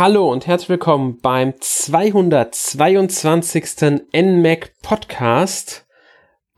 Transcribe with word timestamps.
Hallo 0.00 0.32
und 0.32 0.46
herzlich 0.46 0.70
willkommen 0.70 1.18
beim 1.20 1.52
222. 1.60 4.00
NMAC 4.14 4.72
Podcast. 4.80 5.86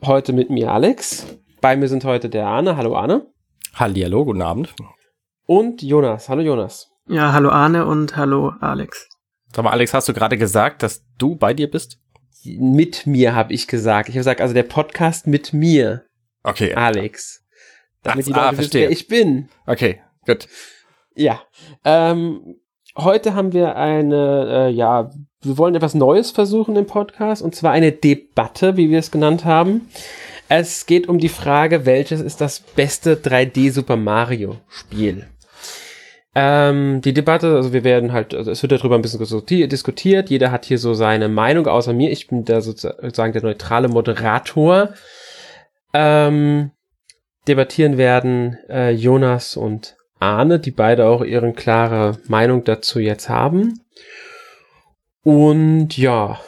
Heute 0.01 0.33
mit 0.33 0.49
mir 0.49 0.71
Alex. 0.71 1.27
Bei 1.61 1.77
mir 1.77 1.89
sind 1.89 2.05
heute 2.05 2.29
der 2.29 2.47
Arne. 2.47 2.77
Hallo 2.77 2.95
Arne. 2.95 3.27
Hallihallo, 3.75 4.27
guten 4.27 4.43
Abend. 4.43 4.73
Und 5.45 5.83
Jonas. 5.83 6.29
Hallo 6.29 6.43
Jonas. 6.43 6.93
Ja, 7.09 7.33
hallo 7.33 7.49
Arne 7.49 7.85
und 7.85 8.17
hallo 8.17 8.53
Alex. 8.61 9.09
Sag 9.53 9.65
mal, 9.65 9.73
Alex, 9.73 9.93
hast 9.93 10.09
du 10.09 10.13
gerade 10.13 10.39
gesagt, 10.39 10.85
dass 10.85 11.03
du 11.19 11.35
bei 11.35 11.53
dir 11.53 11.69
bist? 11.69 11.99
Mit 12.45 13.09
mir 13.09 13.35
habe 13.35 13.53
ich 13.53 13.67
gesagt. 13.67 14.09
Ich 14.09 14.15
habe 14.15 14.21
gesagt, 14.21 14.41
also 14.41 14.55
der 14.55 14.63
Podcast 14.63 15.27
mit 15.27 15.53
mir. 15.53 16.05
Okay. 16.45 16.75
Alex. 16.75 17.45
Damit 18.05 18.23
Ach, 18.23 18.27
die 18.27 18.33
Leute 18.35 18.41
ah, 18.41 18.53
wissen, 18.53 18.63
verstehe. 18.63 18.83
wer 18.83 18.91
ich 18.93 19.09
bin. 19.09 19.49
Okay, 19.67 20.01
gut. 20.27 20.47
Ja. 21.17 21.43
Ähm, 21.85 22.61
heute 22.97 23.35
haben 23.35 23.53
wir 23.53 23.77
eine, 23.77 24.69
äh, 24.69 24.71
ja, 24.71 25.11
wir 25.43 25.59
wollen 25.59 25.75
etwas 25.75 25.95
Neues 25.95 26.31
versuchen 26.31 26.77
im 26.77 26.87
Podcast 26.87 27.43
und 27.43 27.55
zwar 27.55 27.73
eine 27.73 27.93
Debatte, 27.93 28.77
wie 28.77 28.91
wir 28.91 28.99
es 28.99 29.11
genannt 29.11 29.45
haben. 29.45 29.89
Es 30.49 30.87
geht 30.87 31.09
um 31.09 31.19
die 31.19 31.29
Frage, 31.29 31.87
welches 31.87 32.21
ist 32.21 32.41
das 32.41 32.61
beste 32.61 33.15
3D 33.17 33.73
Super 33.73 33.97
Mario 33.97 34.57
Spiel? 34.69 35.27
Ähm, 36.35 37.01
die 37.03 37.13
Debatte, 37.13 37.55
also 37.55 37.73
wir 37.73 37.85
werden 37.85 38.13
halt, 38.13 38.35
also 38.35 38.51
es 38.51 38.63
wird 38.63 38.73
darüber 38.73 38.95
ein 38.95 39.03
bisschen 39.03 39.21
diskuti- 39.21 39.67
diskutiert. 39.67 40.31
Jeder 40.31 40.51
hat 40.51 40.65
hier 40.65 40.79
so 40.79 40.95
seine 40.95 41.29
Meinung, 41.29 41.67
außer 41.67 41.93
mir. 41.93 42.11
Ich 42.11 42.29
bin 42.29 42.45
da 42.45 42.61
sozusagen 42.61 43.33
der 43.33 43.43
neutrale 43.43 43.89
Moderator. 43.89 44.91
Ähm, 45.93 46.71
debattieren 47.47 47.99
werden 47.99 48.57
äh, 48.69 48.91
Jonas 48.93 49.57
und 49.57 49.97
Arne, 50.23 50.61
die 50.61 50.71
beide 50.71 51.07
auch 51.07 51.23
ihre 51.23 51.53
klare 51.53 52.19
Meinung 52.29 52.65
dazu 52.65 52.99
jetzt 52.99 53.29
haben. 53.29 53.81
Und 55.23 55.97
ja, 55.97 56.41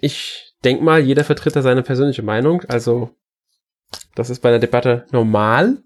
ich 0.00 0.54
denk 0.64 0.82
mal, 0.82 1.00
jeder 1.00 1.24
vertritt 1.24 1.56
da 1.56 1.62
seine 1.62 1.82
persönliche 1.82 2.22
Meinung. 2.22 2.62
Also, 2.68 3.10
das 4.14 4.30
ist 4.30 4.40
bei 4.40 4.48
einer 4.48 4.58
Debatte 4.58 5.06
normal. 5.12 5.78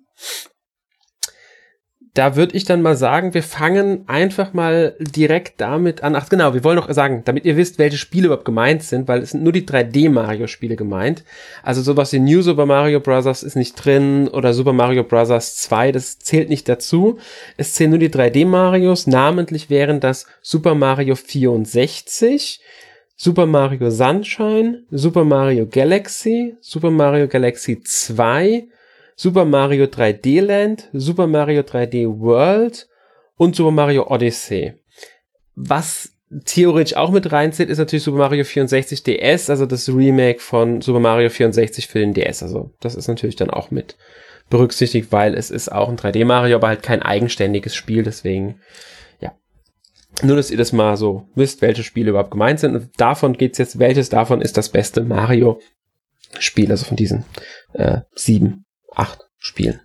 Da 2.15 2.35
würde 2.35 2.57
ich 2.57 2.65
dann 2.65 2.83
mal 2.83 2.97
sagen, 2.97 3.35
wir 3.35 3.43
fangen 3.45 4.03
einfach 4.09 4.53
mal 4.53 4.97
direkt 4.99 5.61
damit 5.61 6.03
an. 6.03 6.17
Ach 6.17 6.29
genau, 6.29 6.55
wir 6.55 6.65
wollen 6.65 6.77
noch 6.77 6.93
sagen, 6.93 7.23
damit 7.25 7.45
ihr 7.45 7.57
wisst, 7.57 7.79
welche 7.79 7.99
Spiele 7.99 8.27
überhaupt 8.27 8.45
gemeint 8.45 8.83
sind, 8.83 9.07
weil 9.07 9.23
es 9.23 9.31
sind 9.31 9.45
nur 9.45 9.53
die 9.53 9.65
3D-Mario-Spiele 9.65 10.75
gemeint. 10.75 11.23
Also 11.63 11.83
sowas 11.83 12.13
wie 12.13 12.19
New 12.19 12.43
Super 12.43 12.67
Mario 12.67 12.99
Bros. 12.99 13.45
ist 13.45 13.55
nicht 13.55 13.75
drin 13.75 14.27
oder 14.27 14.55
Super 14.55 14.73
Mario 14.73 15.05
Bros. 15.05 15.55
2, 15.55 15.93
das 15.93 16.19
zählt 16.19 16.49
nicht 16.49 16.69
dazu. 16.69 17.19
Es 17.57 17.75
zählen 17.75 17.91
nur 17.91 18.01
die 18.01 18.11
3D-Marios, 18.11 19.07
namentlich 19.07 19.71
wären 19.71 20.01
das 20.01 20.27
Super 20.43 20.75
Mario 20.75 21.15
64, 21.15 22.61
Super 23.15 23.47
Mario 23.47 23.91
Sunshine, 23.91 24.83
Super 24.91 25.25
Mario 25.25 25.67
Galaxy, 25.67 26.57
Super 26.61 26.91
Mario 26.91 27.29
Galaxy 27.29 27.81
2, 27.81 28.65
Super 29.23 29.45
Mario 29.45 29.85
3D 29.85 30.41
Land, 30.41 30.89
Super 30.95 31.27
Mario 31.27 31.61
3D 31.61 32.21
World 32.21 32.89
und 33.37 33.55
Super 33.55 33.71
Mario 33.71 34.11
Odyssey. 34.11 34.73
Was 35.55 36.15
theoretisch 36.47 36.97
auch 36.97 37.11
mit 37.11 37.31
reinzählt, 37.31 37.69
ist 37.69 37.77
natürlich 37.77 38.05
Super 38.05 38.17
Mario 38.17 38.45
64 38.45 39.03
DS, 39.03 39.51
also 39.51 39.67
das 39.67 39.91
Remake 39.91 40.41
von 40.41 40.81
Super 40.81 41.01
Mario 41.01 41.29
64 41.29 41.87
für 41.87 41.99
den 41.99 42.15
DS. 42.15 42.43
Also 42.43 42.71
das 42.81 42.95
ist 42.95 43.09
natürlich 43.09 43.37
dann 43.37 43.51
auch 43.51 43.71
mit 43.71 43.99
berücksichtigt, 44.49 45.13
weil 45.13 45.35
es 45.35 45.51
ist 45.51 45.71
auch 45.71 45.91
ein 45.91 45.99
3D 45.99 46.25
Mario, 46.25 46.57
aber 46.57 46.69
halt 46.69 46.83
kein 46.83 47.03
eigenständiges 47.03 47.75
Spiel, 47.75 48.03
deswegen 48.03 48.63
ja. 49.21 49.35
Nur, 50.23 50.37
dass 50.37 50.51
ihr 50.51 50.57
das 50.57 50.73
mal 50.73 50.97
so 50.97 51.29
wisst, 51.35 51.61
welche 51.61 51.83
Spiele 51.83 52.09
überhaupt 52.09 52.31
gemeint 52.31 52.61
sind. 52.61 52.75
Und 52.75 52.99
davon 52.99 53.35
geht's 53.35 53.59
jetzt, 53.59 53.79
welches 53.79 54.09
davon 54.09 54.41
ist 54.41 54.57
das 54.57 54.71
beste 54.71 55.03
Mario-Spiel, 55.03 56.71
also 56.71 56.87
von 56.87 56.97
diesen 56.97 57.27
äh, 57.75 57.99
sieben 58.15 58.65
acht 59.01 59.27
Spielen. 59.39 59.81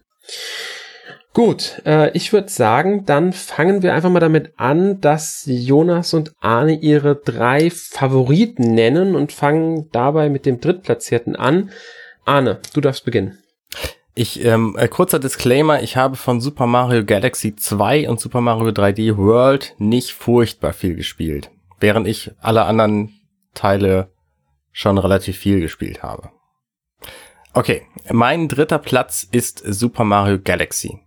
Gut, 1.34 1.82
äh, 1.86 2.12
ich 2.12 2.32
würde 2.32 2.50
sagen, 2.50 3.06
dann 3.06 3.34
fangen 3.34 3.82
wir 3.82 3.94
einfach 3.94 4.10
mal 4.10 4.20
damit 4.20 4.54
an, 4.58 5.02
dass 5.02 5.44
Jonas 5.46 6.14
und 6.14 6.32
Arne 6.40 6.80
ihre 6.80 7.16
drei 7.16 7.70
Favoriten 7.70 8.74
nennen 8.74 9.16
und 9.16 9.34
fangen 9.34 9.90
dabei 9.92 10.30
mit 10.30 10.46
dem 10.46 10.62
Drittplatzierten 10.62 11.36
an. 11.36 11.72
Arne, 12.24 12.60
du 12.74 12.80
darfst 12.80 13.04
beginnen. 13.04 13.38
Ich, 14.14 14.44
ähm, 14.46 14.78
äh, 14.80 14.88
kurzer 14.88 15.20
Disclaimer, 15.20 15.84
ich 15.84 15.98
habe 15.98 16.16
von 16.16 16.40
Super 16.40 16.68
Mario 16.68 17.04
Galaxy 17.04 17.54
2 17.54 18.10
und 18.10 18.22
Super 18.22 18.40
Mario 18.40 18.70
3D 18.70 19.18
World 19.18 19.76
nicht 19.78 20.14
furchtbar 20.14 20.72
viel 20.72 20.96
gespielt, 20.96 21.52
während 21.82 22.08
ich 22.08 22.32
alle 22.40 22.64
anderen 22.64 23.12
Teile 23.54 24.10
schon 24.72 24.98
relativ 24.98 25.38
viel 25.38 25.60
gespielt 25.60 26.02
habe. 26.02 26.30
Okay, 27.58 27.84
mein 28.12 28.50
dritter 28.50 28.80
Platz 28.80 29.26
ist 29.32 29.64
Super 29.66 30.04
Mario 30.04 30.40
Galaxy. 30.44 31.00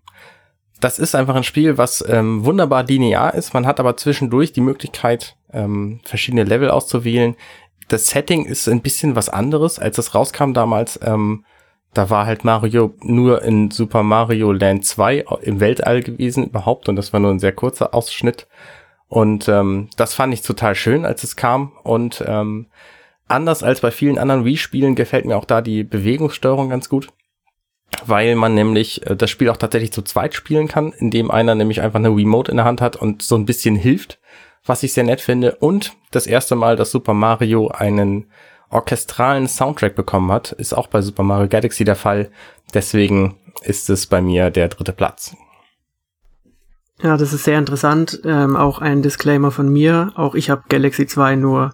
Das 0.80 0.98
ist 0.98 1.14
einfach 1.14 1.34
ein 1.34 1.44
Spiel, 1.44 1.76
was 1.76 2.02
ähm, 2.08 2.42
wunderbar 2.42 2.84
linear 2.84 3.34
ist. 3.34 3.52
Man 3.52 3.66
hat 3.66 3.78
aber 3.78 3.98
zwischendurch 3.98 4.54
die 4.54 4.62
Möglichkeit, 4.62 5.36
ähm, 5.52 6.00
verschiedene 6.04 6.44
Level 6.44 6.70
auszuwählen. 6.70 7.36
Das 7.88 8.08
Setting 8.08 8.46
ist 8.46 8.66
ein 8.66 8.80
bisschen 8.80 9.14
was 9.14 9.28
anderes, 9.28 9.78
als 9.78 9.98
es 9.98 10.14
rauskam 10.14 10.54
damals. 10.54 10.98
Ähm, 11.02 11.44
da 11.92 12.08
war 12.08 12.24
halt 12.24 12.44
Mario 12.44 12.94
nur 13.02 13.42
in 13.42 13.70
Super 13.70 14.02
Mario 14.02 14.50
Land 14.50 14.86
2 14.86 15.26
im 15.42 15.60
Weltall 15.60 16.02
gewesen 16.02 16.46
überhaupt 16.46 16.88
und 16.88 16.96
das 16.96 17.12
war 17.12 17.20
nur 17.20 17.30
ein 17.30 17.40
sehr 17.40 17.52
kurzer 17.52 17.92
Ausschnitt. 17.92 18.46
Und 19.06 19.50
ähm, 19.50 19.90
das 19.98 20.14
fand 20.14 20.32
ich 20.32 20.40
total 20.40 20.74
schön, 20.74 21.04
als 21.04 21.24
es 21.24 21.36
kam. 21.36 21.72
Und 21.82 22.24
ähm, 22.26 22.68
anders 23.28 23.62
als 23.62 23.80
bei 23.80 23.90
vielen 23.90 24.18
anderen 24.18 24.44
Wii-Spielen 24.44 24.94
gefällt 24.94 25.24
mir 25.24 25.36
auch 25.36 25.44
da 25.44 25.60
die 25.60 25.84
Bewegungssteuerung 25.84 26.68
ganz 26.68 26.88
gut, 26.88 27.08
weil 28.04 28.34
man 28.34 28.54
nämlich 28.54 29.06
äh, 29.06 29.16
das 29.16 29.30
Spiel 29.30 29.50
auch 29.50 29.56
tatsächlich 29.56 29.92
zu 29.92 30.02
zweit 30.02 30.34
spielen 30.34 30.68
kann, 30.68 30.92
indem 30.92 31.30
einer 31.30 31.54
nämlich 31.54 31.80
einfach 31.80 31.98
eine 31.98 32.10
Remote 32.10 32.50
in 32.50 32.56
der 32.56 32.66
Hand 32.66 32.80
hat 32.80 32.96
und 32.96 33.22
so 33.22 33.36
ein 33.36 33.46
bisschen 33.46 33.76
hilft, 33.76 34.18
was 34.64 34.82
ich 34.82 34.92
sehr 34.92 35.04
nett 35.04 35.20
finde. 35.20 35.56
Und 35.56 35.92
das 36.10 36.26
erste 36.26 36.56
Mal, 36.56 36.76
dass 36.76 36.90
Super 36.90 37.14
Mario 37.14 37.68
einen 37.68 38.26
orchestralen 38.70 39.48
Soundtrack 39.48 39.94
bekommen 39.94 40.30
hat, 40.30 40.52
ist 40.52 40.74
auch 40.74 40.88
bei 40.88 41.00
Super 41.00 41.22
Mario 41.22 41.48
Galaxy 41.48 41.84
der 41.84 41.96
Fall. 41.96 42.30
Deswegen 42.74 43.36
ist 43.62 43.88
es 43.88 44.06
bei 44.06 44.20
mir 44.20 44.50
der 44.50 44.68
dritte 44.68 44.92
Platz. 44.92 45.34
Ja, 47.02 47.16
das 47.16 47.32
ist 47.32 47.44
sehr 47.44 47.58
interessant. 47.58 48.20
Ähm, 48.24 48.56
auch 48.56 48.80
ein 48.80 49.02
Disclaimer 49.02 49.50
von 49.50 49.68
mir. 49.68 50.12
Auch 50.16 50.34
ich 50.34 50.50
habe 50.50 50.64
Galaxy 50.68 51.06
2 51.06 51.36
nur 51.36 51.70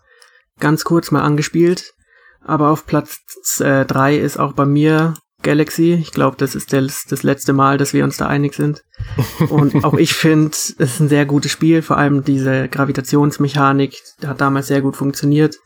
ganz 0.60 0.84
kurz 0.84 1.10
mal 1.10 1.22
angespielt. 1.22 1.92
Aber 2.40 2.70
auf 2.70 2.86
Platz 2.86 3.20
3 3.58 4.16
ist 4.16 4.38
auch 4.38 4.52
bei 4.52 4.66
mir 4.66 5.14
Galaxy. 5.42 5.94
Ich 5.94 6.10
glaube, 6.10 6.36
das 6.38 6.54
ist 6.54 6.72
das, 6.72 7.04
das 7.08 7.22
letzte 7.22 7.52
Mal, 7.52 7.78
dass 7.78 7.92
wir 7.92 8.02
uns 8.02 8.16
da 8.16 8.26
einig 8.26 8.54
sind. 8.54 8.82
Und 9.48 9.84
auch 9.84 9.94
ich 9.94 10.14
finde, 10.14 10.50
es 10.50 10.70
ist 10.70 11.00
ein 11.00 11.08
sehr 11.08 11.26
gutes 11.26 11.52
Spiel. 11.52 11.82
Vor 11.82 11.96
allem 11.96 12.24
diese 12.24 12.68
Gravitationsmechanik 12.68 13.96
hat 14.26 14.40
damals 14.40 14.66
sehr 14.66 14.82
gut 14.82 14.96
funktioniert. 14.96 15.56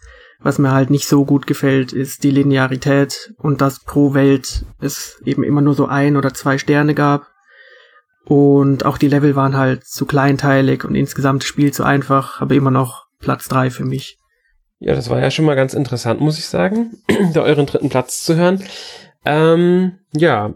Was 0.40 0.58
mir 0.58 0.70
halt 0.70 0.90
nicht 0.90 1.08
so 1.08 1.24
gut 1.24 1.48
gefällt, 1.48 1.92
ist 1.92 2.22
die 2.22 2.30
Linearität 2.30 3.32
und 3.38 3.60
dass 3.60 3.80
pro 3.80 4.14
Welt 4.14 4.64
es 4.78 5.20
eben 5.24 5.42
immer 5.42 5.62
nur 5.62 5.74
so 5.74 5.86
ein 5.86 6.16
oder 6.16 6.32
zwei 6.32 6.58
Sterne 6.58 6.94
gab. 6.94 7.26
Und 8.24 8.84
auch 8.84 8.98
die 8.98 9.08
Level 9.08 9.34
waren 9.34 9.56
halt 9.56 9.84
zu 9.84 10.06
kleinteilig 10.06 10.84
und 10.84 10.94
insgesamt 10.94 11.42
das 11.42 11.48
Spiel 11.48 11.72
zu 11.72 11.82
einfach, 11.82 12.40
aber 12.40 12.54
immer 12.54 12.70
noch 12.70 13.06
Platz 13.18 13.48
drei 13.48 13.70
für 13.70 13.84
mich. 13.84 14.18
Ja, 14.80 14.94
das 14.94 15.10
war 15.10 15.20
ja 15.20 15.30
schon 15.30 15.44
mal 15.44 15.56
ganz 15.56 15.74
interessant, 15.74 16.20
muss 16.20 16.38
ich 16.38 16.46
sagen, 16.46 16.98
da 17.34 17.42
euren 17.42 17.66
dritten 17.66 17.88
Platz 17.88 18.22
zu 18.22 18.36
hören. 18.36 18.62
Ähm, 19.24 19.98
ja, 20.12 20.54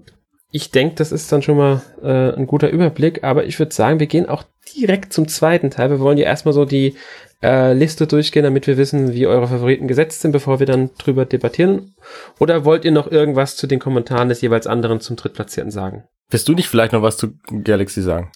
ich 0.53 0.71
denke, 0.71 0.95
das 0.97 1.13
ist 1.13 1.33
dann 1.33 1.43
schon 1.43 1.57
mal 1.57 1.83
äh, 2.03 2.37
ein 2.37 2.47
guter 2.47 2.71
Überblick, 2.71 3.25
aber 3.25 3.45
ich 3.45 3.59
würde 3.59 3.75
sagen, 3.75 3.99
wir 4.01 4.07
gehen 4.07 4.29
auch 4.29 4.45
direkt 4.77 5.13
zum 5.13 5.27
zweiten 5.27 5.71
Teil. 5.71 5.91
Wir 5.91 6.01
wollen 6.01 6.19
ja 6.19 6.25
erstmal 6.25 6.53
so 6.53 6.65
die 6.65 6.95
äh, 7.43 7.73
Liste 7.73 8.07
durchgehen, 8.07 8.45
damit 8.45 8.67
wir 8.67 8.77
wissen, 8.77 9.15
wie 9.15 9.27
eure 9.27 9.49
Favoriten 9.49 9.89
gesetzt 9.89 10.21
sind, 10.21 10.33
bevor 10.33 10.61
wir 10.61 10.67
dann 10.67 10.91
drüber 10.99 11.25
debattieren. 11.25 11.95
Oder 12.39 12.65
wollt 12.65 12.85
ihr 12.85 12.93
noch 12.93 13.11
irgendwas 13.11 13.57
zu 13.57 13.67
den 13.67 13.81
Kommentaren 13.81 14.29
des 14.29 14.41
jeweils 14.41 14.67
anderen 14.67 15.01
zum 15.01 15.17
Drittplatzierten 15.17 15.73
sagen? 15.73 16.05
Willst 16.31 16.49
du 16.49 16.53
nicht 16.53 16.69
vielleicht 16.69 16.93
noch 16.93 17.03
was 17.03 17.17
zu 17.17 17.35
Galaxy 17.65 18.03
sagen? 18.03 18.31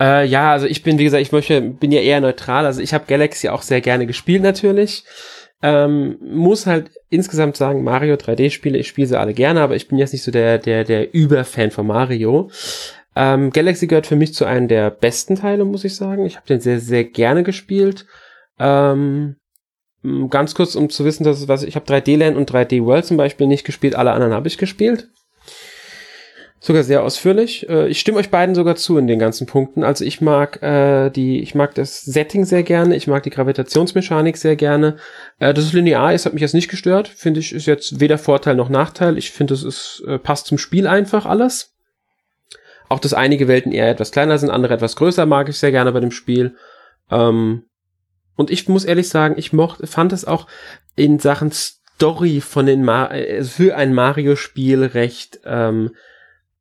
Äh, 0.00 0.26
ja, 0.26 0.52
also 0.52 0.66
ich 0.66 0.82
bin, 0.82 0.98
wie 0.98 1.04
gesagt, 1.04 1.22
ich 1.22 1.32
möchte, 1.32 1.60
bin 1.60 1.92
ja 1.92 2.00
eher 2.00 2.20
neutral. 2.20 2.66
Also 2.66 2.80
ich 2.80 2.94
habe 2.94 3.06
Galaxy 3.06 3.48
auch 3.48 3.62
sehr 3.62 3.80
gerne 3.80 4.06
gespielt 4.06 4.42
natürlich. 4.42 5.04
Ähm, 5.60 6.18
muss 6.20 6.66
halt 6.66 6.90
insgesamt 7.10 7.56
sagen, 7.56 7.82
Mario 7.82 8.14
3D-Spiele, 8.14 8.78
ich 8.78 8.86
spiele 8.86 9.08
sie 9.08 9.18
alle 9.18 9.34
gerne, 9.34 9.60
aber 9.60 9.74
ich 9.74 9.88
bin 9.88 9.98
jetzt 9.98 10.12
nicht 10.12 10.22
so 10.22 10.30
der, 10.30 10.58
der, 10.58 10.84
der 10.84 11.12
Überfan 11.12 11.72
von 11.72 11.86
Mario. 11.86 12.50
Ähm, 13.16 13.50
Galaxy 13.50 13.88
gehört 13.88 14.06
für 14.06 14.14
mich 14.14 14.34
zu 14.34 14.44
einem 14.44 14.68
der 14.68 14.90
besten 14.90 15.34
Teile, 15.34 15.64
muss 15.64 15.84
ich 15.84 15.96
sagen. 15.96 16.24
Ich 16.26 16.36
habe 16.36 16.46
den 16.46 16.60
sehr, 16.60 16.78
sehr 16.78 17.02
gerne 17.02 17.42
gespielt. 17.42 18.06
Ähm, 18.60 19.34
ganz 20.30 20.54
kurz, 20.54 20.76
um 20.76 20.90
zu 20.90 21.04
wissen, 21.04 21.24
dass 21.24 21.48
was, 21.48 21.64
ich 21.64 21.74
habe 21.74 21.86
3D 21.86 22.16
Land 22.16 22.36
und 22.36 22.50
3D 22.50 22.84
World 22.84 23.04
zum 23.04 23.16
Beispiel 23.16 23.48
nicht 23.48 23.64
gespielt, 23.64 23.96
alle 23.96 24.12
anderen 24.12 24.34
habe 24.34 24.46
ich 24.46 24.58
gespielt. 24.58 25.08
Sogar 26.60 26.82
sehr 26.82 27.04
ausführlich. 27.04 27.68
Äh, 27.68 27.88
ich 27.88 28.00
stimme 28.00 28.18
euch 28.18 28.30
beiden 28.30 28.54
sogar 28.54 28.74
zu 28.74 28.98
in 28.98 29.06
den 29.06 29.18
ganzen 29.18 29.46
Punkten. 29.46 29.84
Also 29.84 30.04
ich 30.04 30.20
mag 30.20 30.60
äh, 30.62 31.08
die, 31.10 31.40
ich 31.40 31.54
mag 31.54 31.74
das 31.74 32.00
Setting 32.00 32.44
sehr 32.44 32.64
gerne, 32.64 32.96
ich 32.96 33.06
mag 33.06 33.22
die 33.22 33.30
Gravitationsmechanik 33.30 34.36
sehr 34.36 34.56
gerne. 34.56 34.96
Äh, 35.38 35.54
dass 35.54 35.64
es 35.64 35.72
linear 35.72 36.12
ist, 36.12 36.26
hat 36.26 36.32
mich 36.32 36.42
jetzt 36.42 36.54
nicht 36.54 36.68
gestört. 36.68 37.06
Finde 37.06 37.40
ich, 37.40 37.52
ist 37.52 37.66
jetzt 37.66 38.00
weder 38.00 38.18
Vorteil 38.18 38.56
noch 38.56 38.70
Nachteil. 38.70 39.18
Ich 39.18 39.30
finde, 39.30 39.54
es 39.54 39.62
ist, 39.62 40.02
äh, 40.08 40.18
passt 40.18 40.46
zum 40.46 40.58
Spiel 40.58 40.88
einfach 40.88 41.26
alles. 41.26 41.74
Auch 42.88 42.98
dass 42.98 43.14
einige 43.14 43.46
Welten 43.46 43.70
eher 43.70 43.88
etwas 43.88 44.10
kleiner 44.10 44.38
sind, 44.38 44.50
andere 44.50 44.74
etwas 44.74 44.96
größer, 44.96 45.26
mag 45.26 45.48
ich 45.48 45.58
sehr 45.58 45.70
gerne 45.70 45.92
bei 45.92 46.00
dem 46.00 46.10
Spiel. 46.10 46.56
Ähm, 47.10 47.64
und 48.34 48.50
ich 48.50 48.68
muss 48.68 48.84
ehrlich 48.84 49.08
sagen, 49.08 49.34
ich 49.36 49.52
mochte, 49.52 49.86
fand 49.86 50.12
es 50.12 50.24
auch 50.24 50.48
in 50.96 51.20
Sachen 51.20 51.52
Story 51.52 52.40
von 52.40 52.66
den 52.66 52.84
Ma 52.84 53.08
äh, 53.10 53.44
für 53.44 53.76
ein 53.76 53.94
Mario-Spiel 53.94 54.84
recht 54.84 55.40
ähm, 55.44 55.90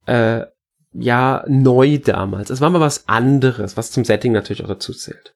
äh, 0.07 0.45
ja 0.94 1.44
neu 1.48 2.00
damals. 2.00 2.50
Es 2.50 2.62
war 2.62 2.69
mal 2.69 2.81
was 2.81 3.07
anderes, 3.07 3.77
was 3.77 3.92
zum 3.92 4.06
Setting 4.06 4.31
natürlich 4.31 4.63
auch 4.63 4.69
dazu 4.69 4.94
zählt. 4.94 5.36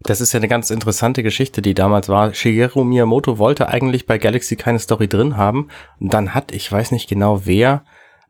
Das 0.00 0.20
ist 0.20 0.32
ja 0.32 0.38
eine 0.38 0.48
ganz 0.48 0.70
interessante 0.70 1.22
Geschichte, 1.22 1.62
die 1.62 1.74
damals 1.74 2.08
war. 2.08 2.34
Shigeru 2.34 2.82
Miyamoto 2.82 3.38
wollte 3.38 3.68
eigentlich 3.68 4.06
bei 4.06 4.18
Galaxy 4.18 4.56
keine 4.56 4.80
Story 4.80 5.06
drin 5.06 5.36
haben. 5.36 5.68
Und 6.00 6.12
dann 6.12 6.34
hat, 6.34 6.52
ich 6.52 6.70
weiß 6.70 6.90
nicht 6.90 7.08
genau 7.08 7.42
wer, 7.44 7.84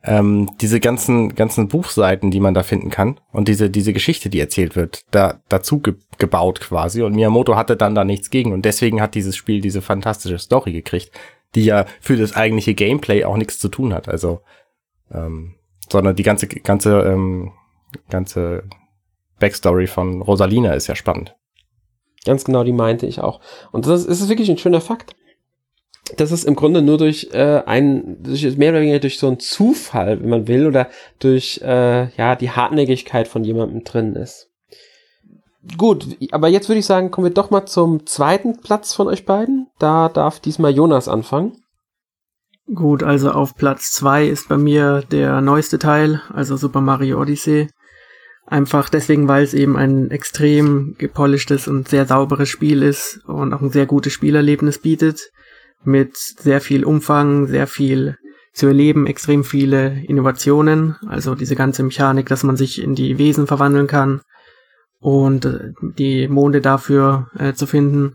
ähm, 0.05 0.51
diese 0.61 0.81
ganzen 0.81 1.35
ganzen 1.35 1.69
Buchseiten, 1.69 2.31
die 2.31 2.41
man 2.41 2.55
da 2.55 2.63
finden 2.63 2.91
kann 2.91 3.21
und 3.31 3.47
diese 3.47 3.71
diese 3.71 3.93
Geschichte, 3.93 4.31
die 4.31 4.41
erzählt 4.41 4.75
wird, 4.75 5.03
da 5.13 5.41
dazu 5.49 5.79
ge 5.79 5.95
gebaut 6.19 6.61
quasi 6.61 7.03
und 7.03 7.15
Miyamoto 7.15 7.57
hatte 7.57 7.77
dann 7.77 7.95
da 7.95 8.05
nichts 8.05 8.31
gegen 8.31 8.53
und 8.53 8.65
deswegen 8.65 9.01
hat 9.01 9.15
dieses 9.15 9.37
Spiel 9.37 9.61
diese 9.61 9.81
fantastische 9.81 10.39
Story 10.39 10.73
gekriegt, 10.73 11.13
die 11.55 11.65
ja 11.65 11.87
für 12.01 12.17
das 12.17 12.35
eigentliche 12.35 12.75
Gameplay 12.75 13.25
auch 13.25 13.37
nichts 13.37 13.59
zu 13.59 13.69
tun 13.69 13.95
hat, 13.95 14.09
also 14.09 14.41
ähm, 15.13 15.55
sondern 15.93 16.17
die 16.17 16.23
ganze 16.23 16.47
ganze 16.49 17.01
ähm, 17.03 17.53
ganze 18.11 18.65
Backstory 19.39 19.87
von 19.87 20.23
Rosalina 20.23 20.73
ist 20.73 20.89
ja 20.89 20.95
spannend. 20.95 21.37
Ganz 22.25 22.45
genau, 22.45 22.65
die 22.65 22.73
meinte 22.73 23.07
ich 23.07 23.21
auch. 23.21 23.41
Und 23.73 23.87
das 23.87 24.05
ist, 24.05 24.21
ist 24.21 24.29
wirklich 24.29 24.51
ein 24.51 24.59
schöner 24.59 24.81
Fakt 24.81 25.17
das 26.17 26.33
ist 26.33 26.45
im 26.45 26.57
Grunde 26.57 26.83
nur 26.83 26.99
durch 26.99 27.31
äh, 27.33 27.63
ein, 27.65 28.23
durch, 28.23 28.57
mehr 28.57 28.71
oder 28.71 28.81
weniger 28.81 28.99
durch 28.99 29.19
so 29.19 29.29
einen 29.29 29.41
Zufall, 29.41 30.21
wenn 30.21 30.29
man 30.29 30.49
will, 30.49 30.67
oder 30.67 30.89
durch 31.19 31.61
äh, 31.63 32.09
ja 32.17 32.37
die 32.37 32.51
Hartnäckigkeit 32.51 33.29
von 33.29 33.45
jemandem 33.45 33.85
drin 33.85 34.17
ist. 34.17 34.51
Gut, 35.79 36.07
aber 36.33 36.49
jetzt 36.49 36.69
würde 36.69 36.81
ich 36.81 36.87
sagen, 36.87 37.13
kommen 37.13 37.27
wir 37.27 37.35
doch 37.35 37.51
mal 37.51 37.67
zum 37.67 38.05
zweiten 38.05 38.61
Platz 38.61 38.95
von 38.95 39.07
euch 39.07 39.25
beiden. 39.25 39.69
Da 39.79 40.09
darf 40.09 40.41
diesmal 40.41 40.75
Jonas 40.75 41.07
anfangen. 41.07 41.62
Gut, 42.67 43.03
also 43.03 43.33
auf 43.33 43.57
Platz 43.57 43.91
zwei 43.93 44.27
ist 44.27 44.49
bei 44.49 44.57
mir 44.57 45.03
der 45.11 45.41
neueste 45.41 45.79
Teil, 45.79 46.23
also 46.33 46.57
Super 46.57 46.81
Mario 46.81 47.21
Odyssey. 47.21 47.69
Einfach 48.47 48.89
deswegen, 48.89 49.29
weil 49.29 49.45
es 49.45 49.55
eben 49.55 49.77
ein 49.77 50.11
extrem 50.11 50.95
gepolischtes 50.99 51.69
und 51.69 51.89
sehr 51.89 52.07
sauberes 52.07 52.49
Spiel 52.49 52.83
ist 52.83 53.21
und 53.27 53.53
auch 53.53 53.61
ein 53.61 53.71
sehr 53.71 53.87
gutes 53.87 54.13
Spielerlebnis 54.13 54.79
bietet 54.79 55.31
mit 55.85 56.17
sehr 56.17 56.61
viel 56.61 56.85
Umfang, 56.85 57.47
sehr 57.47 57.67
viel 57.67 58.17
zu 58.53 58.67
erleben, 58.67 59.07
extrem 59.07 59.45
viele 59.45 60.03
Innovationen, 60.05 60.97
also 61.07 61.35
diese 61.35 61.57
ganze 61.57 61.83
Mechanik, 61.83 62.29
dass 62.29 62.43
man 62.43 62.57
sich 62.57 62.83
in 62.83 62.95
die 62.95 63.19
Wesen 63.19 63.47
verwandeln 63.47 63.87
kann 63.87 64.21
und 65.01 65.45
äh, 65.45 65.73
die 65.81 66.29
Monde 66.29 66.61
dafür 66.61 67.31
äh, 67.39 67.55
zu 67.55 67.67
finden. 67.67 68.15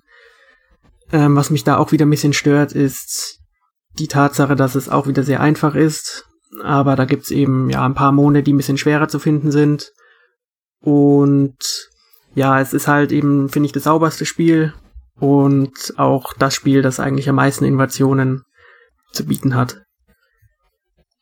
Ähm, 1.11 1.35
was 1.35 1.49
mich 1.49 1.63
da 1.63 1.77
auch 1.77 1.91
wieder 1.91 2.05
ein 2.05 2.09
bisschen 2.11 2.33
stört, 2.33 2.73
ist 2.73 3.36
die 3.99 4.07
Tatsache, 4.07 4.55
dass 4.55 4.75
es 4.75 4.89
auch 4.89 5.07
wieder 5.07 5.23
sehr 5.23 5.41
einfach 5.41 5.75
ist, 5.75 6.25
aber 6.63 6.95
da 6.95 7.05
gibt's 7.05 7.31
eben 7.31 7.69
ja 7.69 7.85
ein 7.85 7.94
paar 7.94 8.11
Monde, 8.11 8.44
die 8.44 8.53
ein 8.53 8.57
bisschen 8.57 8.77
schwerer 8.77 9.07
zu 9.07 9.19
finden 9.19 9.51
sind. 9.51 9.91
Und 10.79 11.89
ja, 12.35 12.59
es 12.61 12.73
ist 12.73 12.88
halt 12.88 13.11
eben, 13.11 13.49
finde 13.49 13.67
ich, 13.67 13.73
das 13.73 13.83
sauberste 13.83 14.25
Spiel 14.25 14.73
und 15.19 15.94
auch 15.97 16.33
das 16.33 16.53
Spiel, 16.53 16.81
das 16.81 16.99
eigentlich 16.99 17.27
am 17.29 17.35
meisten 17.35 17.65
Innovationen 17.65 18.44
zu 19.11 19.25
bieten 19.25 19.55
hat. 19.55 19.81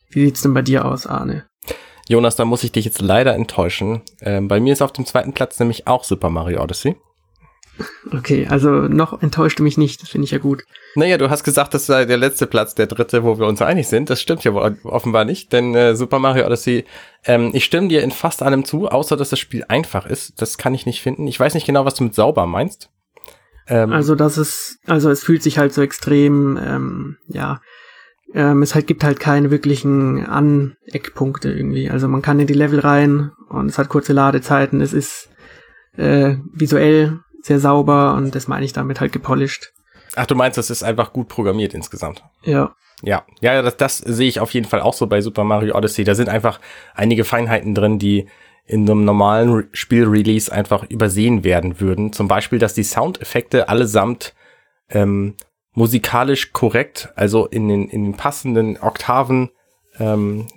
Wie 0.09 0.25
sieht's 0.25 0.41
denn 0.41 0.53
bei 0.53 0.61
dir 0.61 0.85
aus, 0.85 1.07
Arne? 1.07 1.45
Jonas, 2.07 2.35
da 2.35 2.45
muss 2.45 2.63
ich 2.63 2.71
dich 2.71 2.85
jetzt 2.85 3.01
leider 3.01 3.33
enttäuschen. 3.33 4.01
Ähm, 4.21 4.47
bei 4.47 4.59
mir 4.59 4.73
ist 4.73 4.81
auf 4.81 4.93
dem 4.93 5.05
zweiten 5.05 5.33
Platz 5.33 5.59
nämlich 5.59 5.87
auch 5.87 6.03
Super 6.03 6.29
Mario 6.29 6.61
Odyssey. 6.61 6.95
Okay, 8.11 8.47
also 8.49 8.69
noch 8.69 9.21
enttäuscht 9.21 9.59
du 9.59 9.63
mich 9.63 9.77
nicht, 9.77 10.01
das 10.01 10.09
finde 10.09 10.25
ich 10.25 10.31
ja 10.31 10.37
gut. 10.37 10.63
Naja, 10.95 11.17
du 11.17 11.29
hast 11.29 11.43
gesagt, 11.43 11.73
das 11.73 11.85
sei 11.85 12.05
der 12.05 12.17
letzte 12.17 12.47
Platz, 12.47 12.75
der 12.75 12.87
dritte, 12.87 13.23
wo 13.23 13.37
wir 13.37 13.47
uns 13.47 13.61
einig 13.61 13.87
sind. 13.87 14.09
Das 14.09 14.21
stimmt 14.21 14.43
ja 14.43 14.53
offenbar 14.83 15.25
nicht, 15.25 15.51
denn 15.51 15.75
äh, 15.75 15.95
Super 15.95 16.19
Mario 16.19 16.45
Odyssey, 16.45 16.85
ähm, 17.25 17.51
ich 17.53 17.65
stimme 17.65 17.87
dir 17.87 18.01
in 18.01 18.11
fast 18.11 18.41
allem 18.41 18.63
zu, 18.63 18.87
außer 18.87 19.17
dass 19.17 19.29
das 19.29 19.39
Spiel 19.39 19.65
einfach 19.67 20.05
ist. 20.05 20.41
Das 20.41 20.57
kann 20.57 20.73
ich 20.73 20.85
nicht 20.85 21.01
finden. 21.01 21.27
Ich 21.27 21.39
weiß 21.39 21.53
nicht 21.53 21.65
genau, 21.65 21.85
was 21.85 21.95
du 21.95 22.03
mit 22.03 22.15
sauber 22.15 22.45
meinst. 22.45 22.89
Ähm, 23.67 23.91
also 23.91 24.15
das 24.15 24.37
ist, 24.37 24.79
also 24.85 25.09
es 25.09 25.23
fühlt 25.23 25.43
sich 25.43 25.57
halt 25.57 25.73
so 25.73 25.81
extrem, 25.81 26.57
ähm, 26.61 27.17
ja, 27.27 27.59
ähm, 28.33 28.61
es 28.61 28.75
halt 28.75 28.87
gibt 28.87 29.03
halt 29.03 29.19
keine 29.19 29.51
wirklichen 29.51 30.25
Aneckpunkte 30.25 31.51
irgendwie. 31.51 31.89
Also 31.89 32.07
man 32.07 32.21
kann 32.21 32.39
in 32.39 32.47
die 32.47 32.53
Level 32.53 32.79
rein 32.79 33.31
und 33.49 33.67
es 33.67 33.77
hat 33.77 33.89
kurze 33.89 34.13
Ladezeiten. 34.13 34.81
Es 34.81 34.93
ist 34.93 35.29
äh, 35.97 36.35
visuell 36.53 37.19
sehr 37.45 37.59
sauber 37.59 38.15
und 38.15 38.33
das 38.33 38.47
meine 38.47 38.65
ich 38.65 38.73
damit 38.73 38.99
halt 38.99 39.11
gepolished. 39.11 39.71
Ach, 40.15 40.25
du 40.25 40.33
meinst, 40.33 40.57
das 40.57 40.71
ist 40.71 40.83
einfach 40.83 41.13
gut 41.13 41.27
programmiert 41.27 41.75
insgesamt? 41.75 42.23
Ja. 42.43 42.75
Ja, 43.03 43.23
ja, 43.41 43.61
das, 43.61 43.77
das 43.77 43.97
sehe 43.99 44.27
ich 44.27 44.39
auf 44.39 44.51
jeden 44.53 44.65
Fall 44.65 44.81
auch 44.81 44.93
so 44.93 45.05
bei 45.05 45.21
Super 45.21 45.43
Mario 45.43 45.75
Odyssey. 45.75 46.05
Da 46.05 46.15
sind 46.15 46.29
einfach 46.29 46.59
einige 46.95 47.23
Feinheiten 47.23 47.75
drin, 47.75 47.99
die 47.99 48.27
in 48.65 48.89
einem 48.89 49.05
normalen 49.05 49.67
Spielrelease 49.73 50.51
einfach 50.51 50.83
übersehen 50.89 51.43
werden 51.43 51.79
würden. 51.79 52.13
Zum 52.13 52.27
Beispiel, 52.27 52.57
dass 52.57 52.73
die 52.73 52.83
Soundeffekte 52.83 53.69
allesamt 53.69 54.33
ähm, 54.89 55.35
musikalisch 55.73 56.51
korrekt, 56.51 57.09
also 57.15 57.45
in 57.45 57.67
den, 57.67 57.89
in 57.89 58.05
den 58.05 58.17
passenden 58.17 58.77
Oktaven, 58.81 59.51
ähm, 59.99 60.47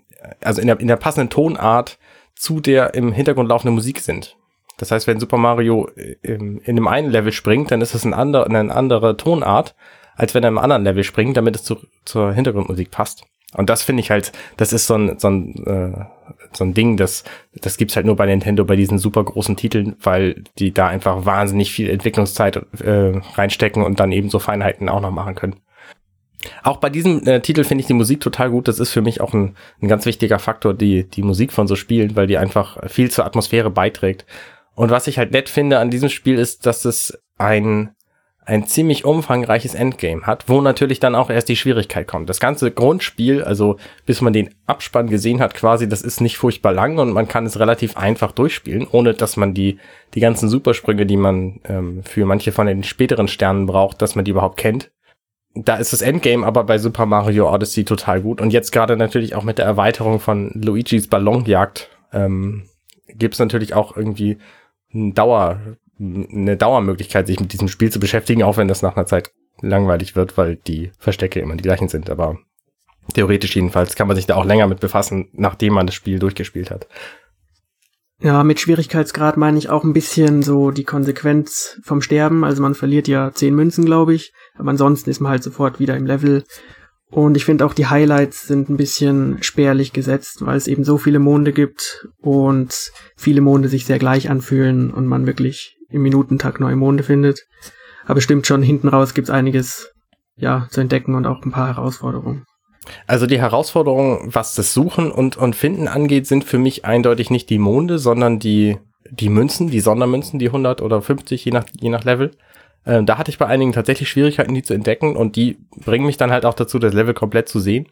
also 0.40 0.60
in 0.62 0.68
der, 0.68 0.80
in 0.80 0.88
der 0.88 0.96
passenden 0.96 1.28
Tonart 1.28 1.98
zu 2.34 2.60
der 2.60 2.94
im 2.94 3.12
Hintergrund 3.12 3.50
laufenden 3.50 3.74
Musik 3.74 4.00
sind. 4.00 4.38
Das 4.78 4.90
heißt, 4.90 5.06
wenn 5.06 5.20
Super 5.20 5.36
Mario 5.36 5.88
äh, 5.96 6.16
in, 6.22 6.58
in 6.58 6.76
einem 6.76 6.88
einen 6.88 7.10
Level 7.10 7.32
springt, 7.32 7.70
dann 7.70 7.82
ist 7.82 7.94
es 7.94 8.04
ein 8.04 8.14
andere, 8.14 8.46
eine 8.46 8.74
andere 8.74 9.16
Tonart, 9.16 9.74
als 10.16 10.34
wenn 10.34 10.42
er 10.42 10.48
im 10.48 10.58
anderen 10.58 10.84
Level 10.84 11.04
springt, 11.04 11.36
damit 11.36 11.56
es 11.56 11.64
zu, 11.64 11.76
zur 12.04 12.32
Hintergrundmusik 12.32 12.90
passt. 12.90 13.24
Und 13.54 13.70
das 13.70 13.82
finde 13.82 14.00
ich 14.00 14.10
halt, 14.10 14.32
das 14.56 14.72
ist 14.72 14.86
so 14.86 14.94
ein, 14.94 15.18
so 15.18 15.28
ein, 15.28 15.66
äh, 15.66 16.04
so 16.52 16.64
ein 16.64 16.74
Ding, 16.74 16.96
das, 16.96 17.24
das 17.54 17.76
gibt's 17.76 17.96
halt 17.96 18.04
nur 18.04 18.16
bei 18.16 18.26
Nintendo 18.26 18.64
bei 18.64 18.76
diesen 18.76 18.98
super 18.98 19.24
großen 19.24 19.56
Titeln, 19.56 19.96
weil 20.02 20.44
die 20.58 20.72
da 20.72 20.86
einfach 20.88 21.24
wahnsinnig 21.24 21.72
viel 21.72 21.88
Entwicklungszeit 21.88 22.56
äh, 22.80 23.20
reinstecken 23.34 23.82
und 23.82 24.00
dann 24.00 24.12
eben 24.12 24.28
so 24.28 24.38
Feinheiten 24.38 24.88
auch 24.88 25.00
noch 25.00 25.10
machen 25.10 25.34
können. 25.34 25.56
Auch 26.62 26.76
bei 26.76 26.90
diesem 26.90 27.26
äh, 27.26 27.40
Titel 27.40 27.64
finde 27.64 27.80
ich 27.80 27.86
die 27.86 27.94
Musik 27.94 28.20
total 28.20 28.50
gut. 28.50 28.68
Das 28.68 28.78
ist 28.78 28.92
für 28.92 29.02
mich 29.02 29.20
auch 29.20 29.34
ein, 29.34 29.56
ein 29.82 29.88
ganz 29.88 30.06
wichtiger 30.06 30.38
Faktor, 30.38 30.74
die, 30.74 31.04
die 31.08 31.22
Musik 31.22 31.52
von 31.52 31.66
so 31.66 31.74
Spielen, 31.74 32.16
weil 32.16 32.26
die 32.26 32.38
einfach 32.38 32.88
viel 32.88 33.10
zur 33.10 33.24
Atmosphäre 33.24 33.70
beiträgt. 33.70 34.24
Und 34.78 34.92
was 34.92 35.08
ich 35.08 35.18
halt 35.18 35.32
nett 35.32 35.48
finde 35.48 35.80
an 35.80 35.90
diesem 35.90 36.08
Spiel 36.08 36.38
ist, 36.38 36.64
dass 36.64 36.84
es 36.84 37.20
ein 37.36 37.90
ein 38.44 38.66
ziemlich 38.66 39.04
umfangreiches 39.04 39.74
Endgame 39.74 40.22
hat, 40.22 40.48
wo 40.48 40.62
natürlich 40.62 41.00
dann 41.00 41.14
auch 41.14 41.28
erst 41.28 41.50
die 41.50 41.56
Schwierigkeit 41.56 42.06
kommt. 42.06 42.30
Das 42.30 42.40
ganze 42.40 42.70
Grundspiel, 42.70 43.42
also 43.42 43.76
bis 44.06 44.22
man 44.22 44.32
den 44.32 44.54
Abspann 44.64 45.10
gesehen 45.10 45.40
hat, 45.40 45.52
quasi, 45.52 45.86
das 45.86 46.00
ist 46.00 46.22
nicht 46.22 46.38
furchtbar 46.38 46.72
lang 46.72 46.96
und 46.96 47.12
man 47.12 47.28
kann 47.28 47.44
es 47.44 47.58
relativ 47.58 47.98
einfach 47.98 48.32
durchspielen, 48.32 48.86
ohne 48.90 49.12
dass 49.12 49.36
man 49.36 49.52
die, 49.52 49.78
die 50.14 50.20
ganzen 50.20 50.48
Supersprünge, 50.48 51.04
die 51.04 51.18
man 51.18 51.60
ähm, 51.64 52.02
für 52.04 52.24
manche 52.24 52.52
von 52.52 52.68
den 52.68 52.84
späteren 52.84 53.28
Sternen 53.28 53.66
braucht, 53.66 54.00
dass 54.00 54.14
man 54.14 54.24
die 54.24 54.30
überhaupt 54.30 54.56
kennt. 54.56 54.90
Da 55.54 55.76
ist 55.76 55.92
das 55.92 56.00
Endgame 56.00 56.46
aber 56.46 56.64
bei 56.64 56.78
Super 56.78 57.04
Mario 57.04 57.52
Odyssey 57.52 57.84
total 57.84 58.22
gut. 58.22 58.40
Und 58.40 58.52
jetzt 58.52 58.70
gerade 58.70 58.96
natürlich 58.96 59.34
auch 59.34 59.44
mit 59.44 59.58
der 59.58 59.66
Erweiterung 59.66 60.20
von 60.20 60.52
Luigis 60.54 61.08
Ballonjagd 61.08 61.90
ähm, 62.14 62.62
gibt 63.08 63.34
es 63.34 63.40
natürlich 63.40 63.74
auch 63.74 63.94
irgendwie 63.94 64.38
ein 64.92 65.14
Dauer, 65.14 65.76
eine 65.98 66.56
Dauermöglichkeit, 66.56 67.26
sich 67.26 67.40
mit 67.40 67.52
diesem 67.52 67.68
Spiel 67.68 67.90
zu 67.90 68.00
beschäftigen, 68.00 68.42
auch 68.42 68.56
wenn 68.56 68.68
das 68.68 68.82
nach 68.82 68.96
einer 68.96 69.06
Zeit 69.06 69.32
langweilig 69.60 70.16
wird, 70.16 70.36
weil 70.38 70.56
die 70.56 70.92
Verstecke 70.98 71.40
immer 71.40 71.56
die 71.56 71.62
gleichen 71.62 71.88
sind. 71.88 72.10
Aber 72.10 72.38
theoretisch 73.14 73.56
jedenfalls 73.56 73.96
kann 73.96 74.06
man 74.06 74.16
sich 74.16 74.26
da 74.26 74.36
auch 74.36 74.44
länger 74.44 74.66
mit 74.66 74.80
befassen, 74.80 75.28
nachdem 75.32 75.74
man 75.74 75.86
das 75.86 75.94
Spiel 75.94 76.18
durchgespielt 76.18 76.70
hat. 76.70 76.86
Ja, 78.20 78.42
mit 78.42 78.58
Schwierigkeitsgrad 78.58 79.36
meine 79.36 79.58
ich 79.58 79.68
auch 79.68 79.84
ein 79.84 79.92
bisschen 79.92 80.42
so 80.42 80.72
die 80.72 80.82
Konsequenz 80.82 81.80
vom 81.84 82.02
Sterben. 82.02 82.44
Also 82.44 82.62
man 82.62 82.74
verliert 82.74 83.06
ja 83.06 83.32
zehn 83.32 83.54
Münzen, 83.54 83.84
glaube 83.84 84.12
ich, 84.14 84.32
aber 84.56 84.70
ansonsten 84.70 85.10
ist 85.10 85.20
man 85.20 85.30
halt 85.30 85.44
sofort 85.44 85.78
wieder 85.78 85.96
im 85.96 86.06
Level. 86.06 86.44
Und 87.10 87.36
ich 87.36 87.44
finde 87.44 87.64
auch 87.64 87.72
die 87.72 87.86
Highlights 87.86 88.46
sind 88.46 88.68
ein 88.68 88.76
bisschen 88.76 89.42
spärlich 89.42 89.92
gesetzt, 89.92 90.44
weil 90.44 90.56
es 90.56 90.66
eben 90.66 90.84
so 90.84 90.98
viele 90.98 91.18
Monde 91.18 91.52
gibt 91.52 92.08
und 92.20 92.92
viele 93.16 93.40
Monde 93.40 93.68
sich 93.68 93.86
sehr 93.86 93.98
gleich 93.98 94.28
anfühlen 94.28 94.90
und 94.90 95.06
man 95.06 95.26
wirklich 95.26 95.76
im 95.88 96.02
Minutentakt 96.02 96.60
neue 96.60 96.76
Monde 96.76 97.02
findet. 97.02 97.46
Aber 98.06 98.20
stimmt 98.20 98.46
schon, 98.46 98.62
hinten 98.62 98.88
raus 98.88 99.14
gibt's 99.14 99.30
einiges 99.30 99.92
ja, 100.36 100.68
zu 100.70 100.80
entdecken 100.80 101.14
und 101.14 101.26
auch 101.26 101.42
ein 101.42 101.50
paar 101.50 101.68
Herausforderungen. 101.68 102.44
Also 103.06 103.26
die 103.26 103.40
Herausforderungen, 103.40 104.34
was 104.34 104.54
das 104.54 104.72
Suchen 104.72 105.10
und, 105.10 105.36
und 105.36 105.56
Finden 105.56 105.88
angeht, 105.88 106.26
sind 106.26 106.44
für 106.44 106.58
mich 106.58 106.84
eindeutig 106.84 107.30
nicht 107.30 107.50
die 107.50 107.58
Monde, 107.58 107.98
sondern 107.98 108.38
die, 108.38 108.78
die 109.10 109.28
Münzen, 109.28 109.70
die 109.70 109.80
Sondermünzen, 109.80 110.38
die 110.38 110.46
100 110.46 110.82
oder 110.82 111.02
50, 111.02 111.44
je 111.44 111.52
nach, 111.52 111.64
je 111.78 111.90
nach 111.90 112.04
Level. 112.04 112.30
Ähm, 112.86 113.06
da 113.06 113.18
hatte 113.18 113.30
ich 113.30 113.38
bei 113.38 113.46
einigen 113.46 113.72
tatsächlich 113.72 114.08
Schwierigkeiten, 114.08 114.54
die 114.54 114.62
zu 114.62 114.74
entdecken 114.74 115.16
und 115.16 115.36
die 115.36 115.58
bringen 115.76 116.06
mich 116.06 116.16
dann 116.16 116.30
halt 116.30 116.44
auch 116.44 116.54
dazu, 116.54 116.78
das 116.78 116.94
Level 116.94 117.14
komplett 117.14 117.48
zu 117.48 117.60
sehen. 117.60 117.88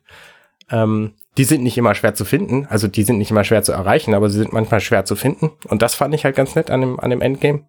Ähm, 0.71 1.15
die 1.37 1.45
sind 1.45 1.63
nicht 1.63 1.77
immer 1.77 1.95
schwer 1.95 2.15
zu 2.15 2.25
finden, 2.25 2.67
also 2.67 2.89
die 2.89 3.03
sind 3.03 3.19
nicht 3.19 3.31
immer 3.31 3.45
schwer 3.45 3.63
zu 3.63 3.73
erreichen, 3.73 4.15
aber 4.15 4.31
sie 4.31 4.39
sind 4.39 4.53
manchmal 4.53 4.81
schwer 4.81 5.05
zu 5.05 5.17
finden 5.17 5.53
und 5.69 5.83
das 5.83 5.95
fand 5.95 6.15
ich 6.15 6.25
halt 6.25 6.35
ganz 6.35 6.55
nett 6.55 6.71
an 6.71 6.81
dem, 6.81 7.01
an 7.01 7.11
dem 7.11 7.21
Endgame. 7.21 7.67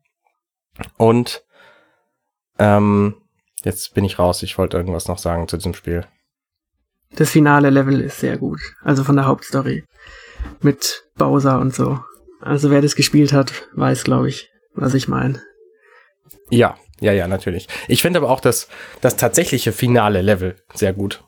Und 0.97 1.43
ähm, 2.59 3.15
jetzt 3.63 3.93
bin 3.93 4.05
ich 4.05 4.19
raus, 4.19 4.41
ich 4.43 4.57
wollte 4.57 4.77
irgendwas 4.77 5.07
noch 5.07 5.17
sagen 5.17 5.47
zu 5.47 5.57
diesem 5.57 5.73
Spiel. 5.73 6.05
Das 7.11 7.31
finale 7.31 7.69
Level 7.69 7.99
ist 8.01 8.19
sehr 8.19 8.37
gut, 8.37 8.59
also 8.83 9.03
von 9.03 9.15
der 9.15 9.25
Hauptstory 9.25 9.83
mit 10.61 11.03
Bowser 11.15 11.59
und 11.59 11.73
so. 11.73 11.99
Also 12.39 12.69
wer 12.69 12.81
das 12.81 12.95
gespielt 12.95 13.33
hat, 13.33 13.67
weiß, 13.73 14.03
glaube 14.03 14.29
ich, 14.29 14.49
was 14.73 14.93
ich 14.93 15.07
meine. 15.07 15.41
Ja, 16.49 16.77
ja, 16.99 17.11
ja, 17.11 17.27
natürlich. 17.27 17.67
Ich 17.87 18.01
finde 18.01 18.19
aber 18.19 18.29
auch 18.29 18.39
das, 18.39 18.67
das 19.01 19.17
tatsächliche 19.17 19.71
finale 19.71 20.21
Level 20.21 20.55
sehr 20.73 20.93
gut. 20.93 21.23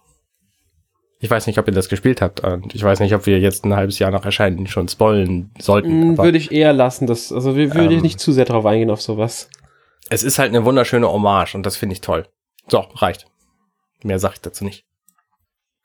Ich 1.21 1.29
weiß 1.29 1.47
nicht, 1.47 1.59
ob 1.59 1.67
ihr 1.67 1.73
das 1.73 1.89
gespielt 1.89 2.21
habt 2.21 2.39
und 2.41 2.73
ich 2.73 2.81
weiß 2.81 3.01
nicht, 3.01 3.13
ob 3.13 3.25
wir 3.25 3.39
jetzt 3.39 3.65
ein 3.65 3.75
halbes 3.75 3.99
Jahr 3.99 4.09
nach 4.09 4.23
Erscheinen 4.23 4.67
schon 4.67 4.87
spoilen 4.87 5.51
sollten. 5.59 6.13
Mm, 6.13 6.17
würde 6.17 6.37
ich 6.37 6.51
eher 6.51 6.71
lassen, 6.71 7.07
das, 7.07 7.33
also 7.33 7.55
würde 7.57 7.77
ähm, 7.77 7.91
ich 7.91 8.01
nicht 8.01 8.19
zu 8.21 8.31
sehr 8.31 8.45
drauf 8.45 8.65
eingehen 8.65 8.89
auf 8.89 9.01
sowas. 9.01 9.49
Es 10.09 10.23
ist 10.23 10.39
halt 10.39 10.49
eine 10.49 10.63
wunderschöne 10.63 11.11
Hommage 11.11 11.55
und 11.55 11.65
das 11.65 11.75
finde 11.75 11.93
ich 11.93 12.01
toll. 12.01 12.25
So, 12.67 12.79
reicht. 12.95 13.25
Mehr 14.01 14.17
sage 14.17 14.35
ich 14.35 14.41
dazu 14.41 14.63
nicht. 14.63 14.85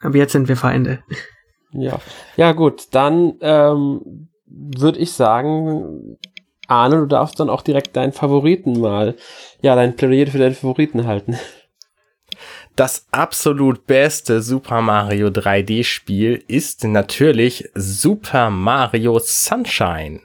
Aber 0.01 0.17
jetzt 0.17 0.33
sind 0.33 0.49
wir 0.49 0.57
Feinde. 0.57 1.03
Ja, 1.73 2.01
ja 2.37 2.53
gut, 2.53 2.87
dann 2.93 3.35
ähm, 3.41 4.29
würde 4.47 5.01
ich 5.01 5.13
sagen, 5.13 6.17
Arne, 6.67 6.97
du 6.97 7.07
darfst 7.07 7.39
dann 7.41 7.51
auch 7.51 7.63
direkt 7.63 7.97
deinen 7.97 8.13
Favoriten 8.13 8.81
mal, 8.81 9.17
ja, 9.63 9.75
dein 9.75 9.97
Plädoyer 9.97 10.27
für 10.27 10.39
deinen 10.39 10.55
Favoriten 10.55 11.07
halten. 11.07 11.39
Das 12.77 13.07
absolut 13.13 13.87
beste 13.87 14.43
Super 14.43 14.83
Mario 14.83 15.29
3D 15.29 15.85
Spiel 15.85 16.43
ist 16.49 16.83
natürlich 16.83 17.71
Super 17.75 18.51
Mario 18.51 19.21
Sunshine. 19.21 20.21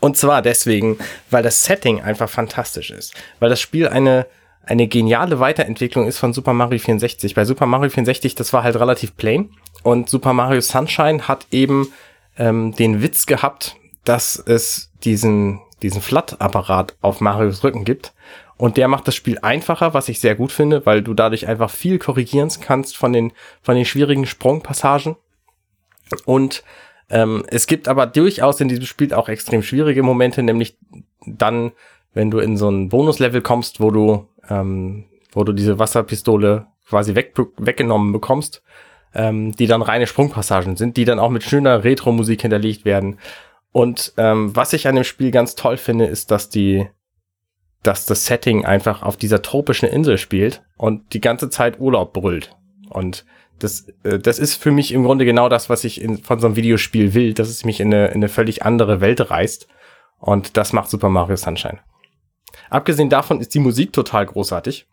Und 0.00 0.16
zwar 0.16 0.42
deswegen, 0.42 0.98
weil 1.30 1.42
das 1.42 1.64
Setting 1.64 2.02
einfach 2.02 2.28
fantastisch 2.28 2.90
ist. 2.90 3.14
Weil 3.38 3.48
das 3.48 3.60
Spiel 3.60 3.88
eine, 3.88 4.26
eine 4.62 4.88
geniale 4.88 5.40
Weiterentwicklung 5.40 6.06
ist 6.06 6.18
von 6.18 6.32
Super 6.32 6.52
Mario 6.52 6.78
64. 6.78 7.34
Bei 7.34 7.44
Super 7.44 7.66
Mario 7.66 7.90
64, 7.90 8.34
das 8.34 8.52
war 8.52 8.64
halt 8.64 8.76
relativ 8.76 9.16
plain. 9.16 9.50
Und 9.84 10.10
Super 10.10 10.32
Mario 10.32 10.60
Sunshine 10.60 11.28
hat 11.28 11.46
eben 11.50 11.92
ähm, 12.38 12.72
den 12.72 13.02
Witz 13.02 13.26
gehabt, 13.26 13.76
dass 14.04 14.36
es 14.36 14.90
diesen, 15.04 15.60
diesen 15.82 16.00
Flat-Apparat 16.00 16.96
auf 17.00 17.20
Marios 17.20 17.62
Rücken 17.62 17.84
gibt. 17.84 18.14
Und 18.56 18.76
der 18.76 18.88
macht 18.88 19.06
das 19.06 19.14
Spiel 19.14 19.38
einfacher, 19.40 19.94
was 19.94 20.08
ich 20.08 20.18
sehr 20.20 20.34
gut 20.34 20.50
finde, 20.50 20.84
weil 20.84 21.02
du 21.02 21.14
dadurch 21.14 21.46
einfach 21.46 21.70
viel 21.70 21.98
korrigieren 21.98 22.50
kannst 22.60 22.96
von 22.96 23.12
den, 23.12 23.32
von 23.62 23.76
den 23.76 23.84
schwierigen 23.84 24.26
Sprungpassagen. 24.26 25.16
Und 26.24 26.64
ähm, 27.10 27.44
es 27.48 27.66
gibt 27.66 27.86
aber 27.86 28.06
durchaus 28.06 28.60
in 28.60 28.68
diesem 28.68 28.86
Spiel 28.86 29.14
auch 29.14 29.28
extrem 29.28 29.62
schwierige 29.62 30.02
Momente, 30.02 30.42
nämlich 30.42 30.76
dann, 31.24 31.72
wenn 32.14 32.30
du 32.30 32.38
in 32.38 32.56
so 32.56 32.68
ein 32.68 32.88
Bonuslevel 32.88 33.42
kommst, 33.42 33.80
wo 33.80 33.90
du, 33.90 34.28
ähm, 34.48 35.04
wo 35.32 35.44
du 35.44 35.52
diese 35.52 35.78
Wasserpistole 35.78 36.66
quasi 36.88 37.14
weg, 37.14 37.34
weggenommen 37.58 38.12
bekommst 38.12 38.62
ähm, 39.14 39.52
die 39.52 39.66
dann 39.66 39.82
reine 39.82 40.06
Sprungpassagen 40.06 40.76
sind, 40.76 40.96
die 40.96 41.04
dann 41.04 41.18
auch 41.18 41.30
mit 41.30 41.42
schöner 41.42 41.84
Retro-Musik 41.84 42.42
hinterlegt 42.42 42.84
werden. 42.84 43.18
Und 43.72 44.12
ähm, 44.16 44.54
was 44.54 44.72
ich 44.72 44.88
an 44.88 44.94
dem 44.94 45.04
Spiel 45.04 45.30
ganz 45.30 45.54
toll 45.54 45.76
finde, 45.76 46.06
ist, 46.06 46.30
dass 46.30 46.48
die, 46.48 46.88
dass 47.82 48.06
das 48.06 48.26
Setting 48.26 48.64
einfach 48.64 49.02
auf 49.02 49.16
dieser 49.16 49.42
tropischen 49.42 49.88
Insel 49.88 50.18
spielt 50.18 50.62
und 50.76 51.12
die 51.12 51.20
ganze 51.20 51.50
Zeit 51.50 51.78
Urlaub 51.80 52.12
brüllt. 52.12 52.56
Und 52.88 53.24
das, 53.58 53.88
äh, 54.04 54.18
das 54.18 54.38
ist 54.38 54.54
für 54.54 54.70
mich 54.70 54.92
im 54.92 55.04
Grunde 55.04 55.24
genau 55.24 55.48
das, 55.48 55.68
was 55.68 55.84
ich 55.84 56.00
in, 56.00 56.18
von 56.18 56.40
so 56.40 56.46
einem 56.46 56.56
Videospiel 56.56 57.14
will, 57.14 57.34
dass 57.34 57.48
es 57.48 57.64
mich 57.64 57.80
in 57.80 57.92
eine, 57.92 58.08
in 58.08 58.14
eine 58.14 58.28
völlig 58.28 58.64
andere 58.64 59.00
Welt 59.00 59.30
reißt. 59.30 59.68
Und 60.18 60.56
das 60.56 60.72
macht 60.72 60.90
Super 60.90 61.08
Mario 61.08 61.36
Sunshine. 61.36 61.78
Abgesehen 62.70 63.10
davon 63.10 63.40
ist 63.40 63.54
die 63.54 63.60
Musik 63.60 63.92
total 63.92 64.26
großartig. 64.26 64.86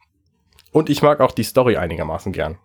Und 0.72 0.90
ich 0.90 1.02
mag 1.02 1.22
auch 1.22 1.32
die 1.32 1.44
Story 1.44 1.78
einigermaßen 1.78 2.32
gern. 2.32 2.58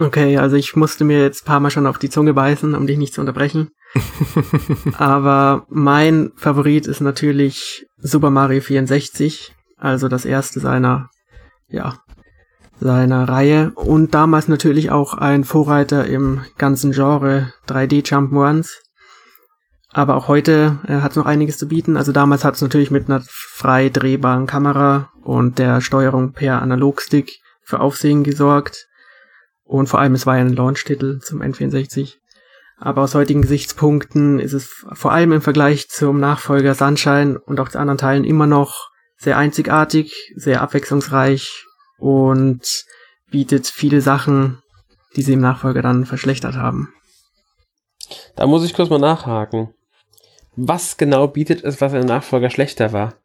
Okay, 0.00 0.38
also 0.38 0.56
ich 0.56 0.76
musste 0.76 1.04
mir 1.04 1.22
jetzt 1.22 1.44
paar 1.44 1.60
Mal 1.60 1.70
schon 1.70 1.86
auf 1.86 1.98
die 1.98 2.10
Zunge 2.10 2.32
beißen, 2.32 2.74
um 2.74 2.86
dich 2.86 2.98
nicht 2.98 3.14
zu 3.14 3.20
unterbrechen. 3.20 3.70
Aber 4.98 5.66
mein 5.68 6.30
Favorit 6.36 6.86
ist 6.86 7.00
natürlich 7.00 7.86
Super 7.96 8.30
Mario 8.30 8.60
64, 8.60 9.54
also 9.76 10.08
das 10.08 10.24
erste 10.24 10.60
seiner, 10.60 11.10
ja, 11.68 11.98
seiner 12.80 13.28
Reihe 13.28 13.72
und 13.74 14.14
damals 14.14 14.46
natürlich 14.46 14.90
auch 14.90 15.14
ein 15.14 15.42
Vorreiter 15.42 16.06
im 16.06 16.42
ganzen 16.58 16.92
Genre 16.92 17.52
3D 17.66 18.06
Jump'n'Runs. 18.06 18.68
Aber 19.90 20.16
auch 20.16 20.28
heute 20.28 20.78
äh, 20.86 21.00
hat 21.00 21.12
es 21.12 21.16
noch 21.16 21.26
einiges 21.26 21.58
zu 21.58 21.66
bieten. 21.66 21.96
Also 21.96 22.12
damals 22.12 22.44
hat 22.44 22.54
es 22.54 22.62
natürlich 22.62 22.90
mit 22.90 23.08
einer 23.08 23.22
frei 23.26 23.88
drehbaren 23.88 24.46
Kamera 24.46 25.10
und 25.22 25.58
der 25.58 25.80
Steuerung 25.80 26.32
per 26.32 26.62
Analogstick 26.62 27.40
für 27.64 27.80
Aufsehen 27.80 28.22
gesorgt. 28.22 28.87
Und 29.68 29.86
vor 29.86 30.00
allem, 30.00 30.14
es 30.14 30.24
war 30.24 30.36
ja 30.36 30.40
ein 30.40 30.54
Launch-Titel 30.54 31.20
zum 31.20 31.42
N64. 31.42 32.14
Aber 32.78 33.02
aus 33.02 33.14
heutigen 33.14 33.42
Gesichtspunkten 33.42 34.40
ist 34.40 34.54
es 34.54 34.86
vor 34.92 35.12
allem 35.12 35.32
im 35.32 35.42
Vergleich 35.42 35.90
zum 35.90 36.18
Nachfolger 36.20 36.74
Sunshine 36.74 37.38
und 37.38 37.60
auch 37.60 37.68
zu 37.68 37.78
anderen 37.78 37.98
Teilen 37.98 38.24
immer 38.24 38.46
noch 38.46 38.88
sehr 39.18 39.36
einzigartig, 39.36 40.32
sehr 40.36 40.62
abwechslungsreich 40.62 41.66
und 41.98 42.84
bietet 43.30 43.66
viele 43.66 44.00
Sachen, 44.00 44.62
die 45.16 45.22
sie 45.22 45.34
im 45.34 45.40
Nachfolger 45.40 45.82
dann 45.82 46.06
verschlechtert 46.06 46.54
haben. 46.54 46.94
Da 48.36 48.46
muss 48.46 48.64
ich 48.64 48.72
kurz 48.72 48.88
mal 48.88 48.98
nachhaken. 48.98 49.74
Was 50.56 50.96
genau 50.96 51.28
bietet 51.28 51.62
es, 51.62 51.82
was 51.82 51.92
im 51.92 52.06
Nachfolger 52.06 52.48
schlechter 52.48 52.94
war? 52.94 53.16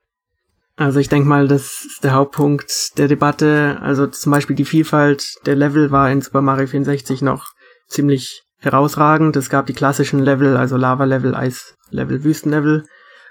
Also 0.76 1.00
ich 1.00 1.08
denke 1.10 1.30
mal, 1.30 1.48
das 1.48 1.86
ist 1.86 2.04
der 2.04 2.14
Hauptpunkt 2.14 2.98
der 2.98 3.08
Debatte. 3.08 3.78
Also 3.82 4.08
zum 4.08 4.32
Beispiel 4.32 4.56
die 4.56 4.66
Vielfalt 4.66 5.36
der 5.46 5.56
Level 5.56 5.92
war 5.92 6.10
in 6.10 6.22
Super 6.22 6.42
Mario 6.42 6.68
64 6.68 7.22
noch 7.22 7.46
ziemlich 7.88 8.44
herausragend. 8.58 9.36
Es 9.36 9.50
gab 9.50 9.68
die 9.68 9.74
klassischen 9.74 10.20
Level, 10.20 10.58
also 10.58 10.78
Lava-Level, 10.78 11.36
Eis-Level, 11.36 12.24
Wüsten-Level, 12.24 12.86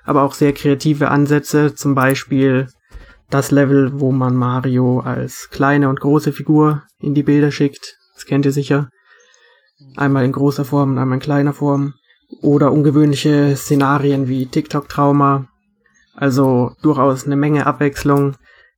aber 0.04 0.22
auch 0.22 0.34
sehr 0.34 0.52
kreative 0.52 1.11
Ansätze. 1.11 1.75
Zum 1.75 1.96
Beispiel 1.96 2.68
das 3.28 3.50
Level, 3.50 3.99
wo 3.99 4.12
man 4.12 4.37
Mario 4.37 5.00
als 5.00 5.49
kleine 5.50 5.88
und 5.88 6.00
große 6.00 6.32
Figur 6.32 6.82
in 7.00 7.14
die 7.14 7.22
Bilder 7.25 7.50
schickt. 7.50 7.96
Das 8.14 8.26
kennt 8.26 8.44
ihr 8.44 8.52
sicher. 8.52 8.88
Einmal 9.96 10.25
in 10.25 10.32
großer 10.32 10.64
Form 10.64 10.92
und 10.92 10.99
einmal 10.99 11.16
in 11.16 11.22
kleiner 11.22 11.54
Form. 11.54 11.94
Oder 12.40 12.72
ungewöhnliche 12.72 13.56
Szenarien 13.56 14.28
wie 14.28 14.46
TikTok-Trauma, 14.46 15.49
also 16.14 16.73
durchaus 16.83 17.26
eine 17.26 17.37
Menge 17.37 17.66
Abwechslung, 17.66 18.37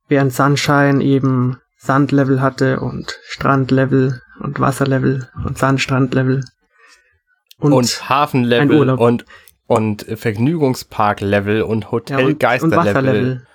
während 0.08 0.32
Sunshine 0.32 1.02
eben 1.02 1.58
Sandlevel 1.76 2.40
hatte 2.40 2.80
und 2.80 3.18
Strandlevel 3.28 4.22
und 4.40 4.60
Wasserlevel 4.60 5.28
und 5.44 5.58
Sandstrandlevel. 5.58 6.44
Und, 7.58 7.72
und 7.72 8.08
Hafenlevel 8.08 8.90
und, 8.90 9.24
und 9.66 10.02
Vergnügungsparklevel 10.02 11.62
und 11.62 11.90
Hotelgeisterlevel. 11.90 13.46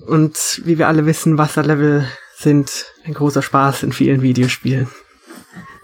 Und, 0.00 0.08
und 0.08 0.60
wie 0.64 0.78
wir 0.78 0.88
alle 0.88 1.06
wissen, 1.06 1.38
Wasserlevel 1.38 2.06
sind 2.36 2.86
ein 3.04 3.14
großer 3.14 3.42
Spaß 3.42 3.82
in 3.82 3.92
vielen 3.92 4.22
Videospielen. 4.22 4.88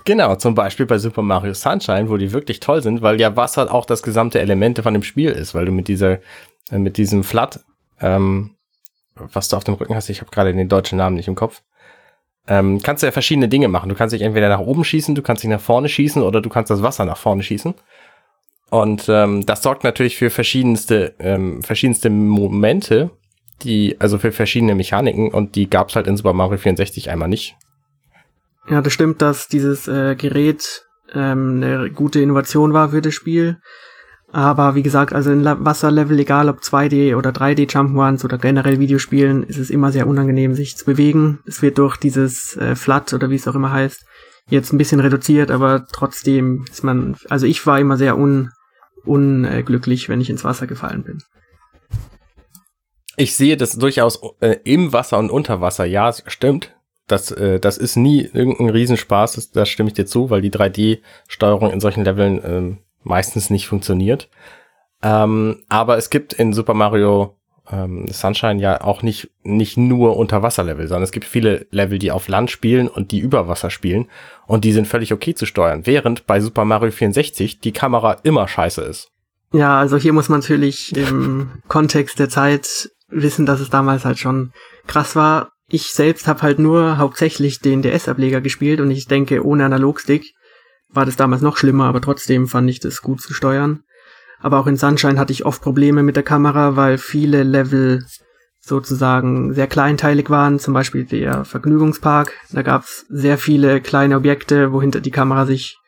Genau, 0.04 0.34
zum 0.34 0.54
Beispiel 0.54 0.86
bei 0.86 0.98
Super 0.98 1.22
Mario 1.22 1.54
Sunshine, 1.54 2.08
wo 2.08 2.16
die 2.16 2.32
wirklich 2.32 2.60
toll 2.60 2.82
sind, 2.82 3.02
weil 3.02 3.20
ja 3.20 3.36
Wasser 3.36 3.72
auch 3.72 3.86
das 3.86 4.02
gesamte 4.02 4.40
Elemente 4.40 4.82
von 4.82 4.94
dem 4.94 5.02
Spiel 5.02 5.30
ist, 5.30 5.54
weil 5.54 5.64
du 5.64 5.72
mit 5.72 5.88
dieser 5.88 6.18
mit 6.70 6.96
diesem 6.96 7.24
Flat, 7.24 7.60
ähm, 8.00 8.56
was 9.14 9.48
du 9.48 9.56
auf 9.56 9.64
dem 9.64 9.74
Rücken 9.74 9.94
hast, 9.94 10.08
ich 10.08 10.20
habe 10.20 10.30
gerade 10.30 10.54
den 10.54 10.68
deutschen 10.68 10.98
Namen 10.98 11.16
nicht 11.16 11.28
im 11.28 11.34
Kopf, 11.34 11.62
ähm, 12.48 12.80
kannst 12.82 13.02
du 13.02 13.06
ja 13.06 13.12
verschiedene 13.12 13.48
Dinge 13.48 13.68
machen. 13.68 13.88
Du 13.88 13.94
kannst 13.94 14.12
dich 14.12 14.22
entweder 14.22 14.48
nach 14.48 14.60
oben 14.60 14.84
schießen, 14.84 15.14
du 15.14 15.22
kannst 15.22 15.42
dich 15.42 15.50
nach 15.50 15.60
vorne 15.60 15.88
schießen 15.88 16.22
oder 16.22 16.40
du 16.40 16.48
kannst 16.48 16.70
das 16.70 16.82
Wasser 16.82 17.04
nach 17.04 17.16
vorne 17.16 17.42
schießen. 17.42 17.74
Und 18.70 19.04
ähm, 19.08 19.44
das 19.44 19.62
sorgt 19.62 19.84
natürlich 19.84 20.16
für 20.16 20.30
verschiedenste, 20.30 21.14
ähm, 21.18 21.62
verschiedenste 21.62 22.10
Momente, 22.10 23.10
die, 23.62 24.00
also 24.00 24.18
für 24.18 24.32
verschiedene 24.32 24.74
Mechaniken 24.74 25.30
und 25.30 25.54
die 25.56 25.68
gab's 25.68 25.94
halt 25.94 26.06
in 26.06 26.16
Super 26.16 26.32
Mario 26.32 26.56
64 26.56 27.10
einmal 27.10 27.28
nicht. 27.28 27.56
Ja, 28.68 28.80
das 28.80 28.92
stimmt, 28.92 29.20
dass 29.22 29.48
dieses 29.48 29.88
äh, 29.88 30.16
Gerät 30.16 30.84
ähm, 31.14 31.62
eine 31.62 31.90
gute 31.90 32.20
Innovation 32.20 32.72
war 32.72 32.90
für 32.90 33.02
das 33.02 33.14
Spiel. 33.14 33.60
Aber 34.34 34.74
wie 34.74 34.82
gesagt, 34.82 35.12
also 35.12 35.30
in 35.30 35.44
Wasserlevel, 35.44 36.18
egal 36.18 36.48
ob 36.48 36.60
2D 36.60 37.14
oder 37.16 37.30
3D 37.30 37.70
Jump'n'Runs 37.70 38.24
oder 38.24 38.38
generell 38.38 38.80
Videospielen, 38.80 39.42
ist 39.42 39.58
es 39.58 39.68
immer 39.68 39.92
sehr 39.92 40.06
unangenehm, 40.06 40.54
sich 40.54 40.74
zu 40.74 40.86
bewegen. 40.86 41.40
Es 41.46 41.60
wird 41.60 41.76
durch 41.76 41.98
dieses 41.98 42.56
äh, 42.56 42.74
Flat 42.74 43.12
oder 43.12 43.28
wie 43.28 43.34
es 43.34 43.46
auch 43.46 43.54
immer 43.54 43.72
heißt, 43.72 44.06
jetzt 44.48 44.72
ein 44.72 44.78
bisschen 44.78 45.00
reduziert, 45.00 45.50
aber 45.50 45.86
trotzdem 45.92 46.64
ist 46.70 46.82
man, 46.82 47.16
also 47.28 47.44
ich 47.44 47.66
war 47.66 47.78
immer 47.78 47.98
sehr 47.98 48.16
un, 48.16 48.50
unglücklich, 49.04 50.08
wenn 50.08 50.22
ich 50.22 50.30
ins 50.30 50.44
Wasser 50.44 50.66
gefallen 50.66 51.04
bin. 51.04 51.18
Ich 53.18 53.36
sehe 53.36 53.58
das 53.58 53.72
durchaus 53.72 54.18
äh, 54.40 54.56
im 54.64 54.94
Wasser 54.94 55.18
und 55.18 55.30
unter 55.30 55.60
Wasser. 55.60 55.84
Ja, 55.84 56.10
stimmt. 56.26 56.74
Das, 57.06 57.30
äh, 57.32 57.60
das 57.60 57.76
ist 57.76 57.96
nie 57.96 58.22
irgendein 58.32 58.70
Riesenspaß, 58.70 59.34
das, 59.34 59.50
das 59.50 59.68
stimme 59.68 59.88
ich 59.88 59.94
dir 59.94 60.06
zu, 60.06 60.30
weil 60.30 60.40
die 60.40 60.50
3D-Steuerung 60.50 61.70
in 61.70 61.80
solchen 61.80 62.04
Leveln 62.04 62.40
ähm, 62.42 62.78
meistens 63.02 63.50
nicht 63.50 63.66
funktioniert. 63.66 64.28
Ähm, 65.02 65.64
aber 65.68 65.96
es 65.96 66.10
gibt 66.10 66.32
in 66.32 66.52
Super 66.52 66.74
Mario 66.74 67.36
ähm, 67.70 68.06
Sunshine 68.08 68.60
ja 68.60 68.80
auch 68.80 69.02
nicht, 69.02 69.30
nicht 69.42 69.76
nur 69.76 70.16
Unterwasserlevel, 70.16 70.88
sondern 70.88 71.04
es 71.04 71.12
gibt 71.12 71.24
viele 71.24 71.66
Level, 71.70 71.98
die 71.98 72.10
auf 72.10 72.28
Land 72.28 72.50
spielen 72.50 72.88
und 72.88 73.12
die 73.12 73.18
über 73.18 73.48
Wasser 73.48 73.70
spielen 73.70 74.08
und 74.46 74.64
die 74.64 74.72
sind 74.72 74.86
völlig 74.86 75.12
okay 75.12 75.34
zu 75.34 75.46
steuern, 75.46 75.86
während 75.86 76.26
bei 76.26 76.40
Super 76.40 76.64
Mario 76.64 76.90
64 76.90 77.60
die 77.60 77.72
Kamera 77.72 78.18
immer 78.22 78.48
scheiße 78.48 78.82
ist. 78.82 79.08
Ja, 79.52 79.78
also 79.78 79.96
hier 79.96 80.12
muss 80.12 80.28
man 80.28 80.40
natürlich 80.40 80.96
im 80.96 81.50
Kontext 81.68 82.18
der 82.18 82.28
Zeit 82.28 82.90
wissen, 83.08 83.44
dass 83.44 83.60
es 83.60 83.70
damals 83.70 84.04
halt 84.04 84.18
schon 84.18 84.52
krass 84.86 85.14
war. 85.14 85.50
Ich 85.68 85.92
selbst 85.92 86.26
habe 86.26 86.42
halt 86.42 86.58
nur 86.58 86.98
hauptsächlich 86.98 87.60
den 87.60 87.82
DS-Ableger 87.82 88.40
gespielt 88.40 88.80
und 88.80 88.90
ich 88.90 89.06
denke, 89.06 89.44
ohne 89.44 89.64
Analogstick 89.64 90.34
war 90.92 91.06
das 91.06 91.16
damals 91.16 91.42
noch 91.42 91.56
schlimmer, 91.56 91.86
aber 91.86 92.00
trotzdem 92.00 92.48
fand 92.48 92.68
ich 92.70 92.80
das 92.80 93.02
gut 93.02 93.20
zu 93.20 93.34
steuern. 93.34 93.82
Aber 94.40 94.58
auch 94.58 94.66
in 94.66 94.76
Sunshine 94.76 95.18
hatte 95.18 95.32
ich 95.32 95.44
oft 95.44 95.62
Probleme 95.62 96.02
mit 96.02 96.16
der 96.16 96.22
Kamera, 96.22 96.76
weil 96.76 96.98
viele 96.98 97.42
Level 97.44 98.04
sozusagen 98.60 99.54
sehr 99.54 99.66
kleinteilig 99.66 100.30
waren, 100.30 100.58
zum 100.58 100.74
Beispiel 100.74 101.04
der 101.04 101.44
Vergnügungspark. 101.44 102.32
Da 102.52 102.62
gab 102.62 102.84
es 102.84 103.06
sehr 103.08 103.38
viele 103.38 103.80
kleine 103.80 104.16
Objekte, 104.16 104.72
wohinter 104.72 105.00
die 105.00 105.10
Kamera 105.10 105.46
sich 105.46 105.78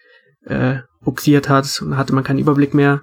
äh, 0.45 0.79
buxiert 1.01 1.49
hat 1.49 1.81
und 1.83 1.97
hatte 1.97 2.15
man 2.15 2.25
keinen 2.25 2.39
Überblick 2.39 2.75
mehr. 2.75 3.01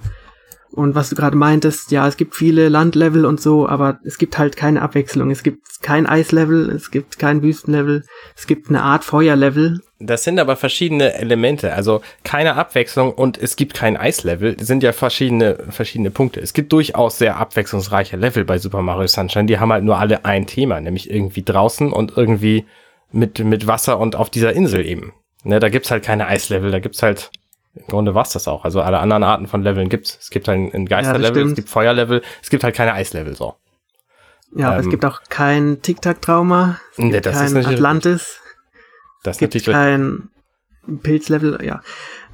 Und 0.74 0.96
was 0.96 1.10
du 1.10 1.16
gerade 1.16 1.36
meintest, 1.36 1.92
ja, 1.92 2.08
es 2.08 2.16
gibt 2.16 2.36
viele 2.36 2.70
Landlevel 2.70 3.26
und 3.26 3.42
so, 3.42 3.68
aber 3.68 4.00
es 4.06 4.18
gibt 4.18 4.38
halt 4.38 4.56
keine 4.56 4.82
Abwechslung. 4.82 5.30
Es 5.30 5.44
gibt 5.44 5.82
kein 5.82 6.06
Eislevel, 6.06 6.70
es 6.70 6.92
gibt 6.92 7.20
kein 7.20 7.42
Wüstenlevel, 7.42 8.04
es 8.38 8.48
gibt 8.48 8.70
eine 8.70 8.82
Art 8.82 9.04
Feuerlevel. 9.04 9.82
Das 10.00 10.24
sind 10.24 10.40
aber 10.40 10.56
verschiedene 10.56 11.14
Elemente, 11.14 11.74
also 11.74 12.02
keine 12.24 12.56
Abwechslung 12.56 13.12
und 13.12 13.38
es 13.38 13.56
gibt 13.56 13.74
kein 13.74 13.98
Eislevel. 13.98 14.56
Das 14.56 14.68
sind 14.68 14.82
ja 14.82 14.94
verschiedene, 14.94 15.58
verschiedene 15.70 16.10
Punkte. 16.10 16.40
Es 16.40 16.54
gibt 16.54 16.72
durchaus 16.72 17.18
sehr 17.18 17.36
abwechslungsreiche 17.38 18.18
Level 18.18 18.46
bei 18.46 18.58
Super 18.58 18.82
Mario 18.82 19.08
Sunshine. 19.08 19.46
Die 19.46 19.60
haben 19.60 19.72
halt 19.72 19.84
nur 19.84 20.00
alle 20.00 20.26
ein 20.26 20.48
Thema, 20.48 20.80
nämlich 20.80 21.12
irgendwie 21.12 21.44
draußen 21.44 21.92
und 21.92 22.18
irgendwie 22.18 22.66
mit, 23.12 23.40
mit 23.40 23.68
Wasser 23.68 24.00
und 24.00 24.16
auf 24.16 24.30
dieser 24.30 24.54
Insel 24.54 24.86
eben. 24.86 25.14
Ne, 25.44 25.60
da 25.60 25.70
gibt's 25.70 25.92
halt 25.92 26.04
keine 26.04 26.28
Eislevel, 26.28 26.72
da 26.72 26.80
gibt's 26.80 27.02
halt 27.02 27.32
im 27.74 27.88
Grunde 27.88 28.14
war's 28.14 28.34
das 28.34 28.48
auch. 28.48 28.66
Also 28.66 28.82
alle 28.82 29.00
anderen 29.00 29.24
Arten 29.24 29.48
von 29.48 29.64
Leveln 29.64 29.90
gibt's. 29.90 30.18
Es 30.22 30.30
gibt 30.30 30.50
ein, 30.50 30.74
ein 30.74 30.86
Geisterlevel, 30.86 31.44
ja, 31.44 31.50
es 31.50 31.56
gibt 31.56 31.70
Feuerlevel, 31.70 32.22
es 32.42 32.50
gibt 32.50 32.64
halt 32.64 32.76
keine 32.76 32.94
Eislevel 32.94 33.36
so. 33.36 33.56
Ja, 34.54 34.68
aber 34.68 34.78
ähm, 34.78 34.82
es 34.82 34.90
gibt 34.90 35.06
auch 35.06 35.22
kein 35.30 35.82
Tic-Tac-Trauma, 35.82 36.80
es 36.92 36.98
gibt 36.98 37.12
nee, 37.14 37.22
kein 37.22 37.66
Atlantis, 37.66 38.42
das 39.24 39.42
es 39.42 39.52
gibt 39.52 39.66
kein 39.66 40.30
Pilzlevel, 41.02 41.64
ja. 41.64 41.82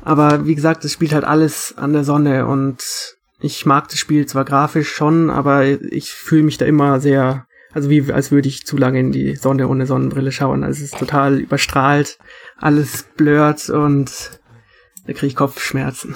Aber 0.03 0.45
wie 0.45 0.55
gesagt, 0.55 0.83
es 0.85 0.93
spielt 0.93 1.13
halt 1.13 1.25
alles 1.25 1.75
an 1.77 1.93
der 1.93 2.03
Sonne 2.03 2.47
und 2.47 3.17
ich 3.39 3.65
mag 3.65 3.87
das 3.89 3.99
Spiel 3.99 4.25
zwar 4.25 4.45
grafisch 4.45 4.91
schon, 4.91 5.29
aber 5.29 5.65
ich 5.65 6.11
fühle 6.11 6.43
mich 6.43 6.57
da 6.57 6.65
immer 6.65 6.99
sehr, 6.99 7.45
also 7.71 7.89
wie 7.89 8.11
als 8.11 8.31
würde 8.31 8.47
ich 8.47 8.65
zu 8.65 8.77
lange 8.77 8.99
in 8.99 9.11
die 9.11 9.35
Sonne 9.35 9.67
ohne 9.67 9.85
Sonnenbrille 9.85 10.31
schauen. 10.31 10.63
Also 10.63 10.83
es 10.83 10.93
ist 10.93 10.99
total 10.99 11.39
überstrahlt, 11.39 12.17
alles 12.57 13.03
blurrt 13.15 13.69
und 13.69 14.36
da 15.07 15.13
kriege 15.13 15.27
ich 15.27 15.35
Kopfschmerzen. 15.35 16.15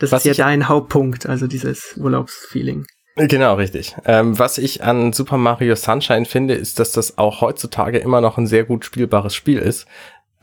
Das 0.00 0.12
was 0.12 0.24
ist 0.24 0.38
ja 0.38 0.46
dein 0.46 0.68
Hauptpunkt, 0.68 1.26
also 1.26 1.46
dieses 1.46 1.96
Urlaubsfeeling. 1.96 2.86
Genau, 3.16 3.54
richtig. 3.54 3.96
Ähm, 4.04 4.38
was 4.38 4.58
ich 4.58 4.84
an 4.84 5.12
Super 5.12 5.38
Mario 5.38 5.74
Sunshine 5.74 6.26
finde, 6.26 6.54
ist, 6.54 6.78
dass 6.78 6.92
das 6.92 7.16
auch 7.18 7.40
heutzutage 7.40 7.98
immer 7.98 8.20
noch 8.20 8.36
ein 8.36 8.46
sehr 8.46 8.64
gut 8.64 8.84
spielbares 8.84 9.34
Spiel 9.34 9.58
ist. 9.58 9.86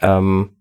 Ähm, 0.01 0.55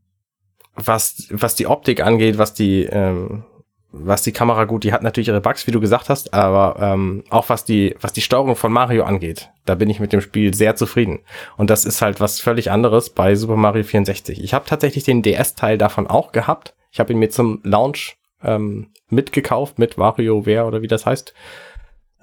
was, 0.74 1.26
was 1.30 1.54
die 1.54 1.66
Optik 1.66 2.02
angeht, 2.02 2.36
was 2.36 2.52
die, 2.52 2.84
ähm, 2.84 3.44
was 3.92 4.22
die 4.22 4.32
Kamera 4.32 4.64
gut, 4.64 4.84
die 4.84 4.92
hat 4.92 5.02
natürlich 5.02 5.28
ihre 5.28 5.40
Bugs, 5.40 5.66
wie 5.66 5.70
du 5.70 5.80
gesagt 5.80 6.10
hast, 6.10 6.34
aber 6.34 6.76
ähm, 6.80 7.24
auch 7.30 7.48
was 7.48 7.64
die, 7.64 7.94
was 8.00 8.12
die 8.12 8.22
Steuerung 8.22 8.56
von 8.56 8.72
Mario 8.72 9.04
angeht, 9.04 9.50
da 9.64 9.74
bin 9.74 9.90
ich 9.90 10.00
mit 10.00 10.12
dem 10.12 10.20
Spiel 10.20 10.52
sehr 10.54 10.76
zufrieden. 10.76 11.20
Und 11.56 11.70
das 11.70 11.84
ist 11.86 12.02
halt 12.02 12.20
was 12.20 12.40
völlig 12.40 12.70
anderes 12.70 13.10
bei 13.10 13.34
Super 13.34 13.56
Mario 13.56 13.84
64. 13.84 14.42
Ich 14.42 14.54
habe 14.54 14.66
tatsächlich 14.66 15.04
den 15.04 15.22
DS-Teil 15.22 15.78
davon 15.78 16.06
auch 16.06 16.32
gehabt. 16.32 16.74
Ich 16.92 17.00
habe 17.00 17.12
ihn 17.12 17.18
mir 17.18 17.30
zum 17.30 17.60
Launch 17.64 18.16
ähm, 18.42 18.88
mitgekauft 19.08 19.78
mit 19.78 19.98
WarioWare 19.98 20.66
oder 20.66 20.82
wie 20.82 20.88
das 20.88 21.06
heißt. 21.06 21.34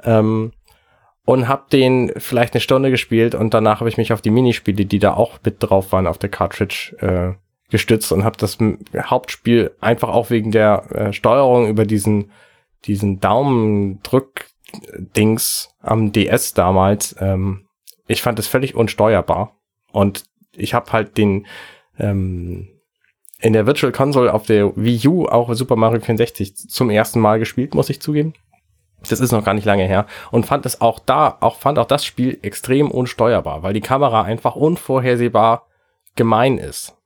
Ähm, 0.03 0.53
und 1.25 1.47
habe 1.47 1.65
den 1.71 2.11
vielleicht 2.17 2.53
eine 2.53 2.61
Stunde 2.61 2.89
gespielt 2.89 3.35
und 3.35 3.53
danach 3.53 3.81
habe 3.81 3.89
ich 3.89 3.97
mich 3.97 4.13
auf 4.13 4.21
die 4.21 4.31
Minispiele, 4.31 4.85
die 4.85 4.99
da 4.99 5.13
auch 5.13 5.39
mit 5.43 5.57
drauf 5.59 5.91
waren 5.91 6.07
auf 6.07 6.17
der 6.17 6.29
Cartridge, 6.29 6.95
äh, 6.99 7.33
gestützt 7.69 8.11
und 8.11 8.23
habe 8.23 8.37
das 8.37 8.57
Hauptspiel 8.95 9.75
einfach 9.79 10.09
auch 10.09 10.31
wegen 10.31 10.51
der 10.51 10.91
äh, 10.91 11.13
Steuerung 11.13 11.67
über 11.67 11.85
diesen 11.85 12.31
diesen 12.85 13.19
Daumendrück-Dings 13.19 15.75
am 15.79 16.11
DS 16.11 16.53
damals. 16.53 17.15
Ähm, 17.19 17.65
ich 18.07 18.21
fand 18.21 18.39
es 18.39 18.47
völlig 18.47 18.75
unsteuerbar 18.75 19.55
und 19.91 20.25
ich 20.53 20.73
habe 20.73 20.91
halt 20.91 21.17
den 21.17 21.45
ähm, 21.99 22.78
in 23.41 23.53
der 23.53 23.65
Virtual 23.65 23.91
Console 23.91 24.33
auf 24.33 24.45
der 24.45 24.75
Wii 24.75 25.07
U 25.07 25.25
auch 25.25 25.53
Super 25.53 25.75
Mario 25.75 26.01
64 26.01 26.55
zum 26.55 26.89
ersten 26.89 27.19
Mal 27.19 27.39
gespielt, 27.39 27.73
muss 27.73 27.89
ich 27.89 28.01
zugeben. 28.01 28.33
Das 29.07 29.21
ist 29.21 29.31
noch 29.31 29.45
gar 29.45 29.53
nicht 29.53 29.65
lange 29.65 29.85
her 29.85 30.07
und 30.29 30.45
fand 30.45 30.65
es 30.65 30.81
auch 30.81 30.99
da, 30.99 31.37
auch 31.39 31.55
fand 31.55 31.79
auch 31.79 31.85
das 31.85 32.03
Spiel 32.03 32.37
extrem 32.41 32.91
unsteuerbar, 32.91 33.63
weil 33.63 33.73
die 33.73 33.81
Kamera 33.81 34.23
einfach 34.23 34.55
unvorhersehbar 34.57 35.67
gemein 36.15 36.57
ist. 36.57 36.97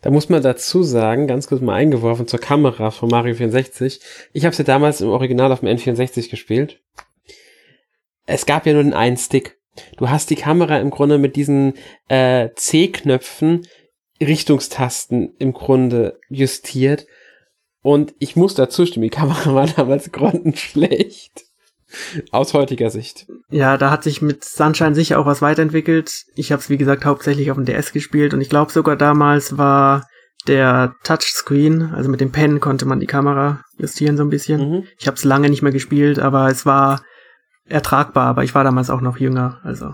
Da 0.00 0.10
muss 0.10 0.28
man 0.28 0.42
dazu 0.42 0.82
sagen, 0.82 1.26
ganz 1.26 1.48
kurz 1.48 1.60
mal 1.60 1.74
eingeworfen 1.74 2.26
zur 2.26 2.40
Kamera 2.40 2.90
von 2.90 3.10
Mario 3.10 3.34
64. 3.34 4.00
Ich 4.32 4.44
habe 4.44 4.52
es 4.52 4.58
ja 4.58 4.64
damals 4.64 5.00
im 5.00 5.08
Original 5.08 5.52
auf 5.52 5.60
dem 5.60 5.68
N64 5.68 6.30
gespielt. 6.30 6.80
Es 8.26 8.46
gab 8.46 8.64
ja 8.64 8.72
nur 8.72 8.84
den 8.84 8.94
einen 8.94 9.16
Stick. 9.16 9.58
Du 9.96 10.08
hast 10.08 10.30
die 10.30 10.36
Kamera 10.36 10.78
im 10.78 10.90
Grunde 10.90 11.18
mit 11.18 11.36
diesen 11.36 11.74
äh, 12.08 12.50
C-Knöpfen 12.54 13.66
Richtungstasten 14.20 15.34
im 15.38 15.52
Grunde 15.52 16.18
justiert. 16.28 17.06
Und 17.82 18.14
ich 18.18 18.36
muss 18.36 18.54
dazu 18.54 18.84
stimmen, 18.84 19.04
die 19.04 19.10
Kamera 19.10 19.54
war 19.54 19.66
damals 19.66 20.12
grottenschlecht. 20.12 21.44
Aus 22.30 22.54
heutiger 22.54 22.90
Sicht. 22.90 23.26
Ja, 23.50 23.76
da 23.76 23.90
hat 23.90 24.04
sich 24.04 24.22
mit 24.22 24.44
Sunshine 24.44 24.94
sicher 24.94 25.18
auch 25.18 25.26
was 25.26 25.42
weiterentwickelt. 25.42 26.24
Ich 26.36 26.52
habe 26.52 26.60
es, 26.60 26.70
wie 26.70 26.76
gesagt, 26.76 27.04
hauptsächlich 27.04 27.50
auf 27.50 27.56
dem 27.56 27.64
DS 27.64 27.92
gespielt 27.92 28.32
und 28.32 28.40
ich 28.40 28.48
glaube 28.48 28.70
sogar 28.70 28.94
damals 28.94 29.58
war 29.58 30.06
der 30.46 30.94
Touchscreen, 31.02 31.92
also 31.92 32.08
mit 32.08 32.20
dem 32.20 32.32
Pen 32.32 32.60
konnte 32.60 32.86
man 32.86 33.00
die 33.00 33.06
Kamera 33.06 33.62
justieren 33.76 34.16
so 34.16 34.22
ein 34.22 34.30
bisschen. 34.30 34.70
Mhm. 34.70 34.84
Ich 34.98 35.06
habe 35.06 35.16
es 35.16 35.24
lange 35.24 35.50
nicht 35.50 35.62
mehr 35.62 35.72
gespielt, 35.72 36.18
aber 36.18 36.48
es 36.48 36.64
war 36.64 37.02
ertragbar, 37.66 38.26
aber 38.26 38.44
ich 38.44 38.54
war 38.54 38.64
damals 38.64 38.88
auch 38.88 39.00
noch 39.00 39.18
jünger, 39.18 39.60
also 39.64 39.92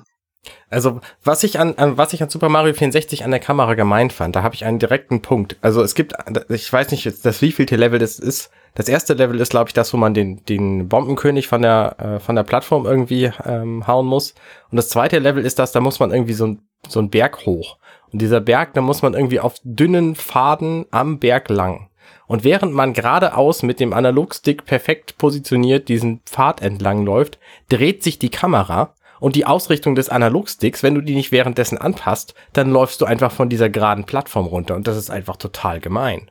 also, 0.70 1.00
was 1.22 1.44
ich 1.44 1.59
an, 1.59 1.74
an 1.76 1.96
was 1.96 2.12
ich 2.12 2.22
an 2.22 2.28
Super 2.28 2.48
Mario 2.48 2.74
64 2.74 3.24
an 3.24 3.30
der 3.30 3.40
Kamera 3.40 3.74
gemeint 3.74 4.12
fand, 4.12 4.37
da 4.37 4.42
habe 4.42 4.54
ich 4.54 4.64
einen 4.64 4.78
direkten 4.78 5.22
Punkt. 5.22 5.56
Also, 5.61 5.82
es 5.82 5.94
gibt 5.94 6.14
ich 6.48 6.72
weiß 6.72 6.90
nicht 6.90 7.04
jetzt, 7.04 7.24
das 7.24 7.42
wievielte 7.42 7.76
Level 7.76 7.98
das 7.98 8.18
ist. 8.18 8.50
Das 8.74 8.88
erste 8.88 9.14
Level 9.14 9.40
ist, 9.40 9.50
glaube 9.50 9.68
ich, 9.68 9.74
das, 9.74 9.92
wo 9.92 9.96
man 9.96 10.12
den 10.12 10.44
den 10.44 10.88
Bombenkönig 10.88 11.48
von 11.48 11.62
der 11.62 11.96
äh, 11.98 12.20
von 12.20 12.37
der 12.37 12.42
Plattform 12.42 12.85
irgendwie 12.85 13.30
ähm, 13.44 13.87
hauen 13.87 14.06
muss. 14.06 14.35
Und 14.70 14.76
das 14.76 14.88
zweite 14.88 15.18
Level 15.18 15.44
ist 15.44 15.59
das, 15.59 15.72
da 15.72 15.80
muss 15.80 16.00
man 16.00 16.11
irgendwie 16.11 16.35
so 16.35 16.46
ein 16.46 16.62
so 16.88 17.00
ein 17.00 17.11
Berg 17.11 17.46
hoch. 17.46 17.78
Und 18.12 18.20
dieser 18.22 18.40
Berg, 18.40 18.74
da 18.74 18.80
muss 18.80 19.02
man 19.02 19.14
irgendwie 19.14 19.40
auf 19.40 19.54
dünnen 19.64 20.14
Faden 20.14 20.87
am 20.90 21.18
Berg 21.18 21.48
lang. 21.48 21.88
Und 22.26 22.44
während 22.44 22.72
man 22.72 22.92
geradeaus 22.92 23.62
mit 23.62 23.78
dem 23.80 23.92
Analogstick 23.92 24.64
perfekt 24.64 25.16
positioniert 25.18 25.88
diesen 25.88 26.20
Pfad 26.24 26.61
entlang 26.61 27.04
läuft, 27.04 27.38
dreht 27.68 28.02
sich 28.02 28.18
die 28.18 28.30
Kamera 28.30 28.94
und 29.20 29.37
die 29.37 29.46
Ausrichtung 29.46 29.94
des 29.94 30.09
Analogsticks, 30.09 30.83
wenn 30.83 30.94
du 30.94 31.00
die 31.00 31.14
nicht 31.14 31.33
währenddessen 31.33 31.79
anpasst, 31.79 32.35
dann 32.52 32.70
läufst 32.70 33.00
du 33.00 33.05
einfach 33.05 33.33
von 33.33 33.48
dieser 33.48 33.68
geraden 33.68 34.05
Plattform 34.05 34.46
runter 34.46 34.74
und 34.74 34.87
das 34.87 34.96
ist 34.96 35.11
einfach 35.11 35.37
total 35.37 35.81
gemein. 35.81 36.31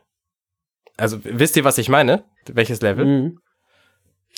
Also 0.98 1.19
wisst 1.24 1.58
ihr, 1.58 1.63
was 1.63 1.78
ich 1.78 1.89
meine? 1.89 2.24
Welches 2.48 2.82
Level? 2.82 3.06
Mhm. 3.06 3.39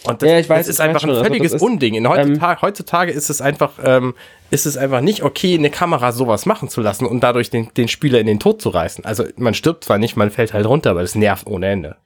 Und 0.03 0.21
das, 0.21 0.29
ja, 0.29 0.39
ich 0.39 0.47
weiß, 0.47 0.67
das 0.67 0.75
ist 0.75 0.79
einfach 0.79 1.03
ein 1.03 1.10
also 1.10 1.23
völliges 1.23 1.53
also 1.53 1.65
Unding. 1.65 1.95
In 1.95 2.07
heutzutage, 2.07 2.53
ähm, 2.53 2.62
heutzutage 2.62 3.12
ist 3.12 3.29
es 3.29 3.41
einfach, 3.41 3.73
ähm, 3.83 4.13
ist 4.51 4.65
es 4.65 4.77
einfach 4.77 5.01
nicht 5.01 5.23
okay, 5.23 5.55
eine 5.55 5.71
Kamera 5.71 6.12
sowas 6.12 6.45
machen 6.45 6.69
zu 6.69 6.81
lassen 6.81 7.05
und 7.05 7.21
dadurch 7.21 7.49
den, 7.49 7.73
den 7.75 7.88
Spieler 7.88 8.19
in 8.19 8.27
den 8.27 8.39
Tod 8.39 8.62
zu 8.62 8.69
reißen. 8.69 9.05
Also 9.05 9.23
man 9.38 9.55
stirbt 9.55 9.83
zwar 9.83 9.97
nicht, 9.97 10.15
man 10.15 10.29
fällt 10.29 10.53
halt 10.53 10.67
runter, 10.67 10.91
aber 10.91 11.01
das 11.01 11.15
nervt 11.15 11.47
ohne 11.47 11.67
Ende. 11.67 11.97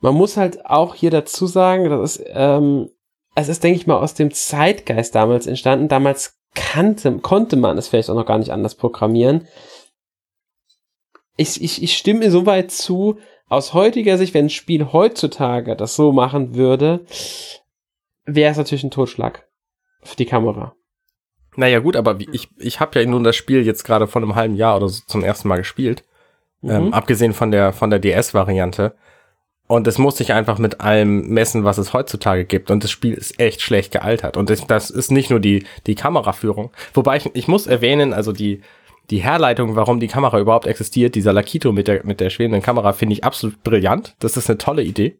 Man 0.00 0.14
muss 0.14 0.36
halt 0.36 0.66
auch 0.66 0.94
hier 0.94 1.10
dazu 1.10 1.46
sagen, 1.46 1.88
das 1.88 2.16
ist, 2.16 2.24
ähm, 2.28 2.90
es 3.36 3.48
ist, 3.48 3.62
denke 3.62 3.78
ich 3.78 3.86
mal, 3.86 3.98
aus 3.98 4.14
dem 4.14 4.32
Zeitgeist 4.32 5.14
damals 5.14 5.46
entstanden. 5.46 5.88
Damals 5.88 6.38
kannte, 6.54 7.18
konnte 7.18 7.56
man 7.56 7.76
es 7.76 7.86
vielleicht 7.86 8.10
auch 8.10 8.14
noch 8.14 8.26
gar 8.26 8.38
nicht 8.38 8.50
anders 8.50 8.74
programmieren. 8.74 9.46
Ich, 11.36 11.62
ich, 11.62 11.82
ich 11.82 11.96
stimme 11.96 12.24
insoweit 12.24 12.70
zu, 12.70 13.18
aus 13.48 13.74
heutiger 13.74 14.16
Sicht, 14.16 14.32
wenn 14.32 14.46
ein 14.46 14.50
Spiel 14.50 14.90
heutzutage 14.90 15.76
das 15.76 15.94
so 15.94 16.12
machen 16.12 16.54
würde, 16.54 17.04
wäre 18.24 18.50
es 18.50 18.56
natürlich 18.56 18.84
ein 18.84 18.90
Totschlag 18.90 19.46
für 20.02 20.16
die 20.16 20.24
Kamera. 20.24 20.74
Naja 21.56 21.80
gut, 21.80 21.94
aber 21.94 22.18
ich, 22.32 22.48
ich 22.56 22.80
habe 22.80 22.98
ja 22.98 23.06
nun 23.06 23.22
das 23.22 23.36
Spiel 23.36 23.66
jetzt 23.66 23.84
gerade 23.84 24.06
vor 24.06 24.22
einem 24.22 24.34
halben 24.34 24.56
Jahr 24.56 24.76
oder 24.76 24.88
so 24.88 25.02
zum 25.06 25.22
ersten 25.22 25.48
Mal 25.48 25.58
gespielt. 25.58 26.04
Mhm. 26.62 26.70
Ähm, 26.70 26.92
abgesehen 26.94 27.34
von 27.34 27.50
der, 27.50 27.74
von 27.74 27.90
der 27.90 27.98
DS-Variante. 27.98 28.96
Und 29.68 29.86
es 29.86 29.98
muss 29.98 30.16
sich 30.16 30.32
einfach 30.32 30.58
mit 30.58 30.80
allem 30.80 31.28
messen, 31.28 31.64
was 31.64 31.78
es 31.78 31.92
heutzutage 31.92 32.44
gibt. 32.44 32.70
Und 32.70 32.84
das 32.84 32.90
Spiel 32.90 33.14
ist 33.14 33.40
echt 33.40 33.62
schlecht 33.62 33.92
gealtert. 33.92 34.36
Und 34.36 34.48
das, 34.48 34.66
das 34.66 34.90
ist 34.90 35.10
nicht 35.10 35.30
nur 35.30 35.40
die, 35.40 35.64
die 35.86 35.96
Kameraführung. 35.96 36.70
Wobei 36.94 37.16
ich, 37.16 37.30
ich 37.34 37.48
muss 37.48 37.66
erwähnen, 37.66 38.12
also 38.12 38.32
die, 38.32 38.60
die 39.10 39.18
Herleitung, 39.18 39.74
warum 39.74 39.98
die 39.98 40.06
Kamera 40.06 40.38
überhaupt 40.38 40.66
existiert, 40.66 41.14
dieser 41.16 41.32
Lakito 41.32 41.72
mit 41.72 41.88
der, 41.88 42.04
mit 42.04 42.20
der 42.20 42.30
schwebenden 42.30 42.62
Kamera, 42.62 42.92
finde 42.92 43.14
ich 43.14 43.24
absolut 43.24 43.62
brillant. 43.64 44.14
Das 44.20 44.36
ist 44.36 44.48
eine 44.48 44.58
tolle 44.58 44.82
Idee. 44.82 45.18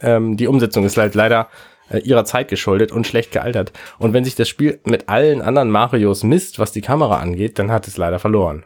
Ähm, 0.00 0.36
die 0.36 0.46
Umsetzung 0.46 0.84
ist 0.84 0.98
halt 0.98 1.14
leider 1.14 1.48
äh, 1.88 1.98
ihrer 1.98 2.26
Zeit 2.26 2.48
geschuldet 2.48 2.92
und 2.92 3.06
schlecht 3.06 3.32
gealtert. 3.32 3.72
Und 3.98 4.12
wenn 4.12 4.24
sich 4.24 4.34
das 4.34 4.48
Spiel 4.48 4.80
mit 4.84 5.08
allen 5.08 5.40
anderen 5.40 5.70
Marios 5.70 6.22
misst, 6.22 6.58
was 6.58 6.72
die 6.72 6.82
Kamera 6.82 7.18
angeht, 7.18 7.58
dann 7.58 7.70
hat 7.70 7.88
es 7.88 7.96
leider 7.96 8.18
verloren. 8.18 8.64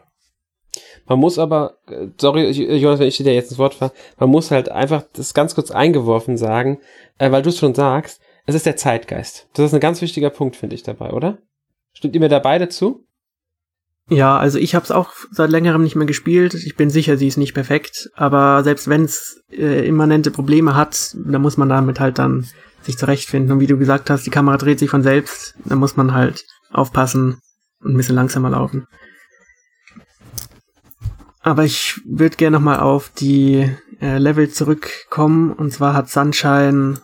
Man 1.11 1.19
muss 1.19 1.37
aber, 1.37 1.75
sorry, 2.17 2.49
Jonas, 2.51 3.01
wenn 3.01 3.09
ich 3.09 3.17
dir 3.17 3.33
jetzt 3.33 3.51
ins 3.51 3.59
Wort 3.59 3.73
fahre, 3.73 3.91
man 4.17 4.29
muss 4.29 4.49
halt 4.49 4.71
einfach 4.71 5.03
das 5.11 5.33
ganz 5.33 5.55
kurz 5.55 5.69
eingeworfen 5.69 6.37
sagen, 6.37 6.79
äh, 7.17 7.29
weil 7.31 7.41
du 7.41 7.49
es 7.49 7.57
schon 7.57 7.75
sagst, 7.75 8.21
es 8.45 8.55
ist 8.55 8.65
der 8.65 8.77
Zeitgeist. 8.77 9.49
Das 9.53 9.65
ist 9.65 9.73
ein 9.73 9.81
ganz 9.81 10.01
wichtiger 10.01 10.29
Punkt, 10.29 10.55
finde 10.55 10.73
ich 10.73 10.83
dabei, 10.83 11.11
oder? 11.11 11.39
Stimmt 11.91 12.15
ihr 12.15 12.21
mir 12.21 12.29
da 12.29 12.39
beide 12.39 12.69
zu? 12.69 13.03
Ja, 14.07 14.37
also 14.37 14.57
ich 14.57 14.73
habe 14.73 14.85
es 14.85 14.91
auch 14.91 15.09
seit 15.31 15.49
längerem 15.49 15.83
nicht 15.83 15.97
mehr 15.97 16.07
gespielt. 16.07 16.53
Ich 16.53 16.77
bin 16.77 16.89
sicher, 16.89 17.17
sie 17.17 17.27
ist 17.27 17.35
nicht 17.35 17.53
perfekt, 17.53 18.09
aber 18.15 18.63
selbst 18.63 18.87
wenn 18.87 19.03
es 19.03 19.43
äh, 19.51 19.85
immanente 19.85 20.31
Probleme 20.31 20.77
hat, 20.77 21.13
dann 21.13 21.41
muss 21.41 21.57
man 21.57 21.67
damit 21.67 21.99
halt 21.99 22.19
dann 22.19 22.47
sich 22.83 22.97
zurechtfinden. 22.97 23.51
Und 23.51 23.59
wie 23.59 23.67
du 23.67 23.77
gesagt 23.77 24.09
hast, 24.09 24.25
die 24.25 24.31
Kamera 24.31 24.55
dreht 24.55 24.79
sich 24.79 24.89
von 24.89 25.03
selbst, 25.03 25.55
dann 25.65 25.79
muss 25.79 25.97
man 25.97 26.13
halt 26.13 26.45
aufpassen 26.71 27.41
und 27.83 27.95
ein 27.95 27.97
bisschen 27.97 28.15
langsamer 28.15 28.51
laufen. 28.51 28.87
Aber 31.41 31.63
ich 31.63 31.99
würde 32.05 32.37
gerne 32.37 32.57
nochmal 32.57 32.79
auf 32.79 33.09
die 33.09 33.69
äh, 33.99 34.17
Level 34.17 34.49
zurückkommen. 34.49 35.51
Und 35.51 35.71
zwar 35.71 35.93
hat 35.93 36.09
Sunshine 36.09 36.99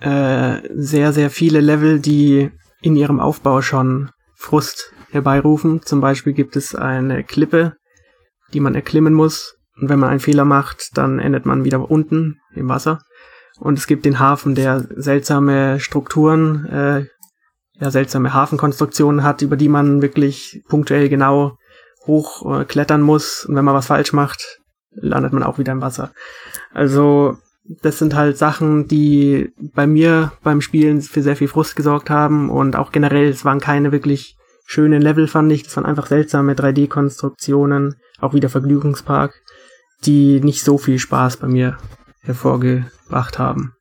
äh, 0.00 0.60
sehr, 0.74 1.12
sehr 1.12 1.30
viele 1.30 1.60
Level, 1.60 2.00
die 2.00 2.50
in 2.82 2.96
ihrem 2.96 3.20
Aufbau 3.20 3.62
schon 3.62 4.10
Frust 4.34 4.92
herbeirufen. 5.10 5.82
Zum 5.82 6.00
Beispiel 6.00 6.32
gibt 6.32 6.56
es 6.56 6.74
eine 6.74 7.22
Klippe, 7.22 7.76
die 8.52 8.60
man 8.60 8.74
erklimmen 8.74 9.14
muss. 9.14 9.56
Und 9.80 9.88
wenn 9.88 9.98
man 9.98 10.10
einen 10.10 10.20
Fehler 10.20 10.44
macht, 10.44 10.96
dann 10.96 11.18
endet 11.18 11.46
man 11.46 11.64
wieder 11.64 11.90
unten 11.90 12.40
im 12.54 12.68
Wasser. 12.68 13.00
Und 13.58 13.78
es 13.78 13.86
gibt 13.86 14.04
den 14.04 14.18
Hafen, 14.18 14.54
der 14.54 14.86
seltsame 14.96 15.80
Strukturen, 15.80 16.66
äh, 16.66 17.06
ja, 17.74 17.90
seltsame 17.90 18.34
Hafenkonstruktionen 18.34 19.22
hat, 19.22 19.42
über 19.42 19.56
die 19.56 19.68
man 19.68 20.02
wirklich 20.02 20.62
punktuell 20.68 21.08
genau 21.08 21.56
hoch 22.06 22.60
äh, 22.60 22.98
muss 22.98 23.44
und 23.44 23.56
wenn 23.56 23.64
man 23.64 23.74
was 23.74 23.86
falsch 23.86 24.12
macht, 24.12 24.60
landet 24.92 25.32
man 25.32 25.42
auch 25.42 25.58
wieder 25.58 25.72
im 25.72 25.82
Wasser. 25.82 26.12
Also 26.72 27.36
das 27.64 27.98
sind 27.98 28.14
halt 28.14 28.36
Sachen, 28.36 28.88
die 28.88 29.52
bei 29.58 29.86
mir 29.86 30.32
beim 30.42 30.60
Spielen 30.60 31.02
für 31.02 31.22
sehr 31.22 31.36
viel 31.36 31.48
Frust 31.48 31.76
gesorgt 31.76 32.10
haben 32.10 32.50
und 32.50 32.76
auch 32.76 32.90
generell, 32.90 33.28
es 33.28 33.44
waren 33.44 33.60
keine 33.60 33.92
wirklich 33.92 34.36
schönen 34.66 35.02
Level, 35.02 35.26
fand 35.26 35.52
ich. 35.52 35.64
Das 35.64 35.76
waren 35.76 35.86
einfach 35.86 36.06
seltsame 36.06 36.54
3D-Konstruktionen, 36.54 37.96
auch 38.20 38.34
wieder 38.34 38.48
Vergnügungspark, 38.48 39.34
die 40.04 40.40
nicht 40.40 40.64
so 40.64 40.78
viel 40.78 40.98
Spaß 40.98 41.36
bei 41.38 41.48
mir 41.48 41.76
hervorgebracht 42.22 43.38
haben. 43.38 43.74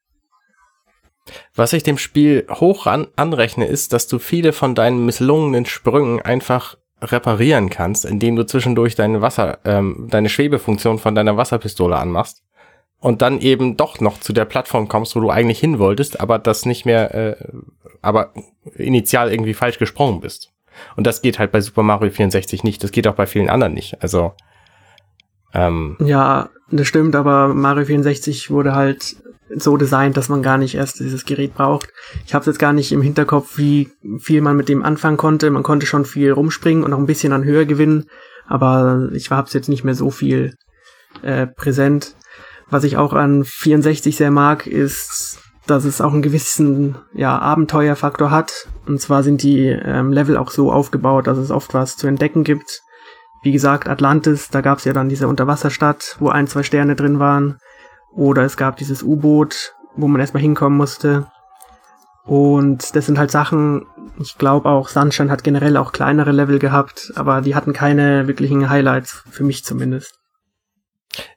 Was 1.55 1.73
ich 1.73 1.83
dem 1.83 1.97
Spiel 1.97 2.47
hoch 2.49 2.87
an 2.87 3.07
anrechne, 3.15 3.67
ist, 3.67 3.93
dass 3.93 4.07
du 4.07 4.17
viele 4.17 4.51
von 4.51 4.73
deinen 4.73 5.05
misslungenen 5.05 5.65
Sprüngen 5.65 6.21
einfach 6.21 6.75
reparieren 7.01 7.69
kannst, 7.69 8.05
indem 8.05 8.35
du 8.35 8.45
zwischendurch 8.45 8.95
deine 8.95 9.21
Wasser, 9.21 9.59
ähm, 9.65 10.07
deine 10.09 10.29
Schwebefunktion 10.29 10.99
von 10.99 11.15
deiner 11.15 11.37
Wasserpistole 11.37 11.95
anmachst 11.95 12.43
und 12.99 13.21
dann 13.21 13.39
eben 13.39 13.77
doch 13.77 13.99
noch 13.99 14.19
zu 14.19 14.33
der 14.33 14.45
Plattform 14.45 14.87
kommst, 14.87 15.15
wo 15.15 15.21
du 15.21 15.29
eigentlich 15.29 15.59
hin 15.59 15.79
wolltest, 15.79 16.19
aber 16.19 16.39
das 16.39 16.65
nicht 16.65 16.85
mehr, 16.85 17.15
äh, 17.15 17.35
aber 18.01 18.33
initial 18.75 19.31
irgendwie 19.31 19.53
falsch 19.53 19.79
gesprungen 19.79 20.19
bist. 20.19 20.51
Und 20.95 21.07
das 21.07 21.21
geht 21.21 21.39
halt 21.39 21.51
bei 21.51 21.61
Super 21.61 21.83
Mario 21.83 22.09
64 22.09 22.63
nicht. 22.63 22.83
Das 22.83 22.91
geht 22.91 23.07
auch 23.07 23.15
bei 23.15 23.25
vielen 23.25 23.49
anderen 23.49 23.73
nicht. 23.73 24.01
Also 24.01 24.33
ähm, 25.53 25.97
ja, 25.99 26.49
das 26.69 26.87
stimmt, 26.87 27.15
aber 27.15 27.49
Mario 27.49 27.85
64 27.85 28.51
wurde 28.51 28.75
halt 28.75 29.17
so 29.55 29.77
designt, 29.77 30.17
dass 30.17 30.29
man 30.29 30.43
gar 30.43 30.57
nicht 30.57 30.75
erst 30.75 30.99
dieses 30.99 31.25
Gerät 31.25 31.53
braucht. 31.55 31.89
Ich 32.25 32.33
habe 32.33 32.45
jetzt 32.45 32.59
gar 32.59 32.73
nicht 32.73 32.91
im 32.91 33.01
Hinterkopf, 33.01 33.57
wie 33.57 33.89
viel 34.19 34.41
man 34.41 34.55
mit 34.55 34.69
dem 34.69 34.83
anfangen 34.83 35.17
konnte. 35.17 35.49
Man 35.49 35.63
konnte 35.63 35.85
schon 35.85 36.05
viel 36.05 36.31
rumspringen 36.31 36.83
und 36.83 36.93
auch 36.93 36.99
ein 36.99 37.05
bisschen 37.05 37.33
an 37.33 37.43
Höhe 37.43 37.65
gewinnen, 37.65 38.05
aber 38.47 39.09
ich 39.13 39.31
habe 39.31 39.47
es 39.47 39.53
jetzt 39.53 39.69
nicht 39.69 39.83
mehr 39.83 39.95
so 39.95 40.11
viel 40.11 40.55
äh, 41.21 41.47
präsent. 41.47 42.15
Was 42.69 42.83
ich 42.83 42.97
auch 42.97 43.13
an 43.13 43.43
64 43.43 44.15
sehr 44.15 44.31
mag, 44.31 44.67
ist, 44.67 45.39
dass 45.65 45.85
es 45.85 46.01
auch 46.01 46.13
einen 46.13 46.21
gewissen 46.21 46.97
ja, 47.13 47.37
Abenteuerfaktor 47.37 48.31
hat. 48.31 48.67
Und 48.87 49.01
zwar 49.01 49.23
sind 49.23 49.43
die 49.43 49.67
ähm, 49.67 50.11
Level 50.11 50.37
auch 50.37 50.51
so 50.51 50.71
aufgebaut, 50.71 51.27
dass 51.27 51.37
es 51.37 51.51
oft 51.51 51.73
was 51.73 51.97
zu 51.97 52.07
entdecken 52.07 52.43
gibt. 52.43 52.81
Wie 53.41 53.51
gesagt, 53.51 53.87
Atlantis, 53.87 54.49
da 54.49 54.61
gab 54.61 54.79
es 54.79 54.85
ja 54.85 54.93
dann 54.93 55.09
diese 55.09 55.27
Unterwasserstadt, 55.27 56.17
wo 56.19 56.29
ein, 56.29 56.47
zwei 56.47 56.63
Sterne 56.63 56.95
drin 56.95 57.19
waren. 57.19 57.57
Oder 58.13 58.43
es 58.43 58.57
gab 58.57 58.77
dieses 58.77 59.03
U-Boot, 59.03 59.75
wo 59.95 60.07
man 60.07 60.21
erstmal 60.21 60.41
hinkommen 60.41 60.77
musste. 60.77 61.27
Und 62.25 62.95
das 62.95 63.05
sind 63.07 63.17
halt 63.17 63.31
Sachen, 63.31 63.85
ich 64.19 64.37
glaube 64.37 64.69
auch, 64.69 64.87
Sunshine 64.87 65.31
hat 65.31 65.43
generell 65.43 65.77
auch 65.77 65.91
kleinere 65.91 66.31
Level 66.31 66.59
gehabt, 66.59 67.11
aber 67.15 67.41
die 67.41 67.55
hatten 67.55 67.73
keine 67.73 68.27
wirklichen 68.27 68.69
Highlights, 68.69 69.23
für 69.31 69.43
mich 69.43 69.63
zumindest. 69.63 70.19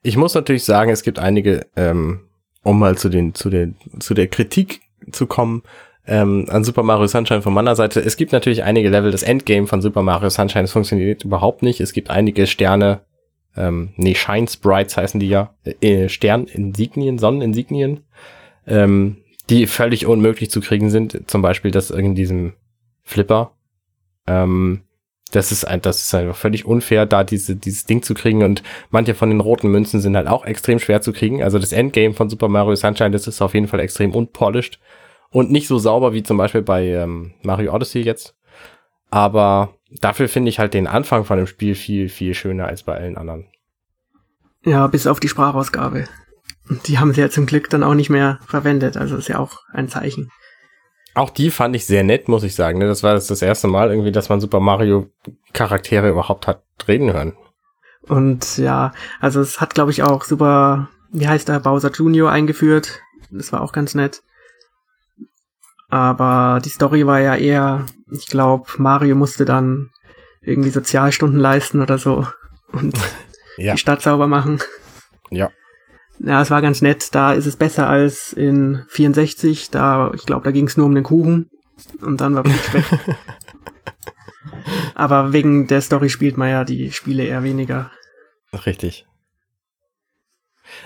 Ich 0.02 0.16
muss 0.16 0.34
natürlich 0.34 0.64
sagen, 0.64 0.90
es 0.90 1.02
gibt 1.02 1.18
einige, 1.18 1.66
ähm, 1.76 2.28
um 2.62 2.78
mal 2.78 2.98
zu 2.98 3.08
den, 3.08 3.34
zu 3.34 3.48
den, 3.48 3.76
zu 4.00 4.12
der 4.12 4.28
Kritik 4.28 4.82
zu 5.12 5.26
kommen, 5.26 5.62
ähm, 6.06 6.46
an 6.48 6.64
Super 6.64 6.82
Mario 6.82 7.06
Sunshine 7.06 7.42
von 7.42 7.54
meiner 7.54 7.76
Seite. 7.76 8.00
Es 8.00 8.16
gibt 8.16 8.32
natürlich 8.32 8.64
einige 8.64 8.90
Level, 8.90 9.12
das 9.12 9.22
Endgame 9.22 9.66
von 9.66 9.80
Super 9.80 10.02
Mario 10.02 10.28
Sunshine 10.28 10.64
das 10.64 10.72
funktioniert 10.72 11.24
überhaupt 11.24 11.62
nicht. 11.62 11.80
Es 11.80 11.92
gibt 11.92 12.10
einige 12.10 12.46
Sterne, 12.46 13.02
ähm, 13.56 13.90
nee, 13.96 14.14
Shine 14.14 14.48
Sprites 14.48 14.96
heißen 14.96 15.20
die 15.20 15.28
ja, 15.28 15.54
äh, 15.80 16.08
Sterninsignien, 16.08 17.18
Sonneninsignien, 17.18 18.00
ähm, 18.66 19.18
die 19.50 19.66
völlig 19.66 20.06
unmöglich 20.06 20.50
zu 20.50 20.60
kriegen 20.60 20.90
sind. 20.90 21.30
Zum 21.30 21.42
Beispiel 21.42 21.70
das 21.70 21.90
in 21.90 22.14
diesem 22.14 22.54
Flipper. 23.02 23.52
Ähm, 24.26 24.82
das 25.32 25.50
ist 25.50 25.64
ein, 25.64 25.80
das 25.80 26.00
ist 26.00 26.14
einfach 26.14 26.36
völlig 26.36 26.66
unfair, 26.66 27.06
da 27.06 27.24
diese, 27.24 27.56
dieses 27.56 27.84
Ding 27.86 28.02
zu 28.02 28.14
kriegen 28.14 28.42
und 28.42 28.62
manche 28.90 29.14
von 29.14 29.30
den 29.30 29.40
roten 29.40 29.68
Münzen 29.68 30.00
sind 30.00 30.16
halt 30.16 30.28
auch 30.28 30.44
extrem 30.44 30.78
schwer 30.78 31.00
zu 31.00 31.12
kriegen. 31.12 31.42
Also 31.42 31.58
das 31.58 31.72
Endgame 31.72 32.14
von 32.14 32.28
Super 32.28 32.48
Mario 32.48 32.74
Sunshine, 32.74 33.10
das 33.10 33.26
ist 33.26 33.40
auf 33.40 33.54
jeden 33.54 33.66
Fall 33.66 33.80
extrem 33.80 34.14
unpolished 34.14 34.78
und 35.30 35.50
nicht 35.50 35.68
so 35.68 35.78
sauber 35.78 36.12
wie 36.12 36.22
zum 36.22 36.36
Beispiel 36.36 36.62
bei 36.62 36.86
ähm, 36.86 37.32
Mario 37.42 37.74
Odyssey 37.74 38.02
jetzt. 38.02 38.36
Aber 39.10 39.74
dafür 40.00 40.28
finde 40.28 40.48
ich 40.48 40.58
halt 40.58 40.74
den 40.74 40.86
Anfang 40.86 41.24
von 41.24 41.38
dem 41.38 41.46
Spiel 41.46 41.74
viel, 41.74 42.08
viel 42.08 42.34
schöner 42.34 42.66
als 42.66 42.82
bei 42.82 42.94
allen 42.94 43.16
anderen. 43.16 43.46
Ja, 44.64 44.86
bis 44.86 45.06
auf 45.06 45.20
die 45.20 45.28
Sprachausgabe. 45.28 46.04
Die 46.86 46.98
haben 46.98 47.12
sie 47.12 47.20
ja 47.20 47.28
zum 47.28 47.46
Glück 47.46 47.68
dann 47.70 47.82
auch 47.82 47.94
nicht 47.94 48.10
mehr 48.10 48.38
verwendet, 48.46 48.96
also 48.96 49.16
ist 49.16 49.28
ja 49.28 49.38
auch 49.38 49.58
ein 49.72 49.88
Zeichen. 49.88 50.30
Auch 51.14 51.30
die 51.30 51.50
fand 51.50 51.76
ich 51.76 51.86
sehr 51.86 52.04
nett, 52.04 52.28
muss 52.28 52.44
ich 52.44 52.54
sagen. 52.54 52.78
Ne? 52.78 52.86
Das 52.86 53.02
war 53.02 53.14
das, 53.14 53.26
das 53.26 53.42
erste 53.42 53.68
Mal 53.68 53.90
irgendwie, 53.90 54.12
dass 54.12 54.28
man 54.28 54.40
Super 54.40 54.60
Mario 54.60 55.10
Charaktere 55.52 56.08
überhaupt 56.08 56.46
hat 56.46 56.62
reden 56.88 57.12
hören. 57.12 57.36
Und 58.08 58.56
ja, 58.56 58.92
also 59.20 59.40
es 59.40 59.60
hat, 59.60 59.74
glaube 59.74 59.90
ich, 59.90 60.02
auch 60.02 60.24
super, 60.24 60.88
wie 61.12 61.28
heißt 61.28 61.48
der, 61.48 61.60
Bowser 61.60 61.90
Junior 61.92 62.30
eingeführt. 62.30 63.00
Das 63.30 63.52
war 63.52 63.60
auch 63.60 63.72
ganz 63.72 63.94
nett. 63.94 64.22
Aber 65.92 66.58
die 66.64 66.70
Story 66.70 67.06
war 67.06 67.20
ja 67.20 67.36
eher, 67.36 67.84
ich 68.10 68.26
glaube, 68.26 68.66
Mario 68.78 69.14
musste 69.14 69.44
dann 69.44 69.90
irgendwie 70.40 70.70
Sozialstunden 70.70 71.38
leisten 71.38 71.82
oder 71.82 71.98
so 71.98 72.26
und 72.72 72.98
ja. 73.58 73.74
die 73.74 73.78
Stadt 73.78 74.00
sauber 74.00 74.26
machen. 74.26 74.58
Ja. 75.28 75.50
Ja, 76.18 76.40
es 76.40 76.50
war 76.50 76.62
ganz 76.62 76.80
nett. 76.80 77.14
Da 77.14 77.34
ist 77.34 77.44
es 77.44 77.56
besser 77.56 77.90
als 77.90 78.32
in 78.32 78.86
64. 78.88 79.68
Da, 79.70 80.12
ich 80.14 80.24
glaube, 80.24 80.44
da 80.44 80.50
ging 80.50 80.66
es 80.66 80.78
nur 80.78 80.86
um 80.86 80.94
den 80.94 81.04
Kuchen 81.04 81.50
und 82.00 82.22
dann 82.22 82.36
war 82.36 82.46
es 82.46 82.72
weg. 82.72 82.86
Aber 84.94 85.34
wegen 85.34 85.66
der 85.66 85.82
Story 85.82 86.08
spielt 86.08 86.38
man 86.38 86.48
ja 86.48 86.64
die 86.64 86.90
Spiele 86.90 87.24
eher 87.24 87.42
weniger. 87.42 87.90
Richtig. 88.64 89.04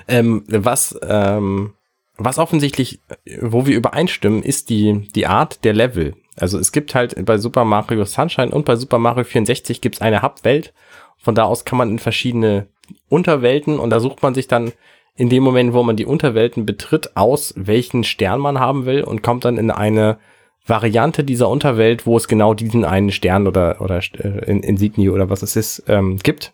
Ähm, 0.09 0.43
was 0.49 0.99
ähm, 1.01 1.76
was 2.19 2.39
offensichtlich, 2.39 3.01
wo 3.41 3.67
wir 3.67 3.77
übereinstimmen, 3.77 4.43
ist 4.43 4.71
die, 4.71 5.09
die 5.15 5.27
Art 5.27 5.65
der 5.65 5.75
Level. 5.75 6.15
Also 6.37 6.59
es 6.59 6.73
gibt 6.73 6.95
halt 6.95 7.25
bei 7.25 7.39
Super 7.39 7.65
Mario 7.65 8.05
Sunshine 8.05 8.51
und 8.51 8.65
bei 8.65 8.77
Super 8.77 8.99
Mario 8.99 9.25
64 9.25 9.81
gibt 9.81 9.97
es 9.97 10.01
eine 10.01 10.23
Hubwelt. 10.23 10.73
Von 11.19 11.35
da 11.35 11.45
aus 11.45 11.65
kann 11.65 11.79
man 11.79 11.91
in 11.91 11.99
verschiedene 11.99 12.69
Unterwelten 13.09 13.79
und 13.79 13.91
da 13.91 14.01
sucht 14.01 14.23
man 14.23 14.35
sich 14.35 14.49
dann 14.49 14.73
in 15.17 15.31
dem 15.31 15.43
Moment, 15.43 15.73
wo 15.73 15.83
man 15.83 15.97
die 15.97 16.05
Unterwelten 16.05 16.67
betritt, 16.67 17.17
aus, 17.17 17.55
welchen 17.57 18.05
Stern 18.05 18.41
man 18.41 18.61
haben 18.61 18.85
will 18.85 19.03
und 19.03 19.23
kommt 19.23 19.45
dann 19.47 19.57
in 19.57 19.71
eine 19.71 20.19
Variante 20.67 21.25
dieser 21.25 21.49
Unterwelt, 21.49 22.07
wo 22.07 22.17
es 22.17 22.29
genau 22.29 22.53
diesen 22.53 22.85
einen 22.85 23.13
Stern 23.13 23.47
oder, 23.47 23.81
oder 23.81 24.01
äh, 24.19 24.51
Insignie 24.51 25.09
oder 25.09 25.31
was 25.31 25.43
es 25.43 25.57
ist, 25.57 25.85
ähm, 25.89 26.19
gibt. 26.19 26.53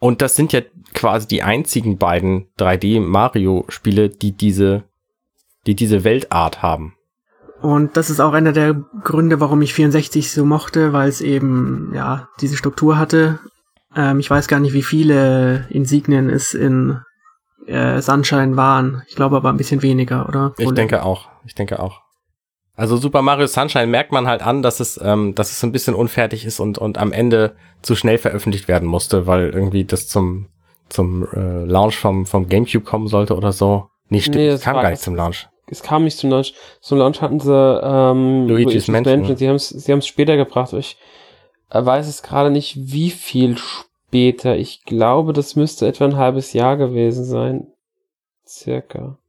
Und 0.00 0.22
das 0.22 0.34
sind 0.34 0.52
ja 0.52 0.62
quasi 0.94 1.28
die 1.28 1.42
einzigen 1.42 1.98
beiden 1.98 2.46
3D-Mario-Spiele, 2.58 4.08
die 4.08 4.32
diese, 4.32 4.84
die 5.66 5.76
diese 5.76 6.04
Weltart 6.04 6.62
haben. 6.62 6.94
Und 7.60 7.96
das 7.98 8.08
ist 8.08 8.20
auch 8.20 8.32
einer 8.32 8.52
der 8.52 8.74
Gründe, 9.04 9.38
warum 9.40 9.60
ich 9.60 9.74
64 9.74 10.32
so 10.32 10.46
mochte, 10.46 10.94
weil 10.94 11.10
es 11.10 11.20
eben, 11.20 11.92
ja, 11.94 12.28
diese 12.40 12.56
Struktur 12.56 12.96
hatte. 12.96 13.38
Ähm, 13.94 14.18
ich 14.18 14.30
weiß 14.30 14.48
gar 14.48 14.58
nicht, 14.60 14.72
wie 14.72 14.82
viele 14.82 15.66
Insignien 15.68 16.30
es 16.30 16.54
in 16.54 16.98
äh, 17.66 18.00
Sunshine 18.00 18.56
waren. 18.56 19.02
Ich 19.08 19.16
glaube 19.16 19.36
aber 19.36 19.50
ein 19.50 19.58
bisschen 19.58 19.82
weniger, 19.82 20.26
oder? 20.26 20.54
Ich 20.56 20.70
denke 20.72 21.02
auch. 21.02 21.28
Ich 21.44 21.54
denke 21.54 21.80
auch. 21.80 22.00
Also 22.80 22.96
Super 22.96 23.20
Mario 23.20 23.46
Sunshine 23.46 23.88
merkt 23.88 24.10
man 24.10 24.26
halt 24.26 24.40
an, 24.40 24.62
dass 24.62 24.80
es, 24.80 24.98
ähm, 25.04 25.34
dass 25.34 25.52
es 25.52 25.62
ein 25.62 25.70
bisschen 25.70 25.94
unfertig 25.94 26.46
ist 26.46 26.60
und, 26.60 26.78
und 26.78 26.96
am 26.96 27.12
Ende 27.12 27.54
zu 27.82 27.94
schnell 27.94 28.16
veröffentlicht 28.16 28.68
werden 28.68 28.88
musste, 28.88 29.26
weil 29.26 29.50
irgendwie 29.50 29.84
das 29.84 30.08
zum, 30.08 30.46
zum 30.88 31.28
äh, 31.34 31.66
Launch 31.66 31.98
vom, 31.98 32.24
vom 32.24 32.48
Gamecube 32.48 32.82
kommen 32.82 33.06
sollte 33.06 33.36
oder 33.36 33.52
so. 33.52 33.88
Nee, 34.08 34.22
stimmt, 34.22 34.36
nee, 34.36 34.48
es 34.48 34.62
kam 34.62 34.76
gar 34.76 34.88
nicht 34.88 35.02
zum 35.02 35.14
Launch. 35.14 35.46
Es 35.66 35.82
kam 35.82 36.04
nicht 36.04 36.16
zum 36.16 36.30
Launch. 36.30 36.54
Zum 36.80 36.96
Launch 36.96 37.20
hatten 37.20 37.38
sie 37.38 37.52
ähm, 37.52 38.48
Luigi's 38.48 38.88
Mansion. 38.88 39.18
Mansion. 39.18 39.36
Sie 39.36 39.46
haben 39.46 39.56
es 39.56 39.68
sie 39.68 39.92
haben's 39.92 40.06
später 40.06 40.38
gebracht. 40.38 40.72
Ich 40.72 40.96
weiß 41.68 42.08
es 42.08 42.22
gerade 42.22 42.50
nicht, 42.50 42.78
wie 42.78 43.10
viel 43.10 43.58
später. 43.58 44.56
Ich 44.56 44.86
glaube, 44.86 45.34
das 45.34 45.54
müsste 45.54 45.86
etwa 45.86 46.06
ein 46.06 46.16
halbes 46.16 46.54
Jahr 46.54 46.78
gewesen 46.78 47.26
sein. 47.26 47.66
Circa. 48.46 49.19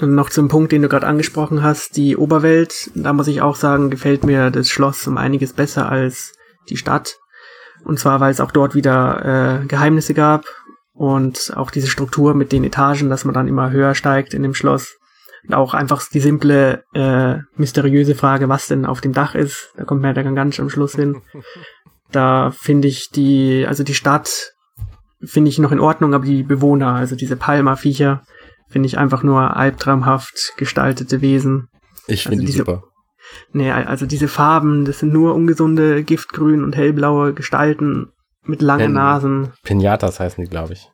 Noch 0.00 0.30
zum 0.30 0.48
Punkt, 0.48 0.72
den 0.72 0.82
du 0.82 0.88
gerade 0.88 1.06
angesprochen 1.06 1.62
hast, 1.62 1.96
die 1.96 2.16
Oberwelt. 2.16 2.90
Da 2.94 3.12
muss 3.12 3.28
ich 3.28 3.42
auch 3.42 3.56
sagen, 3.56 3.90
gefällt 3.90 4.24
mir 4.24 4.50
das 4.50 4.70
Schloss 4.70 5.06
um 5.06 5.18
einiges 5.18 5.52
besser 5.52 5.90
als 5.90 6.32
die 6.70 6.76
Stadt. 6.76 7.18
Und 7.84 7.98
zwar, 7.98 8.20
weil 8.20 8.30
es 8.30 8.40
auch 8.40 8.50
dort 8.50 8.74
wieder 8.74 9.62
äh, 9.62 9.66
Geheimnisse 9.66 10.14
gab 10.14 10.44
und 10.94 11.52
auch 11.56 11.70
diese 11.70 11.86
Struktur 11.86 12.34
mit 12.34 12.52
den 12.52 12.64
Etagen, 12.64 13.10
dass 13.10 13.24
man 13.24 13.34
dann 13.34 13.48
immer 13.48 13.70
höher 13.70 13.94
steigt 13.94 14.32
in 14.32 14.42
dem 14.42 14.54
Schloss. 14.54 14.96
Und 15.46 15.54
auch 15.54 15.74
einfach 15.74 16.02
die 16.12 16.20
simple, 16.20 16.84
äh, 16.94 17.38
mysteriöse 17.56 18.14
Frage, 18.14 18.48
was 18.48 18.68
denn 18.68 18.86
auf 18.86 19.00
dem 19.00 19.12
Dach 19.12 19.34
ist. 19.34 19.72
Da 19.76 19.84
kommt 19.84 20.02
man 20.02 20.14
ja 20.14 20.22
dann 20.22 20.34
ganz 20.34 20.58
am 20.60 20.70
Schluss 20.70 20.94
hin. 20.94 21.22
Da 22.12 22.50
finde 22.50 22.88
ich 22.88 23.10
die, 23.10 23.64
also 23.68 23.84
die 23.84 23.94
Stadt 23.94 24.54
finde 25.22 25.48
ich 25.48 25.60
noch 25.60 25.70
in 25.70 25.78
Ordnung, 25.78 26.12
aber 26.12 26.24
die 26.24 26.42
Bewohner, 26.42 26.94
also 26.94 27.14
diese 27.14 27.36
Palma-Viecher, 27.36 28.24
finde 28.70 28.86
ich 28.86 28.98
einfach 28.98 29.22
nur 29.22 29.56
albtraumhaft 29.56 30.54
gestaltete 30.56 31.20
Wesen. 31.20 31.68
Ich 32.06 32.22
finde 32.22 32.42
also 32.42 32.52
die 32.52 32.58
super. 32.58 32.84
Nee, 33.52 33.70
also 33.70 34.06
diese 34.06 34.28
Farben, 34.28 34.84
das 34.84 35.00
sind 35.00 35.12
nur 35.12 35.34
ungesunde 35.34 36.02
giftgrün 36.02 36.64
und 36.64 36.76
hellblaue 36.76 37.34
Gestalten 37.34 38.12
mit 38.44 38.62
langen 38.62 38.86
Pen 38.86 38.92
Nasen. 38.92 39.52
Pinatas 39.62 40.18
heißen 40.18 40.42
die, 40.42 40.50
glaube 40.50 40.72
ich. 40.72 40.90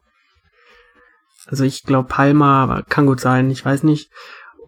Also 1.47 1.65
ich 1.65 1.85
glaube 1.85 2.09
Palma, 2.09 2.62
aber 2.62 2.83
kann 2.83 3.07
gut 3.07 3.21
sein, 3.21 3.51
ich 3.51 3.65
weiß 3.65 3.85
nicht. 3.85 4.11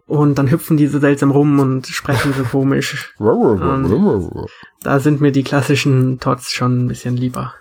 Und 0.07 0.39
dann 0.39 0.49
hüpfen 0.49 0.77
die 0.77 0.87
so 0.87 0.97
seltsam 0.97 1.29
rum 1.29 1.59
und 1.59 1.85
sprechen 1.85 2.33
so 2.33 2.43
komisch. 2.43 3.13
da 4.81 4.99
sind 4.99 5.21
mir 5.21 5.31
die 5.31 5.43
klassischen 5.43 6.19
Tots 6.19 6.51
schon 6.51 6.85
ein 6.85 6.87
bisschen 6.87 7.15
lieber. 7.15 7.53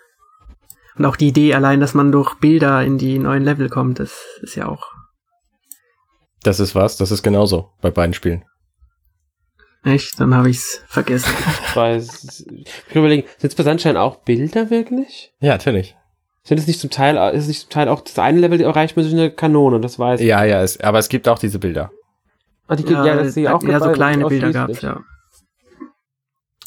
Und 0.97 1.05
auch 1.05 1.17
die 1.17 1.29
Idee 1.29 1.55
allein, 1.55 1.81
dass 1.81 1.95
man 1.95 2.11
durch 2.11 2.35
Bilder 2.37 2.83
in 2.83 2.97
die 2.97 3.19
neuen 3.19 3.45
Level 3.45 3.69
kommt, 3.69 3.99
das 4.01 4.25
ist 4.41 4.55
ja 4.55 4.67
auch. 4.67 4.98
Das 6.43 6.61
ist 6.61 6.75
was, 6.75 6.97
das 6.97 7.11
ist 7.11 7.23
genauso 7.23 7.71
bei 7.81 7.91
beiden 7.91 8.15
Spielen. 8.15 8.45
Echt? 9.85 10.19
Dann 10.21 10.35
habe 10.35 10.51
ich's 10.51 10.83
vergessen. 10.87 11.33
Ich 11.69 11.77
weiß. 11.77 12.47
Ich 12.89 12.95
überlegen, 12.97 13.29
sind 13.39 13.51
es 13.51 13.55
bei 13.55 13.63
Sunshine 13.63 14.01
auch 14.01 14.17
Bilder 14.17 14.71
wirklich? 14.71 15.33
Ja, 15.41 15.53
natürlich. 15.53 15.97
Sind 16.43 16.59
es 16.59 16.67
nicht 16.67 16.81
zum 16.81 16.91
Teil, 16.91 17.17
ist 17.35 17.43
es 17.43 17.49
nicht 17.49 17.61
zum 17.61 17.71
Teil 17.71 17.89
auch 17.89 18.01
das 18.01 18.19
eine 18.19 18.41
Level 18.41 18.61
erreicht 18.61 18.97
man 18.97 19.05
durch 19.05 19.15
eine 19.15 19.31
Kanone, 19.31 19.81
das 19.81 19.99
weiß 19.99 20.21
ich. 20.21 20.27
Ja, 20.27 20.45
ja, 20.45 20.63
es, 20.63 20.81
aber 20.81 20.99
es 20.99 21.09
gibt 21.09 21.29
auch 21.29 21.39
diese 21.39 21.59
Bilder. 21.59 21.93
Ah, 22.67 22.77
die, 22.77 22.91
ja, 22.91 23.05
ja, 23.05 23.17
das 23.17 23.35
ja 23.37 23.55
auch 23.55 23.63
ja, 23.63 23.81
so 23.81 23.93
kleine 23.93 24.27
Bilder 24.27 24.53
gab 24.53 24.71
ja. 24.83 25.01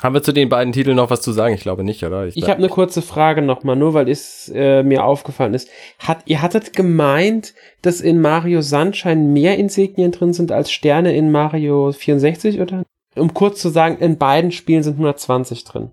Haben 0.01 0.15
wir 0.15 0.23
zu 0.23 0.33
den 0.33 0.49
beiden 0.49 0.73
Titeln 0.73 0.95
noch 0.95 1.11
was 1.11 1.21
zu 1.21 1.31
sagen? 1.31 1.53
Ich 1.53 1.61
glaube 1.61 1.83
nicht, 1.83 2.03
oder? 2.03 2.25
Ich, 2.25 2.35
ich 2.35 2.49
habe 2.49 2.57
eine 2.57 2.69
kurze 2.69 3.03
Frage 3.03 3.43
nochmal, 3.43 3.75
nur 3.75 3.93
weil 3.93 4.09
es 4.09 4.51
äh, 4.53 4.81
mir 4.81 5.05
aufgefallen 5.05 5.53
ist. 5.53 5.69
Hat, 5.99 6.23
ihr 6.25 6.41
hattet 6.41 6.73
gemeint, 6.73 7.53
dass 7.83 8.01
in 8.01 8.19
Mario 8.19 8.61
Sunshine 8.61 9.27
mehr 9.27 9.59
Insignien 9.59 10.11
drin 10.11 10.33
sind 10.33 10.51
als 10.51 10.71
Sterne 10.71 11.15
in 11.15 11.31
Mario 11.31 11.91
64, 11.91 12.59
oder? 12.59 12.83
Um 13.15 13.33
kurz 13.35 13.61
zu 13.61 13.69
sagen, 13.69 13.97
in 13.99 14.17
beiden 14.17 14.51
Spielen 14.51 14.81
sind 14.83 14.93
120 14.93 15.63
drin. 15.63 15.91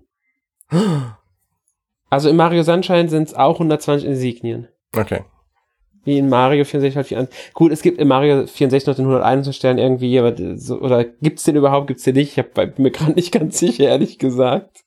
Also 2.11 2.27
in 2.27 2.37
Mario 2.37 2.63
Sunshine 2.63 3.07
sind 3.07 3.27
es 3.27 3.35
auch 3.35 3.59
120 3.59 4.09
Insignien. 4.09 4.67
Okay. 4.97 5.21
Wie 6.09 6.17
in 6.17 6.27
Mario 6.27 6.65
64 6.65 6.95
halt 6.95 7.13
an. 7.13 7.27
Gut, 7.53 7.71
es 7.71 7.83
gibt 7.83 7.99
in 7.99 8.07
Mario 8.07 8.47
64 8.47 8.87
noch 8.87 8.95
den 8.95 9.05
121 9.05 9.55
Stern 9.55 9.77
irgendwie, 9.77 10.17
aber 10.17 10.33
so, 10.57 10.79
oder 10.79 11.03
gibt's 11.03 11.43
den 11.43 11.55
überhaupt, 11.55 11.85
gibt's 11.85 12.03
den 12.03 12.15
nicht? 12.15 12.31
Ich 12.31 12.39
hab, 12.39 12.55
bin 12.55 12.73
mir 12.77 12.89
gerade 12.89 13.11
nicht 13.11 13.31
ganz 13.31 13.59
sicher, 13.59 13.83
ehrlich 13.83 14.17
gesagt. 14.17 14.85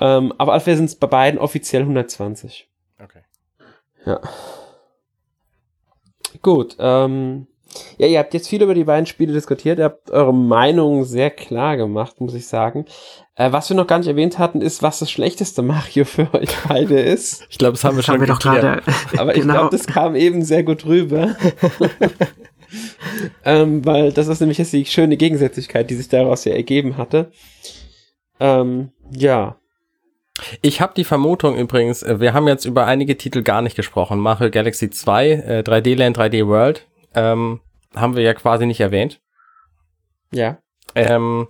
Ähm, 0.00 0.34
aber 0.36 0.56
auf 0.56 0.64
sind 0.64 0.86
es 0.86 0.96
bei 0.96 1.06
beiden 1.06 1.38
offiziell 1.38 1.82
120. 1.82 2.68
Okay. 3.00 3.20
Ja. 4.04 4.20
Gut, 6.42 6.76
ähm, 6.80 7.46
ja, 7.98 8.06
ihr 8.06 8.18
habt 8.18 8.34
jetzt 8.34 8.48
viel 8.48 8.62
über 8.62 8.74
die 8.74 8.84
beiden 8.84 9.06
Spiele 9.06 9.32
diskutiert, 9.32 9.78
ihr 9.78 9.86
habt 9.86 10.10
eure 10.10 10.34
Meinung 10.34 11.04
sehr 11.04 11.30
klar 11.30 11.76
gemacht, 11.76 12.20
muss 12.20 12.34
ich 12.34 12.46
sagen. 12.46 12.86
Äh, 13.34 13.52
was 13.52 13.68
wir 13.68 13.76
noch 13.76 13.86
gar 13.86 13.98
nicht 13.98 14.08
erwähnt 14.08 14.38
hatten, 14.38 14.60
ist, 14.60 14.82
was 14.82 14.98
das 14.98 15.10
schlechteste 15.10 15.62
Mario 15.62 16.04
für 16.04 16.32
euch 16.34 16.50
beide 16.68 16.98
ist. 16.98 17.46
Ich 17.50 17.58
glaube, 17.58 17.72
das 17.72 17.84
haben 17.84 17.96
wir 17.96 17.98
das 17.98 18.06
schon 18.06 18.14
haben 18.14 18.20
wir 18.22 18.26
doch 18.26 18.40
gerade. 18.40 18.82
Aber 19.18 19.34
ich 19.34 19.42
genau. 19.42 19.54
glaube, 19.54 19.76
das 19.76 19.86
kam 19.86 20.16
eben 20.16 20.42
sehr 20.42 20.64
gut 20.64 20.86
rüber. 20.86 21.36
ähm, 23.44 23.84
weil 23.84 24.12
das 24.12 24.28
ist 24.28 24.40
nämlich 24.40 24.58
jetzt 24.58 24.72
die 24.72 24.84
schöne 24.84 25.16
Gegensätzlichkeit, 25.16 25.88
die 25.88 25.94
sich 25.94 26.08
daraus 26.08 26.44
ja 26.44 26.52
ergeben 26.52 26.96
hatte. 26.96 27.30
Ähm, 28.40 28.90
ja. 29.10 29.56
Ich 30.62 30.80
habe 30.80 30.94
die 30.96 31.04
Vermutung 31.04 31.56
übrigens, 31.56 32.02
äh, 32.02 32.20
wir 32.20 32.32
haben 32.32 32.48
jetzt 32.48 32.64
über 32.64 32.86
einige 32.86 33.16
Titel 33.16 33.42
gar 33.42 33.62
nicht 33.62 33.76
gesprochen. 33.76 34.18
Mario 34.18 34.50
Galaxy 34.50 34.90
2, 34.90 35.30
äh, 35.30 35.62
3D 35.64 35.96
Land, 35.96 36.18
3D 36.18 36.46
World, 36.46 36.87
ähm, 37.14 37.60
haben 37.94 38.16
wir 38.16 38.22
ja 38.22 38.34
quasi 38.34 38.66
nicht 38.66 38.80
erwähnt. 38.80 39.20
Ja. 40.32 40.58
Ähm, 40.94 41.48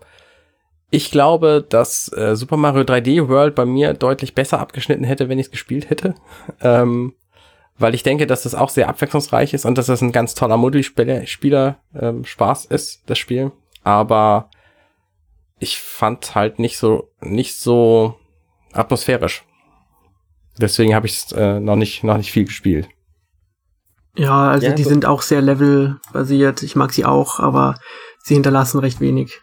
ich 0.91 1.11
glaube, 1.11 1.65
dass 1.69 2.11
äh, 2.13 2.35
Super 2.35 2.57
Mario 2.57 2.83
3D 2.83 3.29
World 3.29 3.55
bei 3.55 3.67
mir 3.67 3.93
deutlich 3.95 4.35
besser 4.35 4.59
abgeschnitten 4.59 5.05
hätte, 5.05 5.29
wenn 5.29 5.39
ich 5.39 5.47
es 5.47 5.53
gespielt 5.53 5.91
hätte. 5.91 6.15
Ähm, 6.61 7.15
weil 7.81 7.95
ich 7.95 8.03
denke, 8.03 8.27
dass 8.27 8.43
das 8.43 8.57
auch 8.57 8.71
sehr 8.71 8.89
abwechslungsreich 8.89 9.55
ist 9.55 9.65
und 9.65 9.79
dass 9.79 9.87
das 9.87 10.03
ein 10.03 10.11
ganz 10.11 10.35
toller 10.35 10.57
Multispieler 10.57 11.77
ähm, 11.95 12.25
Spaß 12.25 12.65
ist, 12.65 13.03
das 13.07 13.19
Spiel. 13.19 13.53
Aber 13.85 14.51
ich 15.61 15.79
fand 15.79 16.35
halt 16.35 16.59
nicht 16.59 16.77
so 16.77 17.13
nicht 17.21 17.57
so 17.57 18.17
atmosphärisch. 18.73 19.45
Deswegen 20.61 20.95
habe 20.95 21.07
ich 21.07 21.13
es 21.15 21.33
äh, 21.33 21.61
noch 21.61 21.77
nicht 21.77 22.03
noch 22.03 22.17
nicht 22.17 22.33
viel 22.33 22.47
gespielt. 22.47 22.89
Ja, 24.17 24.49
also 24.49 24.67
ja, 24.67 24.73
die 24.73 24.85
so. 24.85 24.91
sind 24.91 25.07
auch 25.07 25.23
sehr 25.23 25.43
levelbasiert. 25.43 26.63
Ich 26.63 26.77
mag 26.77 26.93
sie 26.93 27.05
auch, 27.05 27.39
aber 27.39 27.77
sie 28.23 28.35
hinterlassen 28.35 28.81
recht 28.81 29.01
wenig. 29.01 29.41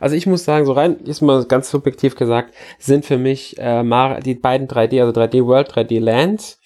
Also 0.00 0.16
ich 0.16 0.26
muss 0.26 0.44
sagen, 0.44 0.66
so 0.66 0.72
rein, 0.72 1.00
ist 1.00 1.20
mal 1.20 1.44
ganz 1.44 1.70
subjektiv 1.70 2.16
gesagt, 2.16 2.54
sind 2.78 3.04
für 3.04 3.18
mich 3.18 3.58
äh, 3.58 4.20
die 4.20 4.34
beiden 4.34 4.66
3D, 4.66 5.00
also 5.00 5.20
3D 5.20 5.46
World, 5.46 5.70
3D 5.72 6.00
Land, 6.00 6.58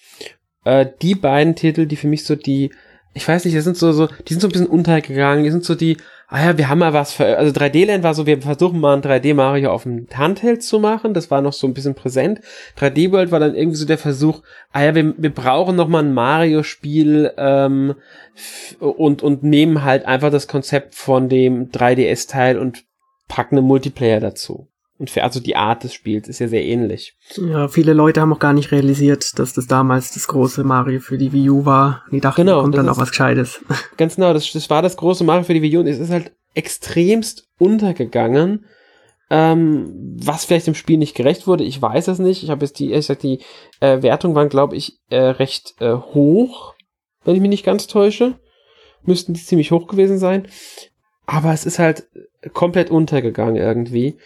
äh, 0.63 0.85
die 1.01 1.15
beiden 1.15 1.55
Titel, 1.55 1.85
die 1.85 1.97
für 1.97 2.07
mich 2.07 2.23
so 2.23 2.35
die, 2.35 2.71
ich 3.13 3.27
weiß 3.27 3.45
nicht, 3.45 3.55
die 3.55 3.61
sind 3.61 3.77
so, 3.77 3.91
so, 3.91 4.07
die 4.07 4.33
sind 4.33 4.41
so 4.41 4.47
ein 4.47 4.51
bisschen 4.51 4.67
untergegangen, 4.67 5.43
die 5.43 5.51
sind 5.51 5.65
so 5.65 5.75
die, 5.75 5.97
ah 6.29 6.45
ja, 6.45 6.57
wir 6.57 6.69
haben 6.69 6.79
mal 6.79 6.93
was 6.93 7.11
für, 7.13 7.37
also 7.37 7.51
3D 7.51 7.87
Land 7.87 8.03
war 8.03 8.13
so, 8.13 8.25
wir 8.27 8.41
versuchen 8.41 8.79
mal 8.79 8.95
ein 8.95 9.01
3D 9.01 9.33
Mario 9.33 9.71
auf 9.71 9.83
dem 9.83 10.07
Handheld 10.13 10.63
zu 10.63 10.79
machen, 10.79 11.13
das 11.15 11.31
war 11.31 11.41
noch 11.41 11.53
so 11.53 11.65
ein 11.65 11.73
bisschen 11.73 11.95
präsent. 11.95 12.41
3D 12.77 13.11
World 13.11 13.31
war 13.31 13.39
dann 13.39 13.55
irgendwie 13.55 13.77
so 13.77 13.85
der 13.85 13.97
Versuch, 13.97 14.43
ah 14.71 14.83
ja, 14.83 14.95
wir, 14.95 15.15
wir 15.17 15.33
brauchen 15.33 15.75
noch 15.75 15.87
mal 15.87 16.03
ein 16.03 16.13
Mario 16.13 16.61
Spiel 16.63 17.31
ähm, 17.37 17.95
und 18.79 19.23
und 19.23 19.43
nehmen 19.43 19.83
halt 19.83 20.05
einfach 20.05 20.29
das 20.29 20.47
Konzept 20.47 20.93
von 20.95 21.29
dem 21.29 21.71
3DS 21.71 22.29
Teil 22.29 22.59
und 22.59 22.85
packen 23.27 23.57
einen 23.57 23.67
Multiplayer 23.67 24.19
dazu. 24.19 24.68
Und 24.99 25.09
für, 25.09 25.23
also 25.23 25.39
die 25.39 25.55
Art 25.55 25.85
des 25.85 25.93
Spiels 25.93 26.27
ist 26.27 26.39
ja 26.39 26.49
sehr 26.49 26.65
ähnlich. 26.65 27.15
Ja, 27.37 27.69
viele 27.69 27.93
Leute 27.93 28.19
haben 28.19 28.33
auch 28.33 28.39
gar 28.39 28.51
nicht 28.51 28.73
realisiert, 28.73 29.39
dass 29.39 29.53
das 29.53 29.65
damals 29.65 30.13
das 30.13 30.27
große 30.27 30.65
Mario 30.65 30.99
für 30.99 31.17
die 31.17 31.31
Wii 31.31 31.49
U 31.49 31.65
war. 31.65 32.03
Die 32.11 32.19
dachten, 32.19 32.41
genau, 32.41 32.61
kommt 32.61 32.77
dann 32.77 32.89
auch 32.89 32.97
was 32.97 33.11
Gescheites. 33.11 33.63
Ganz 33.97 34.17
genau, 34.17 34.33
das, 34.33 34.51
das 34.51 34.69
war 34.69 34.81
das 34.81 34.97
große 34.97 35.23
Mario 35.23 35.43
für 35.45 35.53
die 35.53 35.61
Wii 35.61 35.77
U 35.77 35.79
und 35.79 35.87
es 35.87 35.99
ist 35.99 36.11
halt 36.11 36.33
extremst 36.53 37.47
untergegangen. 37.57 38.65
Ähm, 39.29 40.17
was 40.21 40.43
vielleicht 40.43 40.67
dem 40.67 40.75
Spiel 40.75 40.97
nicht 40.97 41.15
gerecht 41.15 41.47
wurde, 41.47 41.63
ich 41.63 41.81
weiß 41.81 42.09
es 42.09 42.19
nicht. 42.19 42.43
Ich 42.43 42.49
habe 42.49 42.65
jetzt 42.65 42.77
die, 42.79 42.91
ich 42.91 43.05
sag, 43.05 43.19
die 43.19 43.39
äh, 43.79 44.01
Wertungen 44.01 44.35
waren, 44.35 44.49
glaube 44.49 44.75
ich, 44.75 44.99
äh, 45.09 45.17
recht 45.17 45.75
äh, 45.79 45.93
hoch, 45.93 46.73
wenn 47.23 47.35
ich 47.35 47.41
mich 47.41 47.49
nicht 47.49 47.65
ganz 47.65 47.87
täusche. 47.87 48.37
Müssten 49.03 49.33
die 49.33 49.41
ziemlich 49.41 49.71
hoch 49.71 49.87
gewesen 49.87 50.17
sein. 50.17 50.45
Aber 51.25 51.53
es 51.53 51.65
ist 51.65 51.79
halt 51.79 52.07
komplett 52.53 52.91
untergegangen 52.91 53.55
irgendwie 53.55 54.17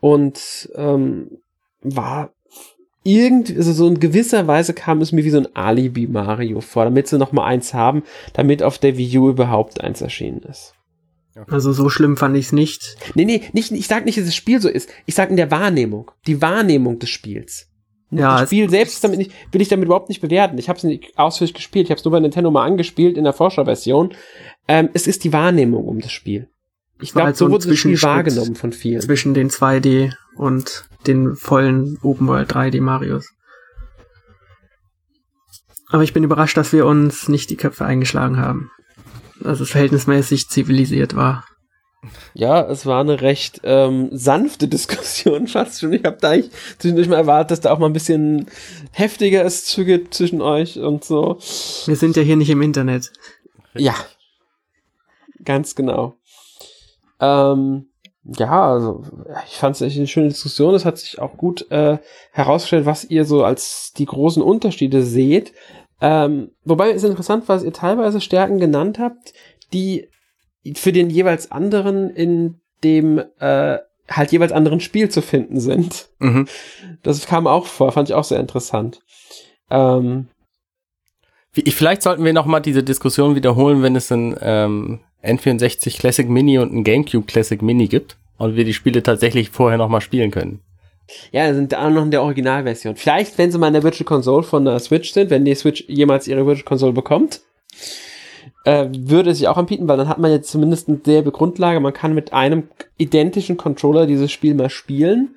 und 0.00 0.70
ähm, 0.74 1.38
war 1.82 2.32
irgendwie, 3.02 3.56
also 3.56 3.72
so 3.72 3.88
in 3.88 4.00
gewisser 4.00 4.46
Weise 4.46 4.74
kam 4.74 5.00
es 5.00 5.12
mir 5.12 5.24
wie 5.24 5.30
so 5.30 5.38
ein 5.38 5.54
Alibi 5.54 6.06
Mario 6.06 6.60
vor, 6.60 6.84
damit 6.84 7.08
sie 7.08 7.18
noch 7.18 7.32
mal 7.32 7.44
eins 7.44 7.72
haben, 7.72 8.02
damit 8.34 8.62
auf 8.62 8.78
der 8.78 8.96
Wii 8.96 9.18
U 9.18 9.30
überhaupt 9.30 9.80
eins 9.80 10.00
erschienen 10.00 10.42
ist. 10.42 10.74
Also 11.48 11.72
so 11.72 11.88
schlimm 11.88 12.16
fand 12.16 12.36
ich 12.36 12.46
es 12.46 12.52
nicht. 12.52 12.96
Nee, 13.14 13.24
nee, 13.24 13.42
nicht, 13.52 13.72
ich 13.72 13.86
sag 13.86 14.04
nicht, 14.04 14.18
dass 14.18 14.26
das 14.26 14.34
Spiel 14.34 14.60
so 14.60 14.68
ist. 14.68 14.90
Ich 15.06 15.14
sag 15.14 15.30
in 15.30 15.36
der 15.36 15.50
Wahrnehmung. 15.50 16.10
Die 16.26 16.42
Wahrnehmung 16.42 16.98
des 16.98 17.08
Spiels. 17.08 17.68
Ja, 18.10 18.40
das 18.40 18.48
Spiel 18.48 18.68
selbst 18.68 19.02
damit 19.04 19.18
nicht, 19.18 19.32
will 19.52 19.60
ich 19.60 19.68
damit 19.68 19.86
überhaupt 19.86 20.08
nicht 20.08 20.20
bewerten. 20.20 20.58
Ich 20.58 20.68
habe 20.68 20.76
es 20.76 20.84
nicht 20.84 21.16
ausführlich 21.16 21.54
gespielt. 21.54 21.86
Ich 21.86 21.90
habe 21.90 21.98
es 21.98 22.04
nur 22.04 22.12
bei 22.12 22.20
Nintendo 22.20 22.50
mal 22.50 22.66
angespielt 22.66 23.16
in 23.16 23.24
der 23.24 23.32
Vorschauversion. 23.32 24.12
Ähm, 24.66 24.90
es 24.92 25.06
ist 25.06 25.22
die 25.24 25.32
Wahrnehmung 25.32 25.86
um 25.86 26.00
das 26.00 26.10
Spiel. 26.10 26.48
Ich 27.00 27.12
glaube, 27.12 27.26
halt 27.26 27.36
so, 27.36 27.46
so 27.46 27.52
wurde 27.52 27.68
das 27.68 27.78
Spiel 27.78 28.00
wahrgenommen 28.02 28.56
von 28.56 28.72
vielen. 28.72 29.00
Zwischen 29.00 29.34
den 29.34 29.50
2D 29.50 30.12
und 30.36 30.84
den 31.06 31.36
vollen 31.36 31.98
Open 32.02 32.26
World 32.28 32.52
3D 32.52 32.80
Marios. 32.80 33.28
Aber 35.88 36.02
ich 36.02 36.12
bin 36.12 36.24
überrascht, 36.24 36.56
dass 36.56 36.72
wir 36.72 36.86
uns 36.86 37.28
nicht 37.28 37.50
die 37.50 37.56
Köpfe 37.56 37.84
eingeschlagen 37.84 38.36
haben. 38.36 38.70
Also 39.42 39.64
es 39.64 39.70
verhältnismäßig 39.70 40.48
zivilisiert 40.48 41.16
war. 41.16 41.44
Ja, 42.32 42.62
es 42.62 42.86
war 42.86 43.00
eine 43.00 43.20
recht 43.20 43.60
ähm, 43.64 44.08
sanfte 44.12 44.68
Diskussion 44.68 45.48
fast 45.48 45.80
schon. 45.80 45.92
Ich 45.92 46.04
habe 46.04 46.18
da 46.20 46.30
eigentlich 46.30 46.52
zwischendurch 46.78 47.08
mal 47.08 47.16
erwartet, 47.16 47.50
dass 47.50 47.60
da 47.60 47.72
auch 47.72 47.78
mal 47.78 47.86
ein 47.86 47.92
bisschen 47.92 48.46
heftiger 48.92 49.44
es 49.44 49.64
zugeht 49.64 50.14
zwischen 50.14 50.40
euch 50.40 50.78
und 50.78 51.04
so. 51.04 51.38
Wir 51.86 51.96
sind 51.96 52.16
ja 52.16 52.22
hier 52.22 52.36
nicht 52.36 52.50
im 52.50 52.62
Internet. 52.62 53.12
Ja, 53.74 53.94
ganz 55.44 55.74
genau. 55.74 56.16
Ähm, 57.20 57.86
ja, 58.24 58.72
also 58.72 59.02
ich 59.46 59.56
fand 59.56 59.76
es 59.76 59.82
echt 59.82 59.96
eine 59.96 60.06
schöne 60.06 60.28
Diskussion. 60.28 60.74
Es 60.74 60.84
hat 60.84 60.98
sich 60.98 61.18
auch 61.18 61.36
gut 61.36 61.70
äh, 61.70 61.98
herausgestellt, 62.32 62.86
was 62.86 63.04
ihr 63.04 63.24
so 63.24 63.44
als 63.44 63.92
die 63.96 64.06
großen 64.06 64.42
Unterschiede 64.42 65.02
seht. 65.02 65.52
Ähm, 66.00 66.50
wobei 66.64 66.90
es 66.90 67.04
interessant 67.04 67.48
war, 67.48 67.56
dass 67.56 67.64
ihr 67.64 67.72
teilweise 67.72 68.20
Stärken 68.20 68.58
genannt 68.58 68.98
habt, 68.98 69.32
die 69.72 70.08
für 70.74 70.92
den 70.92 71.10
jeweils 71.10 71.50
anderen 71.50 72.10
in 72.10 72.60
dem 72.84 73.22
äh, 73.38 73.78
halt 74.08 74.32
jeweils 74.32 74.52
anderen 74.52 74.80
Spiel 74.80 75.08
zu 75.08 75.22
finden 75.22 75.60
sind. 75.60 76.08
Mhm. 76.18 76.46
Das 77.02 77.26
kam 77.26 77.46
auch 77.46 77.66
vor, 77.66 77.92
fand 77.92 78.08
ich 78.08 78.14
auch 78.14 78.24
sehr 78.24 78.40
interessant. 78.40 79.00
Ähm, 79.70 80.28
Vielleicht 81.52 82.02
sollten 82.02 82.24
wir 82.24 82.32
noch 82.32 82.46
mal 82.46 82.60
diese 82.60 82.84
Diskussion 82.84 83.34
wiederholen, 83.34 83.82
wenn 83.82 83.96
es 83.96 84.10
ein 84.12 84.36
ähm, 84.40 85.00
N64 85.22 85.98
Classic 85.98 86.28
Mini 86.28 86.58
und 86.58 86.72
ein 86.72 86.84
GameCube 86.84 87.26
Classic 87.26 87.60
Mini 87.60 87.88
gibt 87.88 88.16
und 88.38 88.56
wir 88.56 88.64
die 88.64 88.74
Spiele 88.74 89.02
tatsächlich 89.02 89.50
vorher 89.50 89.78
noch 89.78 89.88
mal 89.88 90.00
spielen 90.00 90.30
können. 90.30 90.60
Ja, 91.32 91.52
sind 91.52 91.72
da 91.72 91.90
noch 91.90 92.04
in 92.04 92.10
der 92.10 92.22
Originalversion. 92.22 92.96
Vielleicht, 92.96 93.36
wenn 93.36 93.50
sie 93.50 93.58
mal 93.58 93.66
in 93.68 93.74
der 93.74 93.82
Virtual 93.82 94.06
Console 94.06 94.42
von 94.42 94.64
der 94.64 94.78
Switch 94.78 95.12
sind, 95.12 95.30
wenn 95.30 95.44
die 95.44 95.54
Switch 95.54 95.84
jemals 95.88 96.28
ihre 96.28 96.46
Virtual 96.46 96.64
Console 96.64 96.92
bekommt, 96.92 97.40
äh, 98.64 98.86
würde 98.90 99.30
es 99.30 99.38
sich 99.38 99.48
auch 99.48 99.56
anbieten, 99.56 99.88
weil 99.88 99.96
dann 99.96 100.08
hat 100.08 100.18
man 100.18 100.30
jetzt 100.30 100.50
zumindest 100.50 100.88
eine 100.88 101.00
selbe 101.04 101.32
Grundlage. 101.32 101.80
Man 101.80 101.92
kann 101.92 102.14
mit 102.14 102.32
einem 102.32 102.68
identischen 102.96 103.56
Controller 103.56 104.06
dieses 104.06 104.30
Spiel 104.30 104.54
mal 104.54 104.70
spielen. 104.70 105.36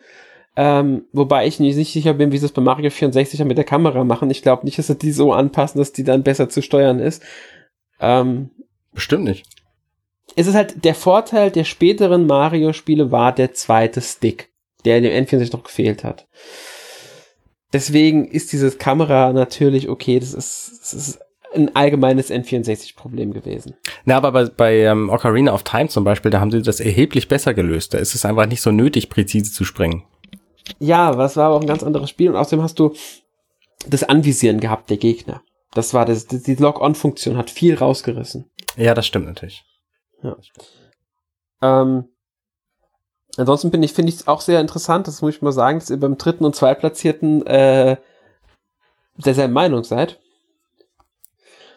Ähm, 0.56 1.06
wobei 1.12 1.48
ich 1.48 1.60
nicht 1.60 1.76
sicher 1.76 2.14
bin, 2.14 2.32
wie 2.32 2.38
sie 2.38 2.46
es 2.46 2.52
bei 2.52 2.62
Mario 2.62 2.92
64 2.92 3.44
mit 3.44 3.58
der 3.58 3.66
Kamera 3.66 4.04
machen. 4.04 4.30
Ich 4.30 4.44
glaube 4.44 4.66
nicht, 4.66 4.78
dass 4.78 4.88
sie 4.88 4.96
die 4.96 5.12
so 5.12 5.34
anpassen, 5.34 5.80
dass 5.80 5.94
die 5.94 6.04
dann 6.04 6.22
besser 6.22 6.48
zu 6.48 6.62
steuern 6.62 7.00
ist. 7.00 7.24
Ähm, 8.00 8.52
Bestimmt 8.94 9.24
nicht 9.24 9.53
es 10.36 10.48
ist 10.48 10.56
halt 10.56 10.84
der 10.84 10.96
Vorteil 10.96 11.52
der 11.52 11.64
späteren 11.64 12.26
Mario-Spiele 12.28 13.12
war 13.12 13.34
der 13.34 13.54
zweite 13.54 14.02
Stick, 14.02 14.50
der 14.86 14.98
in 14.98 15.04
dem 15.04 15.26
N64 15.26 15.54
noch 15.54 15.64
gefehlt 15.64 16.04
hat. 16.04 16.28
Deswegen 17.72 18.28
ist 18.28 18.52
dieses 18.52 18.78
Kamera 18.78 19.34
natürlich 19.34 19.90
okay, 19.90 20.20
das 20.20 20.34
ist, 20.34 20.80
das 20.82 20.94
ist 20.94 21.20
ein 21.56 21.76
allgemeines 21.76 22.32
N64-Problem 22.32 23.34
gewesen. 23.34 23.76
Na, 24.06 24.18
aber 24.18 24.32
bei, 24.32 24.46
bei 24.46 24.78
ähm, 24.80 25.10
Ocarina 25.10 25.54
of 25.54 25.64
Time 25.64 25.88
zum 25.88 26.04
Beispiel, 26.04 26.32
da 26.32 26.40
haben 26.40 26.52
sie 26.52 26.62
das 26.62 26.80
erheblich 26.80 27.28
besser 27.28 27.54
gelöst. 27.54 27.94
Da 27.94 28.00
ist 28.00 28.16
es 28.16 28.26
einfach 28.26 28.48
nicht 28.48 28.62
so 28.62 28.72
nötig, 28.72 29.10
präzise 29.10 29.52
zu 29.52 29.64
springen. 29.64 30.04
Ja, 30.80 31.18
was 31.18 31.38
war 31.38 31.48
aber 31.48 31.56
auch 31.56 31.62
ein 31.62 31.68
ganz 31.68 31.84
anderes 31.84 32.10
Spiel 32.10 32.30
und 32.30 32.36
außerdem 32.36 32.64
hast 32.64 32.80
du 32.80 32.94
das 33.88 34.04
Anvisieren 34.04 34.60
gehabt 34.60 34.90
der 34.90 34.98
Gegner. 34.98 35.42
Das 35.74 35.94
war 35.94 36.06
das, 36.06 36.28
die 36.28 36.56
Lock-on-Funktion 36.56 37.38
hat 37.38 37.50
viel 37.50 37.76
rausgerissen. 37.76 38.50
Ja, 38.78 38.94
das 38.94 39.06
stimmt 39.06 39.26
natürlich. 39.26 39.64
Ja. 40.24 40.38
Ähm, 41.62 42.06
ansonsten 43.38 43.72
bin 43.72 43.84
ich, 43.84 43.94
finde 43.94 44.10
ich 44.10 44.16
es 44.16 44.28
auch 44.28 44.42
sehr 44.42 44.60
interessant, 44.62 45.08
das 45.08 45.22
muss 45.22 45.36
ich 45.36 45.42
mal 45.42 45.52
sagen, 45.52 45.80
dass 45.80 45.90
ihr 45.90 46.00
beim 46.00 46.18
dritten 46.18 46.46
und 46.46 46.56
zweitplatzierten 46.56 47.46
äh, 47.46 47.98
derselben 49.18 49.54
Meinung 49.54 49.84
seid. 49.84 50.20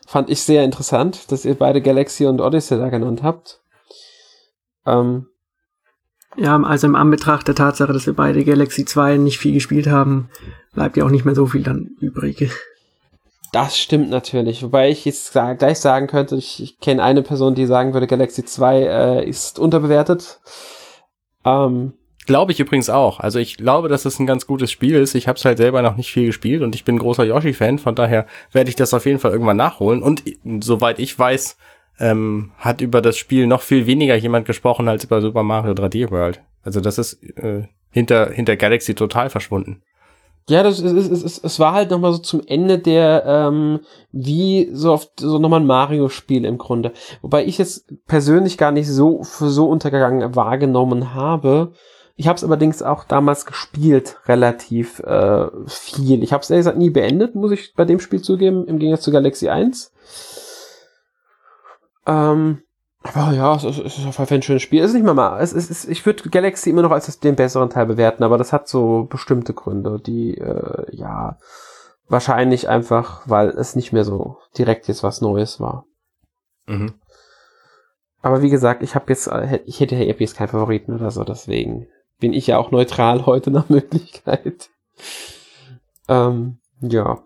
Fand 0.07 0.31
ich 0.31 0.43
sehr 0.43 0.65
interessant, 0.65 1.33
dass 1.33 1.45
ihr 1.45 1.57
beide 1.57 1.83
Galaxy 1.83 2.27
und 2.27 2.41
Odyssey 2.41 2.79
da 2.79 2.89
genannt 2.89 3.23
habt. 3.23 3.61
Ähm, 4.87 5.27
ja, 6.37 6.61
also 6.63 6.87
im 6.87 6.95
Anbetracht 6.95 7.49
der 7.49 7.55
Tatsache, 7.55 7.93
dass 7.93 8.07
wir 8.07 8.15
beide 8.15 8.45
Galaxy 8.45 8.85
2 8.85 9.17
nicht 9.17 9.39
viel 9.39 9.53
gespielt 9.53 9.89
haben, 9.89 10.29
bleibt 10.75 10.97
ja 10.97 11.05
auch 11.05 11.11
nicht 11.11 11.25
mehr 11.25 11.35
so 11.35 11.47
viel 11.47 11.63
dann 11.63 11.97
übrig. 12.01 12.51
Das 13.57 13.79
stimmt 13.79 14.11
natürlich. 14.11 14.63
Wobei 14.63 14.91
ich 14.91 15.07
jetzt 15.07 15.33
gleich 15.33 15.79
sagen 15.79 16.09
könnte, 16.09 16.37
ich, 16.37 16.63
ich 16.63 16.79
kenne 16.79 17.03
eine 17.03 17.23
Person, 17.23 17.55
die 17.55 17.65
sagen 17.65 17.95
würde, 17.95 18.07
Galaxy 18.07 18.45
2 18.45 18.83
äh, 18.83 19.27
ist 19.27 19.59
unterbewertet. 19.59 20.41
Ähm, 21.43 21.95
glaube 22.27 22.53
ich 22.53 22.61
übrigens 22.61 22.91
auch. 22.91 23.19
Also 23.19 23.39
ich 23.39 23.57
glaube, 23.57 23.89
dass 23.89 24.05
es 24.05 24.19
ein 24.19 24.27
ganz 24.27 24.47
gutes 24.47 24.71
Spiel 24.71 24.97
ist. 24.97 25.15
Ich 25.15 25.27
habe 25.27 25.39
es 25.39 25.45
halt 25.47 25.57
selber 25.57 25.81
noch 25.81 25.97
nicht 25.97 26.13
viel 26.13 26.27
gespielt 26.27 26.61
und 26.61 26.75
ich 26.75 26.85
bin 26.85 26.99
großer 26.99 27.25
Yoshi-Fan, 27.25 27.79
von 27.79 27.95
daher 27.95 28.27
werde 28.53 28.69
ich 28.69 28.77
das 28.77 28.93
auf 28.93 29.07
jeden 29.07 29.21
Fall 29.21 29.33
irgendwann 29.33 29.57
nachholen. 29.57 30.03
Und 30.03 30.23
soweit 30.61 30.99
ich 30.99 31.19
weiß, 31.19 31.57
ähm, 31.99 32.53
hat 32.59 32.83
über 32.83 33.01
das 33.01 33.17
Spiel 33.17 33.47
noch 33.47 33.63
viel 33.63 33.87
weniger 33.87 34.17
jemand 34.17 34.45
gesprochen 34.45 34.87
als 34.87 35.05
über 35.05 35.23
Super 35.23 35.45
Mario 35.45 35.73
3D 35.73 36.11
World. 36.11 36.43
Also 36.63 36.83
das 36.83 36.99
ist 36.99 37.23
äh, 37.39 37.69
hinter, 37.89 38.33
hinter 38.33 38.57
Galaxy 38.57 38.95
total 38.95 39.31
verschwunden. 39.31 39.81
Ja, 40.49 40.63
das 40.63 40.79
ist, 40.79 40.93
ist, 40.93 41.25
ist, 41.25 41.45
es 41.45 41.59
war 41.59 41.73
halt 41.73 41.91
nochmal 41.91 42.13
so 42.13 42.19
zum 42.19 42.41
Ende 42.47 42.79
der, 42.79 43.25
ähm, 43.27 43.81
wie 44.13 44.71
so 44.73 44.93
oft, 44.93 45.19
so 45.19 45.39
nochmal 45.39 45.61
ein 45.61 45.67
Mario-Spiel 45.67 46.45
im 46.45 46.57
Grunde. 46.57 46.93
Wobei 47.21 47.45
ich 47.45 47.59
es 47.59 47.85
persönlich 48.07 48.57
gar 48.57 48.71
nicht 48.71 48.89
so 48.89 49.25
für 49.25 49.49
so 49.49 49.69
untergegangen 49.69 50.37
wahrgenommen 50.37 51.15
habe. 51.15 51.73
Ich 52.15 52.29
habe 52.29 52.37
es 52.37 52.45
allerdings 52.45 52.81
auch 52.81 53.03
damals 53.03 53.45
gespielt, 53.45 54.19
relativ 54.27 55.01
äh, 55.01 55.49
viel. 55.67 56.23
Ich 56.23 56.33
habe 56.33 56.43
es 56.43 56.51
ehrlich 56.51 56.63
gesagt 56.63 56.79
nie 56.79 56.91
beendet, 56.91 57.35
muss 57.35 57.51
ich 57.51 57.75
bei 57.75 57.85
dem 57.85 57.99
Spiel 57.99 58.23
zugeben, 58.23 58.67
im 58.69 58.79
Gegensatz 58.79 59.03
zu 59.05 59.11
Galaxy 59.11 59.49
1. 59.49 59.93
Ähm, 62.07 62.63
aber 63.15 63.33
ja, 63.33 63.55
es 63.55 63.65
ist, 63.65 63.79
es 63.79 63.99
ist 63.99 64.07
auf 64.07 64.19
jeden 64.19 64.29
Fall 64.29 64.39
ein 64.39 64.43
schönes 64.43 64.63
Spiel. 64.63 64.83
Es 64.83 64.89
ist 64.89 64.95
nicht 64.95 65.07
mal 65.07 65.15
mal. 65.15 65.41
Es 65.41 65.53
ist, 65.53 65.89
ich 65.89 66.05
würde 66.07 66.29
Galaxy 66.29 66.71
immer 66.71 66.83
noch 66.83 66.91
als 66.91 67.19
den 67.21 67.37
besseren 67.37 67.71
Teil 67.71 67.87
bewerten, 67.87 68.25
aber 68.25 68.39
das 68.39 68.53
hat 68.53 68.69
so 68.69 69.05
bestimmte 69.05 69.55
Gründe, 69.55 70.01
die 70.01 70.37
äh, 70.39 70.87
ja 70.95 71.39
wahrscheinlich 72.09 72.69
einfach, 72.69 73.23
weil 73.27 73.51
es 73.51 73.77
nicht 73.77 73.93
mehr 73.93 74.05
so 74.05 74.39
direkt 74.57 74.89
jetzt 74.89 75.03
was 75.03 75.21
Neues 75.21 75.61
war. 75.61 75.87
Mhm. 76.67 76.95
Aber 78.23 78.43
wie 78.43 78.51
gesagt, 78.51 78.83
ich 78.83 78.95
habe 78.95 79.07
jetzt, 79.09 79.29
äh, 79.29 79.61
ich 79.67 79.81
hätte 79.81 79.97
jetzt 79.97 80.37
keinen 80.37 80.49
Favoriten 80.49 80.95
oder 80.95 81.11
so, 81.11 81.25
deswegen 81.25 81.87
bin 82.19 82.33
ich 82.33 82.47
ja 82.47 82.59
auch 82.59 82.71
neutral 82.71 83.27
heute 83.27 83.51
nach 83.51 83.69
Möglichkeit. 83.69 84.71
Ähm, 86.09 86.59
ja. 86.81 87.23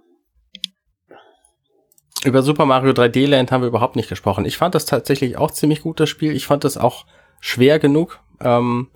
Über 2.25 2.43
Super 2.43 2.67
Mario 2.67 2.93
3D 2.93 3.27
Land 3.27 3.51
haben 3.51 3.63
wir 3.63 3.69
überhaupt 3.69 3.97
nicht 3.97 4.09
gesprochen. 4.09 4.45
Ich 4.45 4.59
fand 4.59 4.75
das 4.75 4.85
tatsächlich 4.85 5.39
auch 5.39 5.51
ziemlich 5.51 5.83
gut, 5.83 6.01
das 6.01 6.11
Spiel. 6.11 6.33
Ich 6.33 6.47
fand 6.47 6.65
das 6.65 6.77
auch 6.77 7.07
schwer 7.41 7.79
genug. 7.79 8.21
Ähm, 8.41 8.89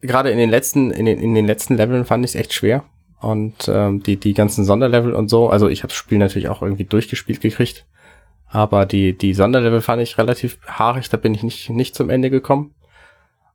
Gerade 0.00 0.30
in 0.30 0.38
den 0.38 0.50
letzten, 0.50 0.90
in 0.90 1.06
den, 1.06 1.20
in 1.20 1.34
den 1.34 1.46
letzten 1.46 1.76
Leveln 1.76 2.04
fand 2.04 2.24
ich 2.24 2.32
es 2.32 2.34
echt 2.34 2.52
schwer. 2.52 2.84
Und 3.20 3.68
ähm, 3.68 4.02
die, 4.02 4.16
die 4.16 4.34
ganzen 4.34 4.64
Sonderlevel 4.64 5.12
und 5.12 5.28
so, 5.28 5.48
also 5.48 5.68
ich 5.68 5.82
habe 5.82 5.88
das 5.88 5.96
Spiel 5.96 6.18
natürlich 6.18 6.48
auch 6.48 6.62
irgendwie 6.62 6.84
durchgespielt 6.84 7.40
gekriegt. 7.40 7.86
Aber 8.48 8.84
die, 8.84 9.16
die 9.16 9.32
Sonderlevel 9.32 9.80
fand 9.80 10.02
ich 10.02 10.18
relativ 10.18 10.58
haarig, 10.66 11.08
da 11.08 11.16
bin 11.16 11.34
ich 11.34 11.42
nicht, 11.42 11.70
nicht 11.70 11.94
zum 11.94 12.10
Ende 12.10 12.30
gekommen. 12.30 12.74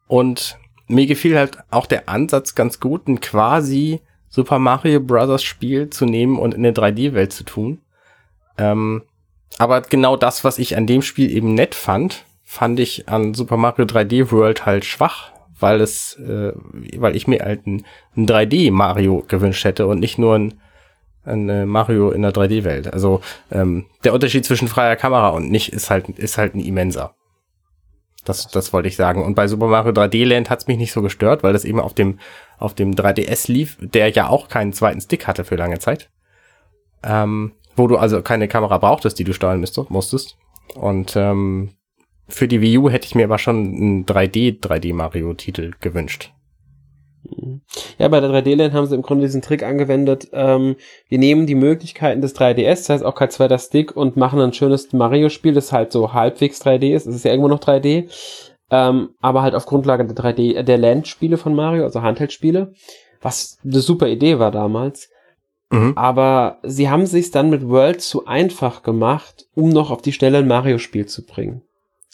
Und 0.07 0.57
mir 0.87 1.05
gefiel 1.05 1.37
halt 1.37 1.57
auch 1.69 1.85
der 1.85 2.09
Ansatz 2.09 2.55
ganz 2.55 2.79
gut, 2.79 3.07
ein 3.07 3.19
quasi 3.19 4.01
Super 4.29 4.59
Mario 4.59 4.99
Bros. 4.99 5.43
Spiel 5.43 5.89
zu 5.89 6.05
nehmen 6.05 6.37
und 6.37 6.53
in 6.53 6.65
eine 6.65 6.73
3D-Welt 6.73 7.33
zu 7.33 7.43
tun. 7.43 7.81
Ähm, 8.57 9.03
aber 9.57 9.81
genau 9.81 10.17
das, 10.17 10.43
was 10.43 10.59
ich 10.59 10.77
an 10.77 10.87
dem 10.87 11.01
Spiel 11.01 11.31
eben 11.31 11.53
nett 11.53 11.75
fand, 11.75 12.25
fand 12.43 12.79
ich 12.79 13.09
an 13.09 13.33
Super 13.33 13.57
Mario 13.57 13.85
3D 13.85 14.31
World 14.31 14.65
halt 14.65 14.85
schwach, 14.85 15.31
weil 15.59 15.81
es, 15.81 16.15
äh, 16.19 16.53
weil 16.97 17.15
ich 17.15 17.27
mir 17.27 17.39
halt 17.39 17.65
ein, 17.67 17.85
ein 18.15 18.27
3D 18.27 18.71
Mario 18.71 19.23
gewünscht 19.27 19.65
hätte 19.65 19.87
und 19.87 19.99
nicht 19.99 20.17
nur 20.17 20.35
ein, 20.35 20.59
ein 21.25 21.49
äh, 21.49 21.65
Mario 21.65 22.11
in 22.11 22.21
der 22.21 22.33
3D-Welt. 22.33 22.93
Also 22.93 23.21
ähm, 23.51 23.87
der 24.03 24.13
Unterschied 24.13 24.45
zwischen 24.45 24.67
freier 24.67 24.95
Kamera 24.95 25.29
und 25.29 25.51
nicht 25.51 25.73
ist 25.73 25.89
halt 25.89 26.07
ist 26.09 26.37
halt 26.37 26.55
ein 26.55 26.61
immenser. 26.61 27.15
Das, 28.23 28.47
das 28.47 28.73
wollte 28.73 28.89
ich 28.89 28.95
sagen. 28.95 29.23
Und 29.23 29.35
bei 29.35 29.47
Super 29.47 29.67
Mario 29.67 29.91
3D 29.91 30.25
Land 30.25 30.49
hat 30.49 30.59
es 30.59 30.67
mich 30.67 30.77
nicht 30.77 30.91
so 30.91 31.01
gestört, 31.01 31.43
weil 31.43 31.53
das 31.53 31.65
eben 31.65 31.79
auf 31.79 31.93
dem, 31.93 32.19
auf 32.59 32.73
dem 32.73 32.93
3DS 32.93 33.51
lief, 33.51 33.77
der 33.79 34.09
ja 34.09 34.27
auch 34.27 34.49
keinen 34.49 34.73
zweiten 34.73 35.01
Stick 35.01 35.27
hatte 35.27 35.45
für 35.45 35.55
lange 35.55 35.79
Zeit. 35.79 36.09
Ähm, 37.03 37.53
wo 37.77 37.87
du 37.87 37.97
also 37.97 38.21
keine 38.21 38.47
Kamera 38.47 38.77
brauchtest, 38.77 39.17
die 39.19 39.23
du 39.23 39.33
steuern 39.33 39.63
musstest. 39.89 40.37
Und 40.75 41.15
ähm, 41.15 41.71
für 42.27 42.47
die 42.47 42.61
Wii 42.61 42.77
U 42.79 42.89
hätte 42.89 43.05
ich 43.05 43.15
mir 43.15 43.25
aber 43.25 43.37
schon 43.37 43.55
einen 43.55 44.05
3D 44.05 44.59
3D 44.59 44.93
Mario 44.93 45.33
Titel 45.33 45.73
gewünscht. 45.79 46.33
Ja, 47.97 48.07
bei 48.07 48.19
der 48.19 48.29
3D-Land 48.29 48.73
haben 48.73 48.85
sie 48.85 48.95
im 48.95 49.01
Grunde 49.01 49.25
diesen 49.25 49.41
Trick 49.41 49.63
angewendet. 49.63 50.29
Ähm, 50.31 50.75
wir 51.09 51.17
nehmen 51.17 51.45
die 51.45 51.55
Möglichkeiten 51.55 52.21
des 52.21 52.35
3DS, 52.35 52.75
das 52.75 52.89
heißt 52.89 53.05
auch 53.05 53.15
kein 53.15 53.29
zweiter 53.31 53.57
Stick 53.57 53.95
und 53.95 54.17
machen 54.17 54.39
ein 54.39 54.53
schönes 54.53 54.93
Mario-Spiel, 54.93 55.53
das 55.53 55.73
halt 55.73 55.91
so 55.91 56.13
halbwegs 56.13 56.61
3D 56.61 56.95
ist. 56.95 57.05
Es 57.05 57.15
ist 57.15 57.25
ja 57.25 57.31
irgendwo 57.31 57.49
noch 57.49 57.59
3D. 57.59 58.09
Ähm, 58.69 59.09
aber 59.21 59.41
halt 59.41 59.55
auf 59.55 59.65
Grundlage 59.65 60.05
der 60.05 60.15
3D, 60.15 60.61
der 60.63 60.77
Land-Spiele 60.77 61.37
von 61.37 61.55
Mario, 61.55 61.83
also 61.83 62.01
Handheld-Spiele. 62.01 62.73
Was 63.21 63.57
eine 63.63 63.79
super 63.79 64.07
Idee 64.07 64.39
war 64.39 64.51
damals. 64.51 65.09
Mhm. 65.69 65.93
Aber 65.95 66.59
sie 66.63 66.89
haben 66.89 67.05
sich 67.05 67.31
dann 67.31 67.49
mit 67.49 67.67
World 67.67 68.01
zu 68.01 68.25
einfach 68.25 68.83
gemacht, 68.83 69.47
um 69.53 69.69
noch 69.69 69.91
auf 69.91 70.01
die 70.01 70.13
Stelle 70.13 70.39
ein 70.39 70.47
Mario-Spiel 70.47 71.05
zu 71.05 71.25
bringen 71.25 71.61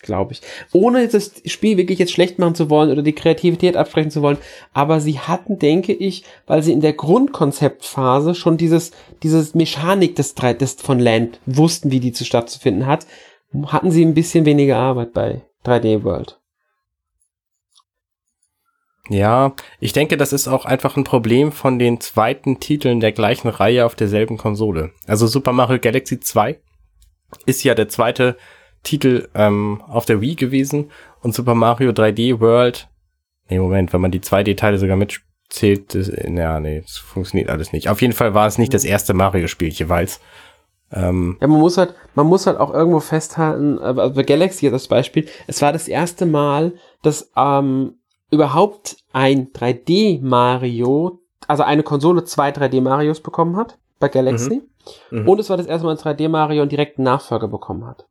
glaube 0.03 0.33
ich. 0.33 0.41
Ohne 0.71 1.07
das 1.07 1.31
Spiel 1.45 1.77
wirklich 1.77 1.97
jetzt 1.97 2.11
schlecht 2.11 2.37
machen 2.37 2.53
zu 2.53 2.69
wollen 2.69 2.91
oder 2.91 3.01
die 3.01 3.13
Kreativität 3.13 3.75
absprechen 3.75 4.11
zu 4.11 4.21
wollen. 4.21 4.37
Aber 4.73 4.99
sie 4.99 5.17
hatten, 5.17 5.57
denke 5.57 5.93
ich, 5.93 6.23
weil 6.45 6.61
sie 6.61 6.73
in 6.73 6.81
der 6.81 6.93
Grundkonzeptphase 6.93 8.35
schon 8.35 8.57
dieses, 8.57 8.91
dieses 9.23 9.55
Mechanik 9.55 10.15
des, 10.15 10.35
des 10.35 10.73
von 10.73 10.99
Land 10.99 11.39
wussten, 11.47 11.89
wie 11.89 11.99
die 11.99 12.11
zu 12.11 12.25
stattzufinden 12.25 12.85
hat, 12.85 13.07
hatten 13.67 13.89
sie 13.89 14.05
ein 14.05 14.13
bisschen 14.13 14.45
weniger 14.45 14.77
Arbeit 14.77 15.13
bei 15.13 15.41
3D 15.65 16.03
World. 16.03 16.39
Ja, 19.09 19.53
ich 19.79 19.91
denke, 19.91 20.15
das 20.15 20.31
ist 20.31 20.47
auch 20.47 20.65
einfach 20.65 20.95
ein 20.95 21.03
Problem 21.03 21.51
von 21.51 21.77
den 21.77 21.99
zweiten 21.99 22.59
Titeln 22.59 23.01
der 23.01 23.11
gleichen 23.11 23.49
Reihe 23.49 23.85
auf 23.85 23.95
derselben 23.95 24.37
Konsole. 24.37 24.91
Also 25.07 25.27
Super 25.27 25.51
Mario 25.51 25.79
Galaxy 25.79 26.19
2 26.19 26.57
ist 27.45 27.63
ja 27.63 27.75
der 27.75 27.89
zweite 27.89 28.37
Titel 28.81 29.27
ähm, 29.33 29.81
auf 29.87 30.05
der 30.05 30.21
Wii 30.21 30.35
gewesen 30.35 30.91
und 31.21 31.35
Super 31.35 31.55
Mario 31.55 31.91
3D 31.91 32.39
World. 32.39 32.87
Nee, 33.49 33.59
Moment, 33.59 33.91
wenn 33.91 34.01
man 34.01 34.11
die 34.11 34.21
2D-Teile 34.21 34.77
sogar 34.77 34.95
mitzählt, 34.95 35.95
das, 35.95 36.07
ja, 36.07 36.59
nee, 36.61 36.81
das 36.81 36.97
funktioniert 36.97 37.49
alles 37.49 37.73
nicht. 37.73 37.89
Auf 37.89 38.01
jeden 38.01 38.13
Fall 38.13 38.33
war 38.33 38.47
es 38.47 38.57
nicht 38.57 38.73
das 38.73 38.85
erste 38.85 39.13
Mario-Spiel 39.13 39.69
jeweils. 39.69 40.21
Ähm, 40.93 41.37
ja, 41.41 41.47
man 41.47 41.59
muss 41.59 41.77
halt, 41.77 41.95
man 42.15 42.27
muss 42.27 42.47
halt 42.47 42.57
auch 42.57 42.73
irgendwo 42.73 42.99
festhalten, 42.99 43.79
äh, 43.79 43.99
also 43.99 44.13
bei 44.13 44.23
Galaxy 44.23 44.69
das 44.69 44.87
Beispiel, 44.87 45.27
es 45.47 45.61
war 45.61 45.73
das 45.73 45.87
erste 45.87 46.25
Mal, 46.25 46.73
dass 47.01 47.31
ähm, 47.35 47.95
überhaupt 48.34 48.97
ein 49.13 49.51
3D 49.53 50.21
Mario, 50.21 51.19
also 51.47 51.63
eine 51.63 51.84
Konsole 51.84 52.23
zwei 52.23 52.49
3D 52.49 52.81
Marios 52.81 53.21
bekommen 53.21 53.55
hat 53.55 53.77
bei 53.99 54.09
Galaxy. 54.09 54.63
Mhm. 55.11 55.21
Mhm. 55.21 55.29
Und 55.29 55.39
es 55.39 55.49
war 55.49 55.57
das 55.57 55.67
erste 55.67 55.86
Mal 55.86 55.95
ein 55.95 55.97
3D 55.97 56.27
Mario 56.27 56.61
einen 56.61 56.69
direkten 56.69 57.03
Nachfolger 57.03 57.47
bekommen 57.47 57.86
hat. 57.86 58.05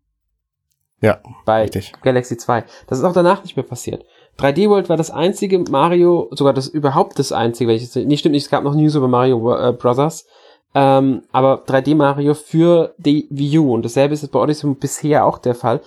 Ja. 1.03 1.19
Bei 1.45 1.63
richtig. 1.63 1.93
Galaxy 2.03 2.37
2. 2.37 2.65
Das 2.87 2.99
ist 2.99 3.05
auch 3.05 3.13
danach 3.13 3.43
nicht 3.43 3.57
mehr 3.57 3.65
passiert. 3.65 4.05
3D 4.39 4.71
World 4.71 4.89
war 4.89 4.97
das 4.97 5.11
einzige 5.11 5.59
Mario, 5.59 6.29
sogar 6.31 6.55
das 6.55 6.69
überhaupt 6.69 7.19
das 7.19 7.33
einzige, 7.33 7.69
welches, 7.69 7.95
nicht 7.97 8.21
stimmt 8.21 8.33
nicht, 8.33 8.45
es 8.45 8.51
gab 8.51 8.65
noch 8.65 8.75
News 8.75 8.95
über 8.95 9.09
Mario 9.09 9.55
äh, 9.55 9.73
Brothers, 9.73 10.27
ähm, 10.75 11.23
aber 11.33 11.65
3D 11.67 11.95
Mario 11.95 12.35
für 12.35 12.95
die 12.97 13.27
Wii 13.31 13.59
U 13.59 13.75
und 13.75 13.85
dasselbe 13.85 14.15
ist 14.15 14.27
bei 14.33 14.39
Odyssey 14.39 14.73
bisher 14.75 15.27
auch 15.27 15.39
der 15.39 15.55
Fall. 15.55 15.83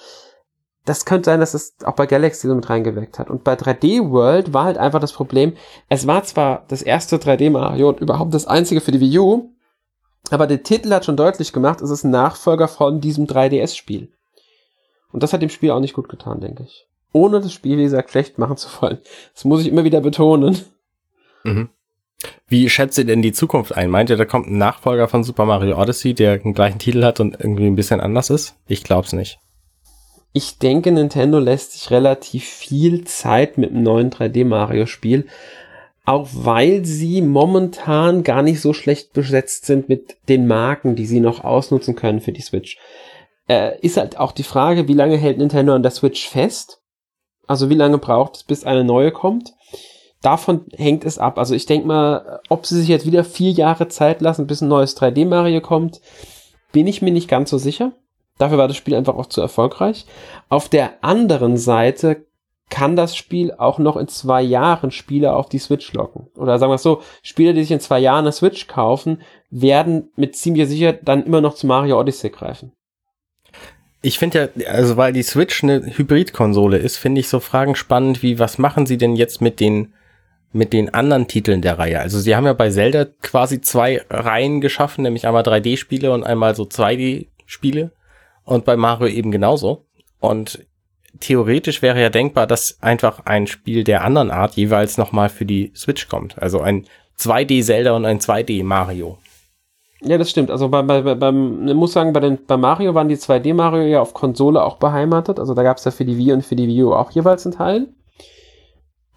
Das 0.86 1.06
könnte 1.06 1.26
sein, 1.26 1.40
dass 1.40 1.56
es 1.56 1.76
auch 1.84 1.96
bei 1.96 2.06
Galaxy 2.06 2.48
so 2.48 2.56
mit 2.56 2.70
reingeweckt 2.70 3.18
hat. 3.18 3.30
Und 3.30 3.44
bei 3.44 3.56
3D 3.56 4.12
World 4.12 4.54
war 4.54 4.66
halt 4.66 4.78
einfach 4.78 5.00
das 5.00 5.14
Problem, 5.14 5.54
es 5.90 6.06
war 6.06 6.24
zwar 6.24 6.64
das 6.68 6.82
erste 6.84 7.18
3D 7.18 7.50
Mario 7.50 7.90
und 7.90 8.00
überhaupt 8.00 8.34
das 8.34 8.46
einzige 8.46 8.82
für 8.82 8.92
die 8.92 9.00
Wii 9.00 9.20
U, 9.20 9.50
aber 10.30 10.48
der 10.48 10.64
Titel 10.64 10.92
hat 10.92 11.06
schon 11.06 11.18
deutlich 11.18 11.54
gemacht, 11.54 11.82
es 11.82 11.90
ist 11.90 12.04
ein 12.04 12.12
Nachfolger 12.12 12.68
von 12.68 13.02
diesem 13.02 13.26
3DS-Spiel. 13.26 14.12
Und 15.12 15.24
das 15.24 15.34
hat 15.34 15.42
dem 15.42 15.50
Spiel 15.50 15.72
auch 15.72 15.80
nicht 15.80 15.94
gut 15.94 16.10
getan, 16.10 16.42
denke 16.42 16.64
ich. 16.64 16.88
Ohne 17.14 17.40
das 17.40 17.54
Spiel, 17.54 17.78
wie 17.78 17.84
gesagt, 17.84 18.12
schlecht 18.12 18.38
machen 18.38 18.58
zu 18.58 18.70
wollen. 18.82 19.00
Das 19.34 19.46
muss 19.46 19.62
ich 19.62 19.68
immer 19.68 19.84
wieder 19.84 20.02
betonen. 20.02 20.60
Mhm. 21.44 21.70
Wie 22.48 22.70
schätzt 22.70 22.98
ihr 22.98 23.06
denn 23.06 23.22
die 23.22 23.32
Zukunft 23.32 23.76
ein? 23.76 23.90
Meint 23.90 24.10
ihr, 24.10 24.18
da 24.18 24.26
kommt 24.26 24.48
ein 24.48 24.58
Nachfolger 24.58 25.08
von 25.08 25.24
Super 25.24 25.46
Mario 25.46 25.80
Odyssey, 25.80 26.14
der 26.14 26.38
den 26.40 26.54
gleichen 26.54 26.80
Titel 26.80 27.04
hat 27.04 27.20
und 27.20 27.40
irgendwie 27.40 27.68
ein 27.68 27.76
bisschen 27.76 28.02
anders 28.02 28.30
ist? 28.30 28.56
Ich 28.68 28.84
glaub's 28.84 29.14
nicht. 29.14 29.40
Ich 30.36 30.60
denke, 30.60 30.92
Nintendo 30.92 31.40
lässt 31.40 31.74
sich 31.74 31.90
relativ 31.90 32.46
viel 32.46 33.06
Zeit 33.06 33.58
mit 33.58 33.72
einem 33.72 33.82
neuen 33.82 34.12
3D-Mario-Spiel, 34.12 35.26
auch 36.06 36.30
weil 36.32 36.86
sie 36.86 37.24
momentan 37.24 38.24
gar 38.24 38.44
nicht 38.44 38.62
so 38.62 38.74
schlecht 38.74 39.14
besetzt 39.14 39.66
sind 39.66 39.90
mit 39.90 40.18
den 40.30 40.46
Marken, 40.46 40.96
die 40.96 41.08
sie 41.08 41.20
noch 41.20 41.44
ausnutzen 41.44 41.96
können 41.96 42.22
für 42.22 42.34
die 42.34 42.42
Switch 42.42 42.78
äh, 43.48 43.80
ist 43.80 43.98
halt 43.98 44.18
auch 44.18 44.32
die 44.32 44.44
Frage, 44.44 44.88
wie 44.88 44.94
lange 44.94 45.18
hält 45.18 45.38
Nintendo 45.38 45.74
an 45.74 45.84
der 45.84 45.92
Switch 45.92 46.28
fest? 46.28 46.82
Also 47.48 47.70
wie 47.70 47.76
lange 47.76 47.98
braucht 47.98 48.38
es, 48.38 48.44
bis 48.44 48.64
eine 48.64 48.84
neue 48.84 49.12
kommt? 49.12 49.54
Davon 50.22 50.66
hängt 50.76 51.06
es 51.06 51.20
ab. 51.20 51.38
Also 51.38 51.54
ich 51.54 51.68
denke 51.68 51.88
mal, 51.88 52.42
ob 52.50 52.66
sie 52.66 52.80
sich 52.80 52.88
jetzt 52.88 53.06
wieder 53.06 53.24
vier 53.24 53.52
Jahre 53.52 53.88
Zeit 53.88 54.22
lassen, 54.22 54.48
bis 54.48 54.62
ein 54.62 54.68
neues 54.68 54.98
3D 54.98 55.26
Mario 55.28 55.62
kommt, 55.62 56.02
bin 56.72 56.88
ich 56.88 57.02
mir 57.02 57.12
nicht 57.12 57.28
ganz 57.28 57.52
so 57.52 57.60
sicher. 57.60 57.94
Dafür 58.38 58.58
war 58.58 58.68
das 58.68 58.78
Spiel 58.78 58.96
einfach 58.96 59.16
auch 59.16 59.28
zu 59.28 59.42
erfolgreich. 59.42 60.06
Auf 60.50 60.68
der 60.70 61.04
anderen 61.04 61.58
Seite 61.58 62.26
kann 62.70 62.96
das 62.96 63.16
Spiel 63.16 63.54
auch 63.54 63.78
noch 63.78 63.96
in 63.96 64.08
zwei 64.08 64.42
Jahren 64.42 64.92
Spieler 64.92 65.36
auf 65.36 65.50
die 65.50 65.60
Switch 65.60 65.94
locken. 65.94 66.28
Oder 66.36 66.58
sagen 66.58 66.72
wir 66.72 66.76
es 66.76 66.84
so, 66.84 67.02
Spieler, 67.22 67.54
die 67.54 67.62
sich 67.62 67.72
in 67.72 67.80
zwei 67.80 68.00
Jahren 68.00 68.26
eine 68.26 68.32
Switch 68.32 68.68
kaufen, 68.68 69.22
werden 69.52 70.10
mit 70.16 70.36
ziemlich 70.36 70.68
sicher 70.68 70.94
dann 70.94 71.24
immer 71.24 71.42
noch 71.42 71.54
zu 71.54 71.68
Mario 71.68 72.00
Odyssey 72.00 72.30
greifen. 72.30 72.72
Ich 74.02 74.20
finde 74.20 74.52
ja, 74.56 74.68
also 74.68 74.98
weil 74.98 75.14
die 75.14 75.24
Switch 75.24 75.64
eine 75.64 75.82
Hybridkonsole 75.98 76.78
ist, 76.78 76.98
finde 76.98 77.22
ich 77.22 77.30
so 77.30 77.40
Fragen 77.40 77.76
spannend 77.76 78.22
wie, 78.22 78.40
was 78.40 78.58
machen 78.58 78.86
sie 78.86 78.98
denn 78.98 79.16
jetzt 79.16 79.42
mit 79.42 79.60
den, 79.60 79.94
mit 80.52 80.74
den 80.74 80.94
anderen 80.94 81.28
Titeln 81.28 81.62
der 81.62 81.80
Reihe? 81.80 82.00
Also 82.00 82.20
sie 82.20 82.36
haben 82.36 82.46
ja 82.46 82.54
bei 82.54 82.70
Zelda 82.70 83.06
quasi 83.22 83.62
zwei 83.62 84.02
Reihen 84.10 84.62
geschaffen, 84.62 85.04
nämlich 85.04 85.26
einmal 85.26 85.44
3D-Spiele 85.44 86.12
und 86.12 86.24
einmal 86.24 86.56
so 86.56 86.64
2D-Spiele. 86.64 87.92
Und 88.46 88.64
bei 88.64 88.78
Mario 88.78 89.08
eben 89.08 89.32
genauso. 89.32 89.86
Und 90.20 90.66
theoretisch 91.20 91.82
wäre 91.82 92.02
ja 92.02 92.10
denkbar, 92.10 92.48
dass 92.48 92.82
einfach 92.82 93.26
ein 93.26 93.48
Spiel 93.48 93.84
der 93.84 94.04
anderen 94.04 94.32
Art 94.32 94.56
jeweils 94.56 94.98
nochmal 94.98 95.30
für 95.30 95.46
die 95.46 95.72
Switch 95.76 96.08
kommt. 96.08 96.42
Also 96.42 96.62
ein 96.62 96.86
2D 97.20 97.64
Zelda 97.64 97.96
und 97.96 98.06
ein 98.06 98.20
2D 98.20 98.64
Mario. 98.64 99.18
Ja, 100.02 100.18
das 100.18 100.30
stimmt. 100.30 100.52
Also 100.52 100.70
bei, 100.70 100.82
bei, 100.84 101.02
beim, 101.16 101.68
ich 101.68 101.74
muss 101.74 101.94
sagen, 101.94 102.14
bei, 102.14 102.20
den, 102.20 102.46
bei 102.46 102.58
Mario 102.58 102.94
waren 102.94 103.08
die 103.08 103.18
2D 103.18 103.54
Mario 103.54 103.84
ja 103.84 104.02
auf 104.02 104.14
Konsole 104.14 104.64
auch 104.64 104.78
beheimatet. 104.78 105.40
Also 105.40 105.54
da 105.54 105.64
gab 105.64 105.78
es 105.78 105.86
ja 105.86 105.92
für 105.92 106.06
die 106.06 106.18
Wii 106.18 106.34
und 106.34 106.46
für 106.46 106.56
die 106.56 106.68
Wii 106.68 106.84
U 106.84 106.94
auch 106.94 107.12
jeweils 107.12 107.46
einen 107.46 107.56
Teil. 107.56 107.88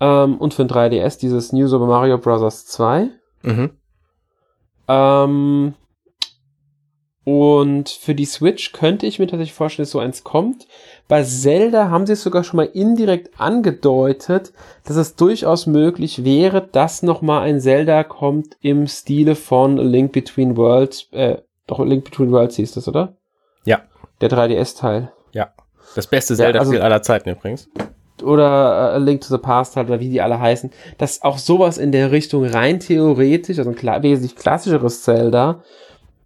Ähm, 0.01 0.39
und 0.39 0.55
für 0.55 0.65
den 0.65 0.75
3DS 0.75 1.19
dieses 1.19 1.53
New 1.53 1.67
Super 1.67 1.87
Mario 1.87 2.19
Bros. 2.19 2.67
2. 2.67 3.11
Mhm. 3.43 3.71
Ähm, 4.87 5.75
und 7.31 7.91
für 7.91 8.15
die 8.15 8.25
Switch 8.25 8.73
könnte 8.73 9.05
ich 9.05 9.19
mir 9.19 9.27
tatsächlich 9.27 9.53
vorstellen, 9.53 9.85
dass 9.85 9.91
so 9.91 9.99
eins 9.99 10.25
kommt. 10.25 10.67
Bei 11.09 11.23
Zelda 11.23 11.91
haben 11.91 12.07
sie 12.07 12.15
es 12.15 12.23
sogar 12.23 12.43
schon 12.43 12.57
mal 12.57 12.71
indirekt 12.73 13.39
angedeutet, 13.39 14.55
dass 14.87 14.97
es 14.97 15.15
durchaus 15.15 15.67
möglich 15.67 16.25
wäre, 16.25 16.67
dass 16.67 17.03
nochmal 17.03 17.43
ein 17.43 17.61
Zelda 17.61 18.03
kommt 18.03 18.57
im 18.63 18.87
Stile 18.87 19.35
von 19.35 19.79
A 19.79 19.83
Link 19.83 20.13
Between 20.13 20.57
Worlds. 20.57 21.09
Äh, 21.13 21.37
doch, 21.67 21.81
A 21.81 21.85
Link 21.85 22.07
Between 22.07 22.33
Worlds 22.33 22.57
hieß 22.57 22.73
das, 22.73 22.89
oder? 22.89 23.19
Ja. 23.67 23.83
Der 24.23 24.31
3DS-Teil. 24.31 25.13
Ja. 25.35 25.53
Das 25.95 26.07
beste 26.07 26.35
Zelda-Spiel 26.35 26.77
ja, 26.77 26.81
also, 26.81 26.83
aller 26.83 27.03
Zeiten 27.03 27.29
übrigens. 27.29 27.69
Oder 28.23 28.47
äh, 28.47 28.95
A 28.95 28.97
Link 28.97 29.21
to 29.21 29.29
the 29.29 29.37
Past 29.37 29.77
halt, 29.77 29.89
oder 29.89 30.01
wie 30.01 30.09
die 30.09 30.23
alle 30.23 30.41
heißen. 30.41 30.71
Dass 30.97 31.21
auch 31.21 31.37
sowas 31.37 31.77
in 31.77 31.93
der 31.93 32.11
Richtung 32.11 32.47
rein 32.47 32.81
theoretisch, 32.81 33.59
also 33.59 33.69
ein 33.69 33.77
klar, 33.77 34.03
wesentlich 34.03 34.35
klassischeres 34.35 35.03
Zelda, 35.03 35.63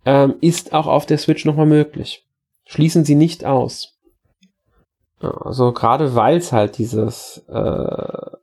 ähm, 0.05 0.35
ist 0.41 0.73
auch 0.73 0.87
auf 0.87 1.07
der 1.07 1.19
Switch 1.19 1.45
nochmal 1.45 1.67
möglich. 1.67 2.27
Schließen 2.65 3.05
sie 3.05 3.15
nicht 3.15 3.45
aus. 3.45 3.99
Also 5.21 5.73
gerade 5.73 6.15
weil 6.15 6.39
es 6.39 6.53
halt 6.53 6.79
dieses, 6.79 7.45
äh, 7.49 8.37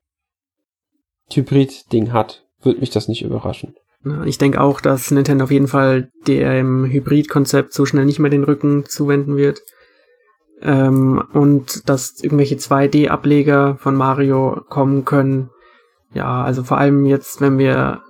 Hybrid-Ding 1.33 2.11
hat, 2.11 2.43
würde 2.61 2.79
mich 2.79 2.89
das 2.89 3.07
nicht 3.07 3.23
überraschen. 3.23 3.75
Ich 4.25 4.37
denke 4.37 4.61
auch, 4.61 4.79
dass 4.79 5.11
Nintendo 5.11 5.43
auf 5.43 5.51
jeden 5.51 5.67
Fall 5.67 6.09
dem 6.25 6.85
Hybrid-Konzept 6.85 7.73
so 7.73 7.85
schnell 7.85 8.05
nicht 8.05 8.19
mehr 8.19 8.31
den 8.31 8.45
Rücken 8.45 8.85
zuwenden 8.85 9.35
wird. 9.35 9.61
Ähm, 10.61 11.23
und 11.33 11.87
dass 11.87 12.21
irgendwelche 12.21 12.55
2D-Ableger 12.55 13.77
von 13.77 13.95
Mario 13.95 14.61
kommen 14.69 15.05
können. 15.05 15.49
Ja, 16.13 16.43
also 16.43 16.63
vor 16.63 16.77
allem 16.77 17.05
jetzt, 17.05 17.39
wenn 17.39 17.57
wir 17.57 18.01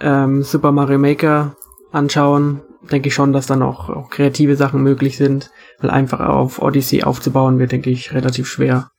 ähm, 0.00 0.42
Super 0.42 0.72
Mario 0.72 0.98
Maker 0.98 1.56
anschauen, 1.94 2.60
denke 2.90 3.08
ich 3.08 3.14
schon, 3.14 3.32
dass 3.32 3.46
dann 3.46 3.62
auch, 3.62 3.88
auch 3.88 4.10
kreative 4.10 4.56
Sachen 4.56 4.82
möglich 4.82 5.16
sind, 5.16 5.50
weil 5.80 5.90
einfach 5.90 6.20
auf 6.20 6.60
Odyssey 6.60 7.02
aufzubauen 7.02 7.58
wird, 7.58 7.72
denke 7.72 7.90
ich, 7.90 8.12
relativ 8.12 8.46
schwer. 8.46 8.90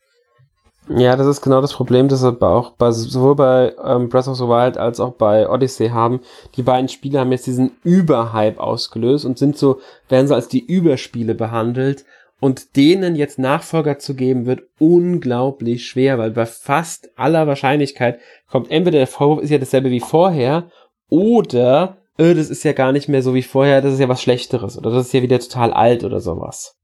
Ja, 0.87 1.15
das 1.15 1.25
ist 1.25 1.41
genau 1.41 1.61
das 1.61 1.73
Problem, 1.73 2.07
das 2.09 2.21
wir 2.21 2.41
auch 2.43 2.71
bei, 2.73 2.91
sowohl 2.91 3.35
bei 3.35 3.73
ähm, 3.83 4.07
Breath 4.09 4.27
of 4.27 4.37
the 4.37 4.43
Wild 4.43 4.77
als 4.77 4.99
auch 4.99 5.13
bei 5.13 5.49
Odyssey 5.49 5.89
haben. 5.89 6.19
Die 6.55 6.61
beiden 6.61 6.89
Spiele 6.89 7.19
haben 7.19 7.31
jetzt 7.31 7.47
diesen 7.47 7.71
Überhype 7.83 8.61
ausgelöst 8.61 9.25
und 9.25 9.39
sind 9.39 9.57
so, 9.57 9.79
werden 10.09 10.27
so 10.27 10.35
als 10.35 10.47
die 10.47 10.63
Überspiele 10.63 11.33
behandelt. 11.33 12.05
Und 12.39 12.75
denen 12.75 13.15
jetzt 13.15 13.39
Nachfolger 13.39 13.97
zu 13.97 14.13
geben, 14.13 14.45
wird 14.45 14.63
unglaublich 14.77 15.87
schwer, 15.87 16.19
weil 16.19 16.31
bei 16.31 16.45
fast 16.45 17.09
aller 17.17 17.47
Wahrscheinlichkeit 17.47 18.19
kommt 18.51 18.69
entweder 18.69 18.99
der 18.99 19.07
Vorwurf 19.07 19.41
ist 19.41 19.49
ja 19.49 19.57
dasselbe 19.57 19.89
wie 19.89 20.01
vorher 20.01 20.69
oder 21.09 21.97
äh, 22.17 22.33
das 22.33 22.49
ist 22.49 22.63
ja 22.63 22.73
gar 22.73 22.91
nicht 22.91 23.09
mehr 23.09 23.21
so 23.21 23.33
wie 23.33 23.43
vorher, 23.43 23.81
das 23.81 23.93
ist 23.93 23.99
ja 23.99 24.09
was 24.09 24.21
Schlechteres 24.21 24.77
oder 24.77 24.91
das 24.91 25.07
ist 25.07 25.13
ja 25.13 25.21
wieder 25.21 25.39
total 25.39 25.73
alt 25.73 26.03
oder 26.03 26.19
sowas. 26.19 26.75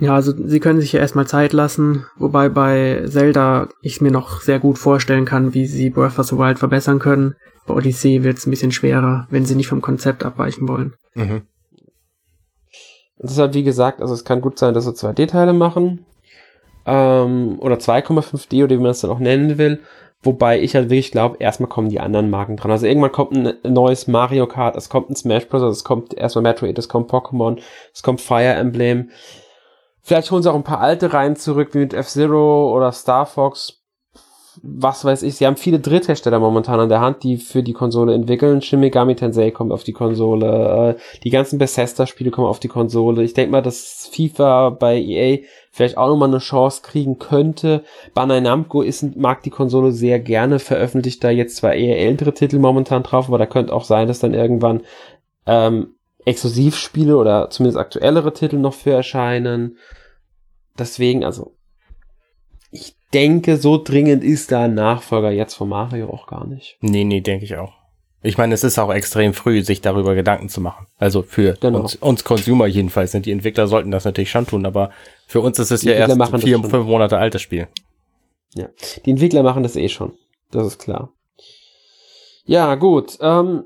Ja, 0.00 0.14
also 0.14 0.32
sie 0.36 0.60
können 0.60 0.80
sich 0.80 0.92
ja 0.92 1.00
erstmal 1.00 1.26
Zeit 1.26 1.52
lassen, 1.52 2.06
wobei 2.16 2.48
bei 2.48 3.02
Zelda 3.06 3.68
ich 3.82 4.00
mir 4.00 4.12
noch 4.12 4.40
sehr 4.40 4.60
gut 4.60 4.78
vorstellen 4.78 5.24
kann, 5.24 5.54
wie 5.54 5.66
sie 5.66 5.90
Breath 5.90 6.20
of 6.20 6.26
the 6.26 6.38
Wild 6.38 6.60
verbessern 6.60 7.00
können. 7.00 7.34
Bei 7.66 7.74
Odyssey 7.74 8.22
wird 8.22 8.38
es 8.38 8.46
ein 8.46 8.50
bisschen 8.50 8.70
schwerer, 8.70 9.26
wenn 9.30 9.44
sie 9.44 9.56
nicht 9.56 9.66
vom 9.66 9.82
Konzept 9.82 10.24
abweichen 10.24 10.68
wollen. 10.68 10.94
Mhm. 11.14 11.42
Das 13.18 13.32
ist 13.32 13.38
halt 13.38 13.54
wie 13.54 13.64
gesagt, 13.64 14.00
also 14.00 14.14
es 14.14 14.24
kann 14.24 14.40
gut 14.40 14.58
sein, 14.58 14.72
dass 14.72 14.84
sie 14.84 14.92
2D-Teile 14.92 15.52
machen. 15.52 16.06
Ähm, 16.86 17.58
oder 17.58 17.76
2,5D 17.76 18.62
oder 18.62 18.76
wie 18.76 18.80
man 18.80 18.86
das 18.86 19.00
dann 19.00 19.10
auch 19.10 19.18
nennen 19.18 19.58
will. 19.58 19.80
Wobei 20.22 20.60
ich 20.60 20.74
halt 20.74 20.90
wirklich 20.90 21.12
glaube, 21.12 21.36
erstmal 21.38 21.68
kommen 21.68 21.90
die 21.90 22.00
anderen 22.00 22.28
Marken 22.28 22.56
dran. 22.56 22.72
Also 22.72 22.86
irgendwann 22.86 23.12
kommt 23.12 23.36
ein 23.36 23.54
neues 23.62 24.08
Mario 24.08 24.48
Kart, 24.48 24.74
es 24.76 24.88
kommt 24.88 25.10
ein 25.10 25.16
Smash 25.16 25.48
Bros., 25.48 25.62
es 25.62 25.84
kommt 25.84 26.12
erstmal 26.12 26.42
Metroid, 26.42 26.76
es 26.76 26.88
kommt 26.88 27.10
Pokémon, 27.10 27.60
es 27.94 28.02
kommt 28.02 28.20
Fire 28.20 28.54
Emblem. 28.54 29.10
Vielleicht 30.02 30.30
holen 30.30 30.42
sie 30.42 30.50
auch 30.50 30.56
ein 30.56 30.64
paar 30.64 30.80
alte 30.80 31.12
Reihen 31.12 31.36
zurück, 31.36 31.74
wie 31.74 31.78
mit 31.78 31.94
F-Zero 31.94 32.74
oder 32.74 32.90
Star 32.92 33.26
Fox. 33.26 33.77
Was 34.62 35.04
weiß 35.04 35.22
ich. 35.22 35.36
Sie 35.36 35.46
haben 35.46 35.56
viele 35.56 35.78
Dritthersteller 35.78 36.38
momentan 36.38 36.80
an 36.80 36.88
der 36.88 37.00
Hand, 37.00 37.22
die 37.22 37.36
für 37.36 37.62
die 37.62 37.72
Konsole 37.72 38.14
entwickeln. 38.14 38.62
Shin 38.62 38.80
Megami 38.80 39.14
Tensei 39.14 39.50
kommt 39.50 39.72
auf 39.72 39.84
die 39.84 39.92
Konsole. 39.92 40.96
Äh, 40.96 41.20
die 41.22 41.30
ganzen 41.30 41.58
Bethesda-Spiele 41.58 42.30
kommen 42.30 42.46
auf 42.46 42.60
die 42.60 42.68
Konsole. 42.68 43.22
Ich 43.22 43.34
denke 43.34 43.52
mal, 43.52 43.62
dass 43.62 44.08
FIFA 44.12 44.70
bei 44.70 45.00
EA 45.00 45.38
vielleicht 45.70 45.96
auch 45.96 46.08
nochmal 46.08 46.28
eine 46.28 46.38
Chance 46.38 46.82
kriegen 46.82 47.18
könnte. 47.18 47.84
Bandai 48.14 48.40
Namco 48.40 48.82
ist, 48.82 49.16
mag 49.16 49.42
die 49.42 49.50
Konsole 49.50 49.92
sehr 49.92 50.18
gerne, 50.18 50.58
veröffentlicht 50.58 51.22
da 51.22 51.30
jetzt 51.30 51.56
zwar 51.56 51.74
eher 51.74 51.98
ältere 51.98 52.34
Titel 52.34 52.58
momentan 52.58 53.02
drauf, 53.02 53.28
aber 53.28 53.38
da 53.38 53.46
könnte 53.46 53.72
auch 53.72 53.84
sein, 53.84 54.08
dass 54.08 54.18
dann 54.18 54.34
irgendwann 54.34 54.82
ähm, 55.46 55.94
Exklusivspiele 56.24 57.16
oder 57.16 57.50
zumindest 57.50 57.78
aktuellere 57.78 58.32
Titel 58.32 58.56
noch 58.56 58.74
für 58.74 58.92
erscheinen. 58.92 59.78
Deswegen, 60.78 61.24
also, 61.24 61.57
denke, 63.14 63.56
so 63.56 63.82
dringend 63.82 64.22
ist 64.24 64.52
da 64.52 64.64
ein 64.64 64.74
Nachfolger 64.74 65.30
jetzt 65.30 65.54
von 65.54 65.68
Mario 65.68 66.10
auch 66.10 66.26
gar 66.26 66.46
nicht. 66.46 66.76
Nee, 66.80 67.04
nee, 67.04 67.20
denke 67.20 67.44
ich 67.44 67.56
auch. 67.56 67.72
Ich 68.20 68.36
meine, 68.36 68.52
es 68.52 68.64
ist 68.64 68.78
auch 68.78 68.92
extrem 68.92 69.32
früh, 69.32 69.62
sich 69.62 69.80
darüber 69.80 70.14
Gedanken 70.14 70.48
zu 70.48 70.60
machen. 70.60 70.86
Also 70.98 71.22
für 71.22 71.54
genau. 71.60 71.80
uns, 71.80 71.94
uns 71.96 72.24
Consumer 72.24 72.66
jedenfalls. 72.66 73.12
Die 73.12 73.30
Entwickler 73.30 73.68
sollten 73.68 73.92
das 73.92 74.04
natürlich 74.04 74.30
schon 74.30 74.46
tun, 74.46 74.66
aber 74.66 74.90
für 75.26 75.40
uns 75.40 75.58
ist 75.58 75.70
es 75.70 75.82
ja 75.82 75.92
erst 75.92 76.16
vier, 76.42 76.58
fünf 76.58 76.86
Monate 76.86 77.16
altes 77.16 77.42
Spiel. 77.42 77.68
Ja, 78.54 78.68
die 79.04 79.10
Entwickler 79.10 79.42
machen 79.42 79.62
das 79.62 79.76
eh 79.76 79.88
schon. 79.88 80.14
Das 80.50 80.66
ist 80.66 80.78
klar. 80.78 81.12
Ja, 82.44 82.74
gut. 82.74 83.18
Ähm, 83.20 83.64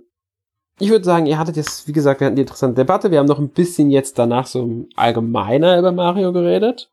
ich 0.78 0.90
würde 0.90 1.04
sagen, 1.04 1.26
ihr 1.26 1.38
hattet 1.38 1.56
jetzt, 1.56 1.88
wie 1.88 1.92
gesagt, 1.92 2.20
wir 2.20 2.26
hatten 2.26 2.36
die 2.36 2.42
interessante 2.42 2.74
Debatte. 2.74 3.10
Wir 3.10 3.20
haben 3.20 3.26
noch 3.26 3.38
ein 3.38 3.50
bisschen 3.50 3.90
jetzt 3.90 4.18
danach 4.18 4.46
so 4.46 4.86
allgemeiner 4.96 5.78
über 5.78 5.92
Mario 5.92 6.32
geredet. 6.32 6.90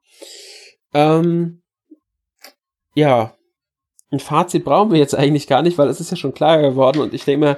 Ähm, 0.93 1.61
ja, 2.99 3.33
ein 4.11 4.19
Fazit 4.19 4.65
brauchen 4.65 4.91
wir 4.91 4.99
jetzt 4.99 5.15
eigentlich 5.15 5.47
gar 5.47 5.61
nicht, 5.61 5.77
weil 5.77 5.87
es 5.87 5.99
ist 5.99 6.11
ja 6.11 6.17
schon 6.17 6.33
klar 6.33 6.59
geworden 6.61 6.99
und 6.99 7.13
ich 7.13 7.25
denke 7.25 7.45
mal, 7.45 7.57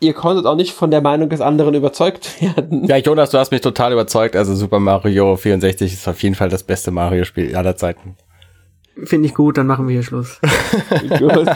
ihr 0.00 0.12
konntet 0.12 0.46
auch 0.46 0.56
nicht 0.56 0.72
von 0.72 0.90
der 0.90 1.00
Meinung 1.00 1.28
des 1.28 1.40
anderen 1.40 1.74
überzeugt 1.74 2.40
werden. 2.56 2.84
Ja, 2.84 2.96
Jonas, 2.96 3.30
du 3.30 3.38
hast 3.38 3.50
mich 3.50 3.60
total 3.60 3.92
überzeugt. 3.92 4.36
Also 4.36 4.54
Super 4.54 4.80
Mario 4.80 5.36
64 5.36 5.92
ist 5.92 6.08
auf 6.08 6.22
jeden 6.22 6.34
Fall 6.34 6.48
das 6.48 6.62
beste 6.62 6.90
Mario-Spiel 6.90 7.54
aller 7.56 7.76
Zeiten. 7.76 8.16
Finde 9.04 9.28
ich 9.28 9.34
gut, 9.34 9.58
dann 9.58 9.66
machen 9.66 9.88
wir 9.88 9.92
hier 9.92 10.02
Schluss. 10.02 10.40
gut. 11.18 11.46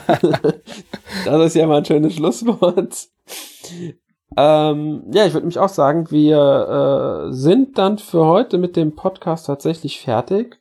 Das 1.24 1.46
ist 1.46 1.56
ja 1.56 1.66
mal 1.66 1.78
ein 1.78 1.84
schönes 1.86 2.14
Schlusswort. 2.14 3.08
Ähm, 4.36 5.02
ja, 5.10 5.24
ich 5.24 5.32
würde 5.32 5.46
mich 5.46 5.58
auch 5.58 5.70
sagen, 5.70 6.10
wir 6.10 7.28
äh, 7.28 7.32
sind 7.32 7.78
dann 7.78 7.98
für 7.98 8.26
heute 8.26 8.58
mit 8.58 8.76
dem 8.76 8.94
Podcast 8.94 9.46
tatsächlich 9.46 10.00
fertig. 10.00 10.60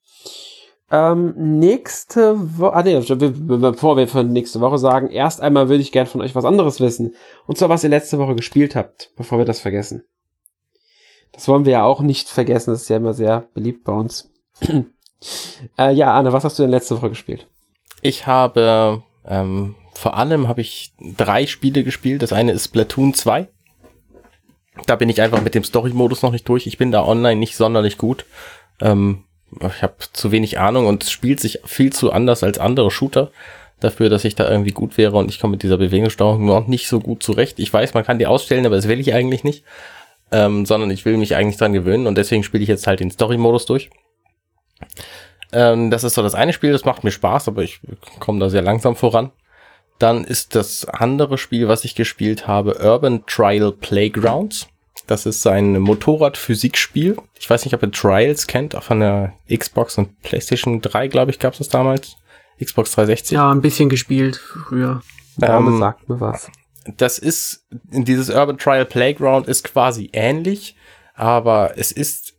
Ähm, 0.92 1.34
nächste 1.36 2.58
Woche, 2.58 2.74
ah, 2.74 2.84
nee, 2.84 3.00
bevor 3.00 3.96
wir 3.96 4.08
für 4.08 4.24
nächste 4.24 4.60
Woche 4.60 4.80
sagen, 4.80 5.10
erst 5.10 5.40
einmal 5.40 5.70
würde 5.70 5.82
ich 5.82 5.92
gern 5.92 6.08
von 6.08 6.22
euch 6.22 6.34
was 6.34 6.46
anderes 6.46 6.80
wissen. 6.80 7.14
Und 7.46 7.58
zwar, 7.58 7.70
was 7.70 7.84
ihr 7.84 7.92
letzte 7.92 8.18
Woche 8.18 8.36
gespielt 8.36 8.76
habt, 8.76 9.12
bevor 9.16 9.38
wir 9.38 9.46
das 9.46 9.60
vergessen. 9.60 10.04
Das 11.32 11.48
wollen 11.48 11.66
wir 11.66 11.74
ja 11.74 11.84
auch 11.84 12.02
nicht 12.02 12.28
vergessen, 12.28 12.72
das 12.72 12.84
ist 12.84 12.90
ja 12.90 12.98
immer 12.98 13.14
sehr 13.14 13.48
beliebt 13.54 13.84
bei 13.84 13.94
uns. 13.94 14.32
äh, 15.78 15.94
ja, 15.94 16.14
Anne, 16.14 16.34
was 16.34 16.44
hast 16.44 16.58
du 16.58 16.64
denn 16.64 16.72
letzte 16.72 16.98
Woche 16.98 17.10
gespielt? 17.10 17.48
Ich 18.02 18.26
habe, 18.26 19.04
ähm, 19.26 19.76
vor 19.94 20.18
allem 20.18 20.48
habe 20.48 20.62
ich 20.62 20.94
drei 21.18 21.46
Spiele 21.46 21.84
gespielt. 21.84 22.24
Das 22.24 22.34
eine 22.34 22.52
ist 22.54 22.66
Splatoon 22.66 23.14
2. 23.14 23.48
Da 24.88 24.96
bin 24.96 25.10
ich 25.10 25.22
einfach 25.22 25.42
mit 25.42 25.56
dem 25.56 25.64
Story-Modus 25.64 26.24
noch 26.24 26.32
nicht 26.32 26.48
durch. 26.50 26.66
Ich 26.66 26.78
bin 26.78 26.92
da 26.92 27.06
online 27.06 27.40
nicht 27.40 27.56
sonderlich 27.56 27.98
gut. 27.98 28.26
Ähm, 28.82 29.26
ich 29.62 29.84
habe 29.84 29.95
zu 30.14 30.32
wenig 30.32 30.60
Ahnung 30.60 30.88
und 30.88 31.04
es 31.04 31.12
spielt 31.12 31.39
sich 31.39 31.60
viel 31.66 31.91
zu 31.91 32.12
anders 32.12 32.43
als 32.43 32.60
andere 32.60 32.91
Shooter 32.91 33.32
dafür, 33.80 34.10
dass 34.10 34.26
ich 34.26 34.36
da 34.36 34.50
irgendwie 34.50 34.72
gut 34.72 34.97
wäre 34.97 35.18
und 35.18 35.30
ich 35.30 35.39
komme 35.39 35.52
mit 35.52 35.64
dieser 35.64 35.78
Bewegungssteuerung 35.78 36.45
noch 36.45 36.68
nicht 36.68 36.88
so 36.88 37.00
gut 37.00 37.24
zurecht. 37.24 37.60
Ich 37.60 37.72
weiß, 37.72 37.93
man 37.93 38.04
kann 38.04 38.20
die 38.20 38.28
ausstellen, 38.28 38.66
aber 38.66 38.76
das 38.76 38.88
will 38.88 39.00
ich 39.00 39.14
eigentlich 39.14 39.43
nicht, 39.43 39.64
ähm, 40.32 40.66
sondern 40.66 40.91
ich 40.91 41.06
will 41.06 41.18
mich 41.18 41.36
eigentlich 41.36 41.58
dran 41.58 41.74
gewöhnen 41.74 42.08
und 42.08 42.18
deswegen 42.18 42.43
spiele 42.43 42.64
ich 42.64 42.70
jetzt 42.70 42.88
halt 42.88 43.00
den 43.00 43.12
Story-Modus 43.12 43.66
durch. 43.66 43.89
Ähm, 45.52 45.89
das 45.89 46.04
ist 46.04 46.14
so 46.14 46.22
das 46.22 46.36
eine 46.36 46.54
Spiel, 46.54 46.72
das 46.72 46.86
macht 46.86 47.04
mir 47.04 47.12
Spaß, 47.12 47.47
aber 47.47 47.64
ich 47.64 47.80
komme 48.20 48.39
da 48.39 48.50
sehr 48.50 48.62
langsam 48.62 48.95
voran. 48.95 49.32
Dann 49.97 50.24
ist 50.24 50.56
das 50.56 50.86
andere 50.86 51.38
Spiel, 51.38 51.68
was 51.68 51.84
ich 51.84 51.95
gespielt 51.95 52.47
habe, 52.47 52.80
Urban 52.82 53.26
Trial 53.26 53.72
Playgrounds. 53.72 54.68
Das 55.10 55.26
ist 55.26 55.47
ein 55.47 55.80
Motorrad-Physikspiel. 55.80 57.18
Ich 57.39 57.49
weiß 57.49 57.66
nicht, 57.66 57.74
ob 57.74 57.82
ihr 57.82 57.91
Trials 57.91 58.45
kennt, 58.45 58.76
auch 58.76 58.84
von 58.84 58.99
der 58.99 59.34
Xbox 59.51 59.97
und 59.97 60.22
PlayStation 60.22 60.82
3, 60.82 61.07
glaube 61.07 61.32
ich, 61.32 61.39
gab 61.39 61.53
es 61.53 61.57
das 61.57 61.70
damals. 61.70 62.18
Xbox 62.64 62.91
360. 62.91 63.36
Ja, 63.36 63.49
ein 63.49 63.62
bisschen 63.62 63.89
gespielt 63.89 64.36
früher. 64.36 65.01
Der 65.38 65.55
ähm, 65.55 65.80
sagt 65.80 66.07
mir 66.07 66.20
was. 66.20 66.51
Das 66.95 67.18
ist, 67.18 67.66
dieses 67.72 68.30
Urban 68.30 68.60
Trial 68.60 68.86
Playground 68.86 69.47
ist 69.47 69.64
quasi 69.64 70.12
ähnlich, 70.14 70.76
aber 71.16 71.74
es 71.76 71.91
ist 71.91 72.36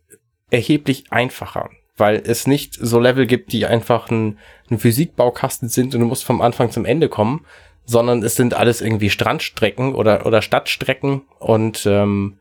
erheblich 0.49 1.11
einfacher, 1.11 1.71
weil 1.97 2.23
es 2.25 2.47
nicht 2.47 2.77
so 2.79 3.01
Level 3.01 3.25
gibt, 3.25 3.51
die 3.51 3.65
einfach 3.65 4.09
ein, 4.09 4.39
ein 4.69 4.79
Physikbaukasten 4.79 5.67
sind 5.67 5.93
und 5.93 5.99
du 5.99 6.07
musst 6.07 6.23
vom 6.23 6.39
Anfang 6.39 6.71
zum 6.71 6.85
Ende 6.85 7.09
kommen, 7.09 7.45
sondern 7.83 8.23
es 8.23 8.35
sind 8.35 8.53
alles 8.53 8.79
irgendwie 8.79 9.09
Strandstrecken 9.09 9.93
oder, 9.93 10.25
oder 10.25 10.41
Stadtstrecken 10.41 11.23
und 11.37 11.85
ähm, 11.85 12.37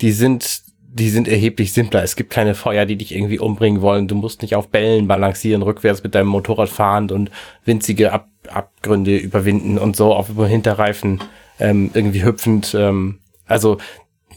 die 0.00 0.12
sind, 0.12 0.62
die 0.78 1.10
sind 1.10 1.28
erheblich 1.28 1.72
simpler. 1.72 2.02
Es 2.02 2.16
gibt 2.16 2.30
keine 2.30 2.54
Feuer, 2.54 2.86
die 2.86 2.96
dich 2.96 3.14
irgendwie 3.14 3.38
umbringen 3.38 3.82
wollen. 3.82 4.08
Du 4.08 4.14
musst 4.14 4.42
nicht 4.42 4.54
auf 4.54 4.68
Bällen 4.68 5.08
balancieren, 5.08 5.62
rückwärts 5.62 6.02
mit 6.02 6.14
deinem 6.14 6.28
Motorrad 6.28 6.68
fahren 6.68 7.10
und 7.10 7.30
winzige 7.64 8.12
Ab 8.12 8.28
Abgründe 8.48 9.16
überwinden 9.16 9.76
und 9.76 9.96
so 9.96 10.14
auf 10.14 10.28
über 10.28 10.46
Hinterreifen 10.46 11.20
ähm, 11.58 11.90
irgendwie 11.94 12.24
hüpfend. 12.24 12.76
Ähm, 12.78 13.18
also 13.46 13.78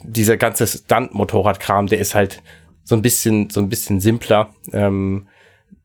dieser 0.03 0.37
ganze 0.37 0.67
Stunt-Motorradkram, 0.67 1.87
der 1.87 1.99
ist 1.99 2.15
halt 2.15 2.41
so 2.83 2.95
ein 2.95 3.01
bisschen, 3.01 3.49
so 3.49 3.59
ein 3.59 3.69
bisschen 3.69 3.99
simpler. 3.99 4.49
Ähm, 4.73 5.27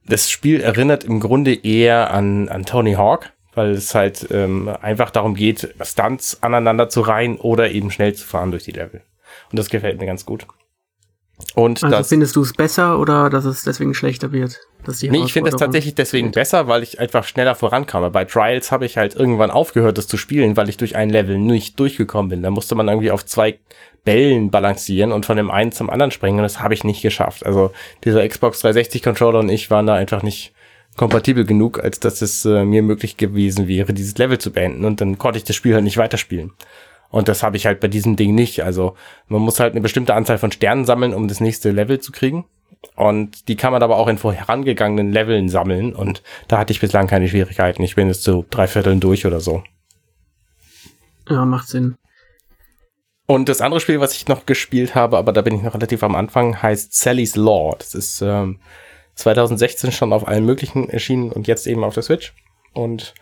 das 0.07 0.31
Spiel 0.31 0.61
erinnert 0.61 1.05
im 1.05 1.21
Grunde 1.21 1.55
eher 1.55 2.13
an, 2.13 2.49
an 2.49 2.65
Tony 2.65 2.95
Hawk, 2.95 3.33
weil 3.55 3.71
es 3.71 3.95
halt 3.95 4.29
ähm, 4.31 4.69
einfach 4.81 5.11
darum 5.11 5.35
geht, 5.35 5.75
Stunts 5.83 6.43
aneinander 6.43 6.89
zu 6.89 7.01
reihen 7.01 7.37
oder 7.37 7.71
eben 7.71 7.91
schnell 7.91 8.15
zu 8.15 8.25
fahren 8.27 8.51
durch 8.51 8.65
die 8.65 8.73
Level. 8.73 9.03
Und 9.51 9.59
das 9.59 9.69
gefällt 9.69 9.99
mir 9.99 10.07
ganz 10.07 10.25
gut. 10.25 10.47
Und 11.55 11.83
Also 11.83 11.97
das, 11.97 12.09
findest 12.09 12.37
du 12.37 12.43
es 12.43 12.53
besser 12.53 12.99
oder 13.01 13.29
dass 13.29 13.45
es 13.45 13.63
deswegen 13.63 13.95
schlechter 13.95 14.31
wird? 14.31 14.61
Dass 14.85 14.99
die 14.99 15.11
nee, 15.11 15.23
ich 15.25 15.33
finde 15.33 15.51
es 15.51 15.57
tatsächlich 15.57 15.95
deswegen 15.95 16.31
besser, 16.31 16.69
weil 16.69 16.83
ich 16.83 17.01
einfach 17.01 17.25
schneller 17.25 17.55
vorankam. 17.55 18.11
Bei 18.13 18.25
Trials 18.25 18.71
habe 18.71 18.87
ich 18.87 18.97
halt 18.97 19.17
irgendwann 19.17 19.51
aufgehört, 19.51 19.99
das 19.99 20.07
zu 20.07 20.17
spielen, 20.17 20.57
weil 20.57 20.69
ich 20.69 20.77
durch 20.77 20.95
ein 20.95 21.11
Level 21.11 21.39
nicht 21.39 21.81
durchgekommen 21.81 22.29
bin. 22.29 22.43
Da 22.43 22.51
musste 22.51 22.77
man 22.77 22.87
irgendwie 22.87 23.11
auf 23.11 23.25
zwei 23.25 23.59
Bällen 24.05 24.51
balancieren 24.51 25.13
und 25.13 25.27
von 25.27 25.37
dem 25.37 25.51
einen 25.51 25.73
zum 25.73 25.91
anderen 25.91 26.11
springen 26.11 26.39
und 26.39 26.45
das 26.45 26.61
habe 26.61 26.75
ich 26.75 26.85
nicht 26.85 27.03
geschafft. 27.03 27.45
Also 27.45 27.73
dieser 28.05 28.27
Xbox 28.29 28.61
360 28.61 29.03
Controller 29.03 29.41
und 29.41 29.49
ich 29.49 29.71
waren 29.71 29.87
da 29.87 29.95
einfach 29.95 30.23
nicht 30.23 30.53
kompatibel 30.97 31.45
genug, 31.45 31.83
als 31.83 31.99
dass 31.99 32.23
es 32.23 32.45
äh, 32.45 32.65
mir 32.65 32.83
möglich 32.83 33.17
gewesen 33.17 33.67
wäre, 33.67 33.93
dieses 33.93 34.17
Level 34.19 34.39
zu 34.39 34.53
beenden 34.53 34.85
und 34.85 35.01
dann 35.01 35.19
konnte 35.19 35.39
ich 35.39 35.45
das 35.45 35.57
Spiel 35.57 35.75
halt 35.75 35.85
nicht 35.85 35.97
weiterspielen. 35.97 36.53
Und 37.11 37.29
das 37.29 37.43
habe 37.43 37.57
ich 37.57 37.67
halt 37.67 37.81
bei 37.81 37.89
diesem 37.89 38.17
Ding 38.17 38.35
nicht. 38.35 38.63
Also 38.63 38.97
man 39.29 39.43
muss 39.43 39.61
halt 39.61 39.73
eine 39.73 39.81
bestimmte 39.81 40.15
Anzahl 40.15 40.39
von 40.39 40.53
Sternen 40.53 40.85
sammeln, 40.85 41.15
um 41.15 41.29
das 41.29 41.41
nächste 41.41 41.71
Level 41.71 42.01
zu 42.01 42.13
kriegen. 42.13 42.45
Und 42.97 43.49
die 43.49 43.57
kann 43.57 43.73
man 43.73 43.83
aber 43.83 43.97
auch 43.97 44.09
in 44.09 44.19
vorherangegangenen 44.19 45.13
Leveln 45.13 45.49
sammeln. 45.49 45.95
Und 45.95 46.23
da 46.49 46.59
hatte 46.59 46.73
ich 46.73 46.81
bislang 46.81 47.07
keine 47.07 47.29
Schwierigkeiten. 47.29 47.83
Ich 47.83 47.95
bin 47.95 48.09
jetzt 48.09 48.25
so 48.25 48.45
drei 48.51 48.67
Vierteln 48.67 49.01
durch 49.01 49.27
oder 49.27 49.41
so. 49.41 49.63
Ja, 51.29 51.45
macht 51.45 51.69
Sinn. 51.69 51.97
Und 53.27 53.49
das 53.49 53.63
andere 53.63 53.81
Spiel, 53.81 54.01
was 54.01 54.15
ich 54.15 54.29
noch 54.29 54.45
gespielt 54.45 54.95
habe, 54.95 55.17
aber 55.17 55.33
da 55.33 55.41
bin 55.41 55.55
ich 55.55 55.63
noch 55.63 55.75
relativ 55.75 56.03
am 56.03 56.15
Anfang, 56.15 56.61
heißt 56.61 56.95
Sally's 56.95 57.37
Law. 57.37 57.75
Das 57.79 57.95
ist 57.95 58.21
ähm, 58.21 58.61
2016 59.15 59.93
schon 59.93 60.13
auf 60.13 60.29
allen 60.29 60.45
möglichen 60.45 60.91
erschienen 60.91 61.33
und 61.33 61.47
jetzt 61.47 61.67
eben 61.67 61.85
auf 61.85 61.95
der 61.95 62.03
Switch. 62.03 62.35
Und 62.75 63.15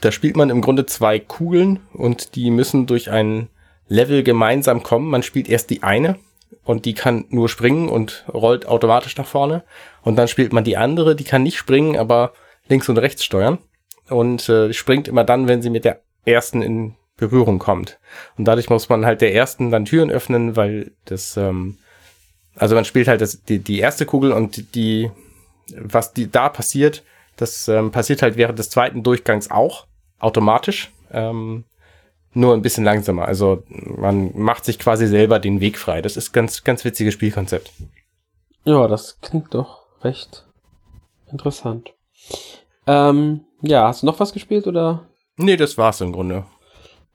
da 0.00 0.12
spielt 0.12 0.36
man 0.36 0.50
im 0.50 0.60
Grunde 0.60 0.86
zwei 0.86 1.18
Kugeln 1.18 1.80
und 1.92 2.34
die 2.34 2.50
müssen 2.50 2.86
durch 2.86 3.10
ein 3.10 3.48
Level 3.88 4.22
gemeinsam 4.22 4.82
kommen. 4.82 5.10
Man 5.10 5.22
spielt 5.22 5.48
erst 5.48 5.70
die 5.70 5.82
eine 5.82 6.18
und 6.64 6.84
die 6.84 6.94
kann 6.94 7.24
nur 7.30 7.48
springen 7.48 7.88
und 7.88 8.24
rollt 8.32 8.66
automatisch 8.66 9.16
nach 9.16 9.26
vorne. 9.26 9.64
Und 10.02 10.16
dann 10.16 10.28
spielt 10.28 10.52
man 10.52 10.64
die 10.64 10.76
andere, 10.76 11.16
die 11.16 11.24
kann 11.24 11.42
nicht 11.42 11.56
springen, 11.56 11.96
aber 11.96 12.32
links 12.68 12.88
und 12.88 12.98
rechts 12.98 13.24
steuern. 13.24 13.58
Und 14.08 14.48
äh, 14.48 14.72
springt 14.72 15.08
immer 15.08 15.24
dann, 15.24 15.48
wenn 15.48 15.62
sie 15.62 15.70
mit 15.70 15.84
der 15.84 16.02
ersten 16.24 16.62
in 16.62 16.94
Berührung 17.16 17.58
kommt. 17.58 17.98
Und 18.36 18.44
dadurch 18.44 18.70
muss 18.70 18.88
man 18.88 19.04
halt 19.04 19.20
der 19.20 19.34
ersten 19.34 19.70
dann 19.70 19.84
Türen 19.84 20.10
öffnen, 20.10 20.56
weil 20.56 20.92
das, 21.04 21.36
ähm, 21.36 21.78
also 22.54 22.74
man 22.74 22.84
spielt 22.84 23.08
halt 23.08 23.20
das, 23.20 23.42
die, 23.42 23.58
die 23.58 23.80
erste 23.80 24.06
Kugel 24.06 24.32
und 24.32 24.74
die, 24.74 25.10
was 25.76 26.14
die 26.14 26.30
da 26.30 26.48
passiert, 26.48 27.02
das 27.36 27.68
ähm, 27.68 27.90
passiert 27.90 28.22
halt 28.22 28.36
während 28.36 28.58
des 28.58 28.70
zweiten 28.70 29.02
Durchgangs 29.02 29.50
auch 29.50 29.87
automatisch. 30.18 30.92
Ähm, 31.10 31.64
nur 32.34 32.54
ein 32.54 32.62
bisschen 32.62 32.84
langsamer. 32.84 33.26
Also 33.26 33.62
man 33.68 34.30
macht 34.38 34.64
sich 34.64 34.78
quasi 34.78 35.06
selber 35.06 35.38
den 35.38 35.60
Weg 35.60 35.78
frei. 35.78 36.02
Das 36.02 36.16
ist 36.16 36.32
ganz, 36.32 36.62
ganz 36.64 36.84
witziges 36.84 37.14
Spielkonzept. 37.14 37.72
Ja, 38.64 38.86
das 38.86 39.18
klingt 39.20 39.54
doch 39.54 39.86
recht 40.02 40.46
interessant. 41.30 41.94
Ähm, 42.86 43.44
ja, 43.62 43.86
hast 43.88 44.02
du 44.02 44.06
noch 44.06 44.20
was 44.20 44.32
gespielt 44.32 44.66
oder? 44.66 45.06
Nee, 45.36 45.56
das 45.56 45.78
war's 45.78 46.00
im 46.00 46.12
Grunde. 46.12 46.44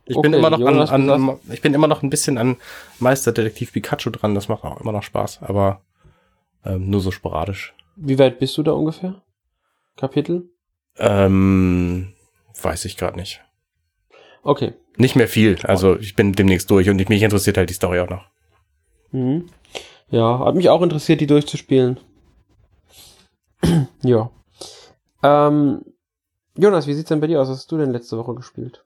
Ich 0.05 0.19
bin 0.19 0.33
Okay, 0.33 0.39
immer 0.39 0.49
noch 0.49 0.59
an, 0.59 0.73
Jonas, 0.73 0.89
du 0.89 1.13
an, 1.13 1.39
ich 1.51 1.61
bin 1.61 1.73
immer 1.73 1.87
noch 1.87 2.03
ein 2.03 2.09
bisschen 2.09 2.37
an 2.37 2.57
Meisterdetektiv 2.99 3.71
Pikachu 3.71 4.09
dran. 4.09 4.35
Das 4.35 4.49
macht 4.49 4.63
auch 4.63 4.81
immer 4.81 4.91
noch 4.91 5.03
Spaß, 5.03 5.39
aber 5.41 5.81
ähm, 6.65 6.89
nur 6.89 6.99
so 6.99 7.11
sporadisch. 7.11 7.73
Wie 7.95 8.19
weit 8.19 8.39
bist 8.39 8.57
du 8.57 8.63
da 8.63 8.71
ungefähr? 8.71 9.21
Kapitel? 9.95 10.49
Ähm, 10.97 12.12
weiß 12.61 12.85
ich 12.85 12.97
gerade 12.97 13.17
nicht. 13.17 13.41
Okay. 14.43 14.73
Nicht 14.97 15.15
mehr 15.15 15.27
viel. 15.27 15.57
Also 15.63 15.97
ich 15.97 16.15
bin 16.15 16.33
demnächst 16.33 16.69
durch 16.69 16.89
und 16.89 17.09
mich 17.09 17.23
interessiert 17.23 17.57
halt 17.57 17.69
die 17.69 17.73
Story 17.73 17.99
auch 17.99 18.09
noch. 18.09 18.25
Mhm. 19.11 19.47
Ja, 20.09 20.39
hat 20.39 20.55
mich 20.55 20.69
auch 20.69 20.81
interessiert, 20.81 21.21
die 21.21 21.27
durchzuspielen. 21.27 21.99
ja. 24.03 24.29
Ähm, 25.23 25.83
Jonas, 26.55 26.85
wie 26.85 26.93
sieht's 26.93 27.09
denn 27.09 27.21
bei 27.21 27.27
dir 27.27 27.41
aus? 27.41 27.49
Was 27.49 27.59
hast 27.59 27.71
du 27.71 27.77
denn 27.77 27.91
letzte 27.91 28.17
Woche 28.17 28.35
gespielt? 28.35 28.85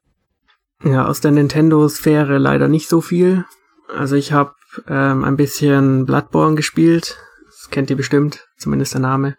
Ja, 0.84 1.07
aus 1.07 1.22
der 1.22 1.32
Nintendo-Sphäre 1.32 2.38
leider 2.38 2.68
nicht 2.68 2.88
so 2.88 3.01
viel. 3.01 3.45
Also 3.93 4.15
ich 4.15 4.32
habe 4.32 4.53
ähm, 4.88 5.24
ein 5.24 5.38
bisschen 5.38 6.05
Bloodborne 6.05 6.55
gespielt. 6.55 7.18
Das 7.45 7.70
kennt 7.72 7.89
ihr 7.89 7.97
bestimmt, 7.97 8.47
zumindest 8.57 8.93
der 8.93 9.01
Name. 9.01 9.38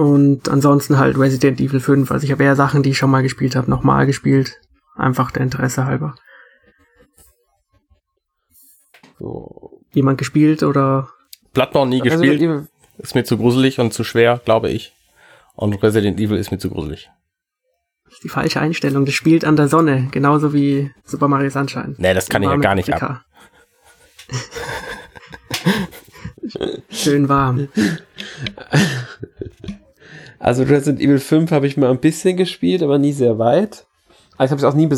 Und 0.00 0.48
ansonsten 0.48 0.96
halt 0.98 1.18
Resident 1.18 1.60
Evil 1.60 1.80
5. 1.80 2.10
Also 2.10 2.24
ich 2.24 2.32
habe 2.32 2.42
eher 2.44 2.56
Sachen, 2.56 2.82
die 2.82 2.90
ich 2.90 2.98
schon 2.98 3.10
mal 3.10 3.22
gespielt 3.22 3.54
habe, 3.56 3.68
nochmal 3.70 4.06
gespielt. 4.06 4.58
Einfach 4.96 5.30
der 5.30 5.42
Interesse 5.42 5.84
halber. 5.84 6.14
So. 9.18 9.82
Jemand 9.92 10.16
gespielt 10.18 10.62
oder 10.62 11.08
Bloodborne 11.52 11.90
nie 11.90 12.00
Resident 12.00 12.22
gespielt. 12.22 12.40
Evil- 12.42 12.68
Ist 12.98 13.14
mir 13.14 13.24
zu 13.24 13.36
gruselig 13.36 13.78
und 13.80 13.92
zu 13.92 14.04
schwer, 14.04 14.40
glaube 14.44 14.70
ich. 14.70 14.94
Und 15.54 15.74
Resident 15.82 16.18
Evil 16.18 16.38
ist 16.38 16.50
mir 16.50 16.58
zu 16.58 16.70
gruselig. 16.70 17.10
das 18.04 18.14
ist 18.14 18.24
die 18.24 18.28
falsche 18.30 18.60
Einstellung. 18.60 19.04
Das 19.04 19.14
spielt 19.14 19.44
an 19.44 19.56
der 19.56 19.68
Sonne, 19.68 20.08
genauso 20.12 20.54
wie 20.54 20.90
Super 21.04 21.28
Mario 21.28 21.50
Sunshine. 21.50 21.94
Nee, 21.98 22.14
das 22.14 22.28
kann 22.28 22.42
ich 22.42 22.48
ja 22.48 22.56
gar 22.56 22.74
nicht 22.74 22.90
ab. 22.94 23.02
Afrika. 23.02 23.24
Schön 26.90 27.28
warm. 27.28 27.68
Also 30.40 30.62
Resident 30.62 31.00
Evil 31.00 31.18
5 31.18 31.52
habe 31.52 31.66
ich 31.66 31.76
mal 31.76 31.90
ein 31.90 32.00
bisschen 32.00 32.36
gespielt, 32.36 32.82
aber 32.82 32.98
nie 32.98 33.12
sehr 33.12 33.38
weit. 33.38 33.86
Aber 34.34 34.46
ich 34.46 34.50
habe 34.50 34.58
es 34.58 34.64
auch 34.64 34.74
nie 34.74 34.88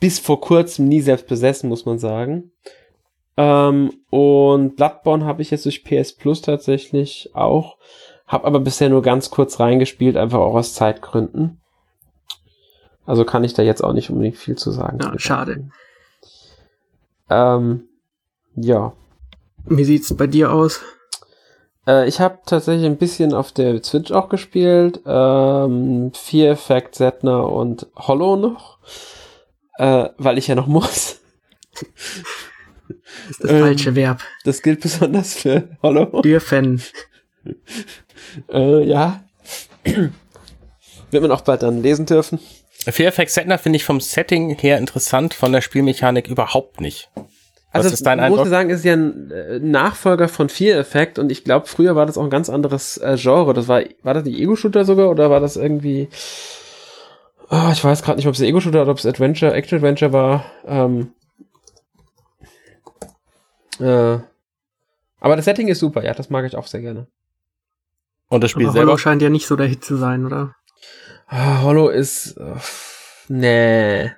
bis 0.00 0.18
vor 0.18 0.40
kurzem 0.40 0.88
nie 0.88 1.00
selbst 1.00 1.28
besessen, 1.28 1.68
muss 1.68 1.86
man 1.86 2.00
sagen. 2.00 2.50
Ähm, 3.36 3.92
und 4.10 4.74
Bloodborne 4.74 5.24
habe 5.24 5.42
ich 5.42 5.52
jetzt 5.52 5.64
durch 5.64 5.84
PS 5.84 6.12
Plus 6.12 6.42
tatsächlich 6.42 7.30
auch. 7.34 7.78
Hab 8.26 8.44
aber 8.44 8.58
bisher 8.58 8.88
nur 8.90 9.00
ganz 9.00 9.30
kurz 9.30 9.60
reingespielt, 9.60 10.16
einfach 10.16 10.40
auch 10.40 10.56
aus 10.56 10.74
Zeitgründen. 10.74 11.60
Also 13.06 13.24
kann 13.24 13.44
ich 13.44 13.54
da 13.54 13.62
jetzt 13.62 13.82
auch 13.82 13.92
nicht 13.92 14.10
unbedingt 14.10 14.36
viel 14.36 14.56
zu 14.56 14.72
sagen. 14.72 14.98
Ja, 15.00 15.16
schade. 15.18 15.70
Ähm, 17.30 17.84
ja. 18.56 18.92
Wie 19.66 19.84
sieht's 19.84 20.14
bei 20.16 20.26
dir 20.26 20.52
aus? 20.52 20.82
Äh, 21.88 22.06
ich 22.06 22.20
habe 22.20 22.38
tatsächlich 22.46 22.86
ein 22.86 22.98
bisschen 22.98 23.32
auf 23.32 23.50
der 23.50 23.82
Switch 23.82 24.12
auch 24.12 24.28
gespielt. 24.28 25.00
Ähm, 25.06 26.12
Fear 26.14 26.52
Effect, 26.52 26.94
Zetner 26.94 27.50
und 27.50 27.86
Hollow 27.96 28.36
noch. 28.36 28.78
Äh, 29.78 30.10
weil 30.18 30.38
ich 30.38 30.46
ja 30.48 30.54
noch 30.54 30.66
muss. 30.68 31.20
Das 31.72 33.30
ist 33.30 33.44
das 33.44 33.50
Ähm. 33.50 33.60
falsche 33.60 33.94
Verb. 33.96 34.20
Das 34.44 34.62
gilt 34.62 34.80
besonders 34.80 35.34
für 35.34 35.68
Hollow. 35.82 36.20
Dürfen. 36.22 36.82
Äh, 38.52 38.84
ja. 38.84 39.24
Wird 39.84 41.22
man 41.22 41.32
auch 41.32 41.40
bald 41.40 41.62
dann 41.62 41.82
lesen 41.82 42.04
dürfen. 42.04 42.38
Fear 42.70 43.08
Effect 43.08 43.30
Setner 43.30 43.56
finde 43.58 43.76
ich 43.78 43.84
vom 43.84 44.00
Setting 44.02 44.54
her 44.58 44.76
interessant, 44.76 45.32
von 45.32 45.52
der 45.52 45.62
Spielmechanik 45.62 46.28
überhaupt 46.28 46.82
nicht. 46.82 47.08
Was 47.72 47.84
Also 47.84 47.94
ist 47.94 48.06
dein 48.06 48.18
muss 48.18 48.24
Eindruck? 48.24 48.40
man 48.40 48.50
sagen, 48.50 48.70
ist 48.70 48.84
ja 48.84 48.94
ein 48.94 49.30
äh, 49.30 49.58
Nachfolger 49.58 50.28
von 50.28 50.48
Fear 50.48 50.78
Effect 50.78 51.18
und 51.18 51.30
ich 51.30 51.44
glaube, 51.44 51.66
früher 51.66 51.96
war 51.96 52.06
das 52.06 52.16
auch 52.16 52.24
ein 52.24 52.30
ganz 52.30 52.48
anderes 52.48 52.96
äh, 52.98 53.16
Genre. 53.18 53.52
Das 53.54 53.68
war, 53.68 53.82
war 54.02 54.14
das 54.14 54.24
die 54.24 54.42
Ego-Shooter 54.42 54.84
sogar 54.84 55.10
oder 55.10 55.30
war 55.30 55.40
das 55.40 55.56
irgendwie, 55.56 56.08
Ah, 57.50 57.70
ich 57.72 57.82
weiß 57.82 58.02
gerade 58.02 58.16
nicht, 58.18 58.26
ob 58.26 58.34
es 58.34 58.40
Ego-Shooter 58.40 58.82
oder 58.82 58.90
ob 58.92 58.98
es 58.98 59.06
Adventure, 59.06 59.52
Action-Adventure 59.54 60.12
war. 60.12 60.44
Ähm, 60.66 61.12
äh, 63.80 64.18
aber 65.20 65.36
das 65.36 65.44
Setting 65.46 65.68
ist 65.68 65.80
super, 65.80 66.04
ja, 66.04 66.14
das 66.14 66.30
mag 66.30 66.44
ich 66.44 66.56
auch 66.56 66.66
sehr 66.66 66.80
gerne. 66.80 67.06
Und 68.28 68.44
das 68.44 68.50
Spiel 68.50 68.66
Aber 68.66 68.72
selber? 68.72 68.86
Hollow 68.88 68.98
scheint 68.98 69.22
ja 69.22 69.30
nicht 69.30 69.46
so 69.46 69.56
der 69.56 69.66
Hit 69.66 69.84
zu 69.84 69.96
sein, 69.96 70.26
oder? 70.26 70.54
Ah, 71.26 71.62
Hollow 71.62 71.88
ist, 71.88 72.36
äh, 72.36 72.54
nee. 73.28 74.04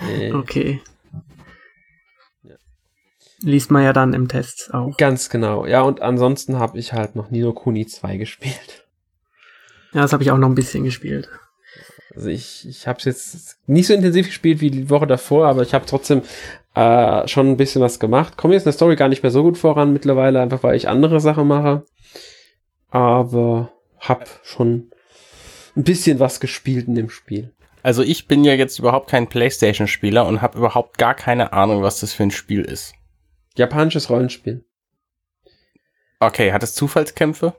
nee. 0.00 0.32
Okay. 0.32 0.80
Liest 3.40 3.70
man 3.70 3.84
ja 3.84 3.92
dann 3.92 4.14
im 4.14 4.28
Test 4.28 4.74
auch. 4.74 4.96
Ganz 4.96 5.30
genau. 5.30 5.64
Ja, 5.66 5.82
und 5.82 6.02
ansonsten 6.02 6.58
habe 6.58 6.78
ich 6.78 6.92
halt 6.92 7.14
noch 7.14 7.30
Nino 7.30 7.52
Kuni 7.52 7.86
2 7.86 8.16
gespielt. 8.16 8.86
Ja, 9.92 10.02
das 10.02 10.12
habe 10.12 10.22
ich 10.22 10.30
auch 10.30 10.38
noch 10.38 10.48
ein 10.48 10.54
bisschen 10.54 10.84
gespielt. 10.84 11.28
Also 12.14 12.28
ich, 12.30 12.66
ich 12.68 12.86
habe 12.86 12.98
es 12.98 13.04
jetzt 13.04 13.58
nicht 13.66 13.86
so 13.86 13.94
intensiv 13.94 14.26
gespielt 14.26 14.60
wie 14.60 14.70
die 14.70 14.90
Woche 14.90 15.06
davor, 15.06 15.46
aber 15.46 15.62
ich 15.62 15.72
habe 15.72 15.86
trotzdem 15.86 16.22
äh, 16.74 17.28
schon 17.28 17.48
ein 17.48 17.56
bisschen 17.56 17.80
was 17.80 18.00
gemacht. 18.00 18.36
Komme 18.36 18.54
jetzt 18.54 18.62
in 18.62 18.70
der 18.70 18.72
Story 18.72 18.96
gar 18.96 19.08
nicht 19.08 19.22
mehr 19.22 19.30
so 19.30 19.42
gut 19.42 19.56
voran 19.56 19.92
mittlerweile, 19.92 20.40
einfach 20.40 20.62
weil 20.62 20.76
ich 20.76 20.88
andere 20.88 21.20
Sachen 21.20 21.46
mache. 21.46 21.84
Aber 22.90 23.72
hab 24.00 24.28
schon 24.42 24.90
ein 25.76 25.84
bisschen 25.84 26.18
was 26.18 26.40
gespielt 26.40 26.88
in 26.88 26.94
dem 26.94 27.10
Spiel. 27.10 27.52
Also 27.82 28.02
ich 28.02 28.26
bin 28.26 28.44
ja 28.44 28.54
jetzt 28.54 28.78
überhaupt 28.78 29.08
kein 29.08 29.28
Playstation-Spieler 29.28 30.26
und 30.26 30.42
habe 30.42 30.58
überhaupt 30.58 30.98
gar 30.98 31.14
keine 31.14 31.52
Ahnung, 31.52 31.82
was 31.82 32.00
das 32.00 32.12
für 32.12 32.24
ein 32.24 32.30
Spiel 32.30 32.62
ist. 32.62 32.94
Japanisches 33.56 34.10
Rollenspiel. 34.10 34.64
Okay, 36.20 36.52
hat 36.52 36.62
es 36.62 36.74
Zufallskämpfe? 36.74 37.54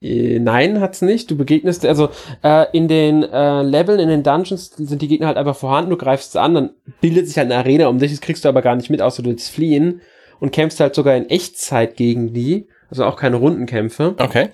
Äh, 0.00 0.38
Nein, 0.38 0.80
hat's 0.80 1.02
nicht. 1.02 1.30
Du 1.30 1.36
begegnest, 1.36 1.84
also 1.86 2.10
äh, 2.42 2.66
in 2.72 2.88
den 2.88 3.22
äh, 3.22 3.62
Leveln, 3.62 4.00
in 4.00 4.08
den 4.08 4.22
Dungeons 4.22 4.70
sind 4.70 5.02
die 5.02 5.08
Gegner 5.08 5.28
halt 5.28 5.36
einfach 5.36 5.56
vorhanden, 5.56 5.90
du 5.90 5.96
greifst 5.96 6.32
sie 6.32 6.40
an, 6.40 6.54
dann 6.54 6.70
bildet 7.00 7.26
sich 7.26 7.38
halt 7.38 7.50
eine 7.50 7.56
Arena 7.56 7.86
um 7.88 7.98
dich, 7.98 8.10
das 8.10 8.20
kriegst 8.20 8.44
du 8.44 8.48
aber 8.48 8.62
gar 8.62 8.76
nicht 8.76 8.90
mit, 8.90 9.02
außer 9.02 9.22
du 9.22 9.30
willst 9.30 9.50
fliehen. 9.50 10.00
und 10.40 10.52
kämpfst 10.52 10.80
halt 10.80 10.94
sogar 10.94 11.16
in 11.16 11.30
Echtzeit 11.30 11.96
gegen 11.96 12.32
die, 12.34 12.68
also 12.90 13.04
auch 13.04 13.16
keine 13.16 13.36
Rundenkämpfe. 13.36 14.14
Okay. 14.18 14.50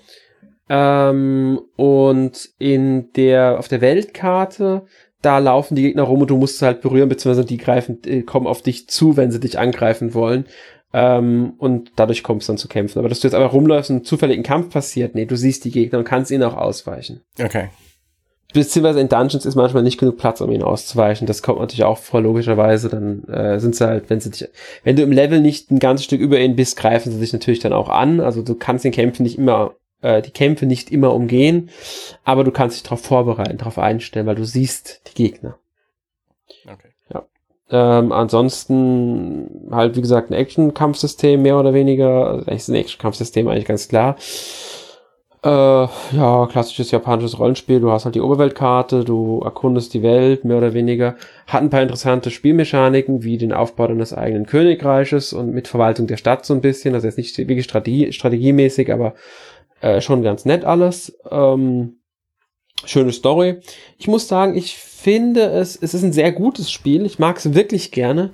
Ähm, 0.68 1.60
und 1.76 2.48
in 2.58 3.12
der, 3.14 3.58
auf 3.58 3.66
der 3.66 3.80
Weltkarte, 3.80 4.82
da 5.22 5.38
laufen 5.38 5.74
die 5.74 5.82
Gegner 5.82 6.02
rum 6.02 6.22
und 6.22 6.30
du 6.30 6.36
musst 6.36 6.58
sie 6.58 6.66
halt 6.66 6.80
berühren, 6.80 7.08
beziehungsweise 7.08 7.46
die 7.46 7.58
greifen, 7.58 7.98
äh, 8.04 8.22
kommen 8.22 8.46
auf 8.46 8.62
dich 8.62 8.88
zu, 8.88 9.16
wenn 9.16 9.30
sie 9.30 9.40
dich 9.40 9.58
angreifen 9.58 10.14
wollen. 10.14 10.46
Ähm, 10.92 11.54
und 11.58 11.92
dadurch 11.96 12.22
kommst 12.22 12.48
du 12.48 12.52
dann 12.52 12.58
zu 12.58 12.68
kämpfen. 12.68 12.98
Aber 12.98 13.08
dass 13.08 13.20
du 13.20 13.28
jetzt 13.28 13.34
einfach 13.34 13.52
rumläufst 13.52 13.90
und 13.90 14.06
zufällig 14.06 14.38
ein 14.38 14.42
Kampf 14.42 14.70
passiert, 14.70 15.14
nee, 15.14 15.24
du 15.24 15.36
siehst 15.36 15.64
die 15.64 15.70
Gegner 15.70 15.98
und 15.98 16.04
kannst 16.04 16.30
ihnen 16.30 16.42
auch 16.42 16.56
ausweichen. 16.56 17.20
Okay. 17.40 17.68
Beziehungsweise 18.52 19.00
in 19.00 19.08
Dungeons 19.08 19.46
ist 19.46 19.54
manchmal 19.54 19.84
nicht 19.84 19.98
genug 19.98 20.18
Platz, 20.18 20.40
um 20.40 20.50
ihnen 20.50 20.64
auszuweichen. 20.64 21.26
Das 21.26 21.42
kommt 21.42 21.60
natürlich 21.60 21.84
auch 21.84 21.98
vor, 21.98 22.20
logischerweise. 22.20 22.88
Dann 22.88 23.22
äh, 23.24 23.60
sind 23.60 23.76
sie 23.76 23.86
halt, 23.86 24.10
wenn 24.10 24.20
sie 24.20 24.30
dich, 24.30 24.48
wenn 24.82 24.96
du 24.96 25.02
im 25.02 25.12
Level 25.12 25.40
nicht 25.40 25.70
ein 25.70 25.78
ganzes 25.78 26.06
Stück 26.06 26.20
über 26.20 26.40
ihnen 26.40 26.56
bist, 26.56 26.76
greifen 26.76 27.12
sie 27.12 27.20
dich 27.20 27.32
natürlich 27.32 27.60
dann 27.60 27.72
auch 27.72 27.88
an. 27.88 28.18
Also 28.18 28.42
du 28.42 28.56
kannst 28.56 28.84
den 28.84 28.92
Kämpfen 28.92 29.22
nicht 29.22 29.38
immer, 29.38 29.74
äh, 30.02 30.22
die 30.22 30.30
Kämpfe 30.30 30.66
nicht 30.66 30.90
immer 30.90 31.14
umgehen, 31.14 31.70
aber 32.24 32.44
du 32.44 32.50
kannst 32.50 32.76
dich 32.76 32.82
darauf 32.82 33.02
vorbereiten, 33.02 33.58
darauf 33.58 33.78
einstellen, 33.78 34.26
weil 34.26 34.36
du 34.36 34.44
siehst 34.44 35.02
die 35.08 35.14
Gegner. 35.14 35.58
Okay. 36.64 36.90
Ähm, 37.72 38.10
ansonsten 38.10 39.68
halt, 39.70 39.96
wie 39.96 40.00
gesagt, 40.00 40.30
ein 40.30 40.34
Action-Kampfsystem 40.34 41.40
mehr 41.40 41.58
oder 41.58 41.72
weniger. 41.72 42.26
Also 42.26 42.46
eigentlich 42.46 42.56
ist 42.56 42.68
ein 42.68 42.74
Action-Kampfsystem 42.74 43.48
eigentlich 43.48 43.64
ganz 43.64 43.88
klar. 43.88 44.16
Äh, 45.42 45.48
ja, 45.48 46.48
klassisches 46.50 46.90
japanisches 46.90 47.38
Rollenspiel. 47.38 47.80
Du 47.80 47.90
hast 47.92 48.04
halt 48.04 48.16
die 48.16 48.20
Oberweltkarte, 48.20 49.04
du 49.04 49.40
erkundest 49.42 49.94
die 49.94 50.02
Welt, 50.02 50.44
mehr 50.44 50.58
oder 50.58 50.74
weniger. 50.74 51.14
Hat 51.46 51.62
ein 51.62 51.70
paar 51.70 51.82
interessante 51.82 52.30
Spielmechaniken, 52.30 53.22
wie 53.22 53.38
den 53.38 53.52
Aufbau 53.52 53.86
deines 53.86 54.12
eigenen 54.12 54.46
Königreiches 54.46 55.32
und 55.32 55.54
mit 55.54 55.68
Verwaltung 55.68 56.08
der 56.08 56.16
Stadt 56.18 56.44
so 56.44 56.52
ein 56.54 56.60
bisschen. 56.60 56.94
Also 56.94 57.06
jetzt 57.06 57.18
nicht 57.18 57.38
wirklich 57.38 57.64
Strategie, 57.64 58.12
strategiemäßig, 58.12 58.92
aber 58.92 59.14
äh, 59.80 60.00
schon 60.00 60.22
ganz 60.22 60.44
nett 60.44 60.64
alles. 60.64 61.16
Ähm, 61.30 61.96
schöne 62.84 63.12
Story. 63.12 63.60
Ich 63.98 64.08
muss 64.08 64.28
sagen, 64.28 64.56
ich 64.56 64.76
finde 64.76 65.42
es, 65.42 65.76
es 65.76 65.94
ist 65.94 66.02
ein 66.02 66.12
sehr 66.12 66.32
gutes 66.32 66.70
Spiel. 66.70 67.06
Ich 67.06 67.18
mag 67.18 67.38
es 67.38 67.54
wirklich 67.54 67.90
gerne. 67.90 68.30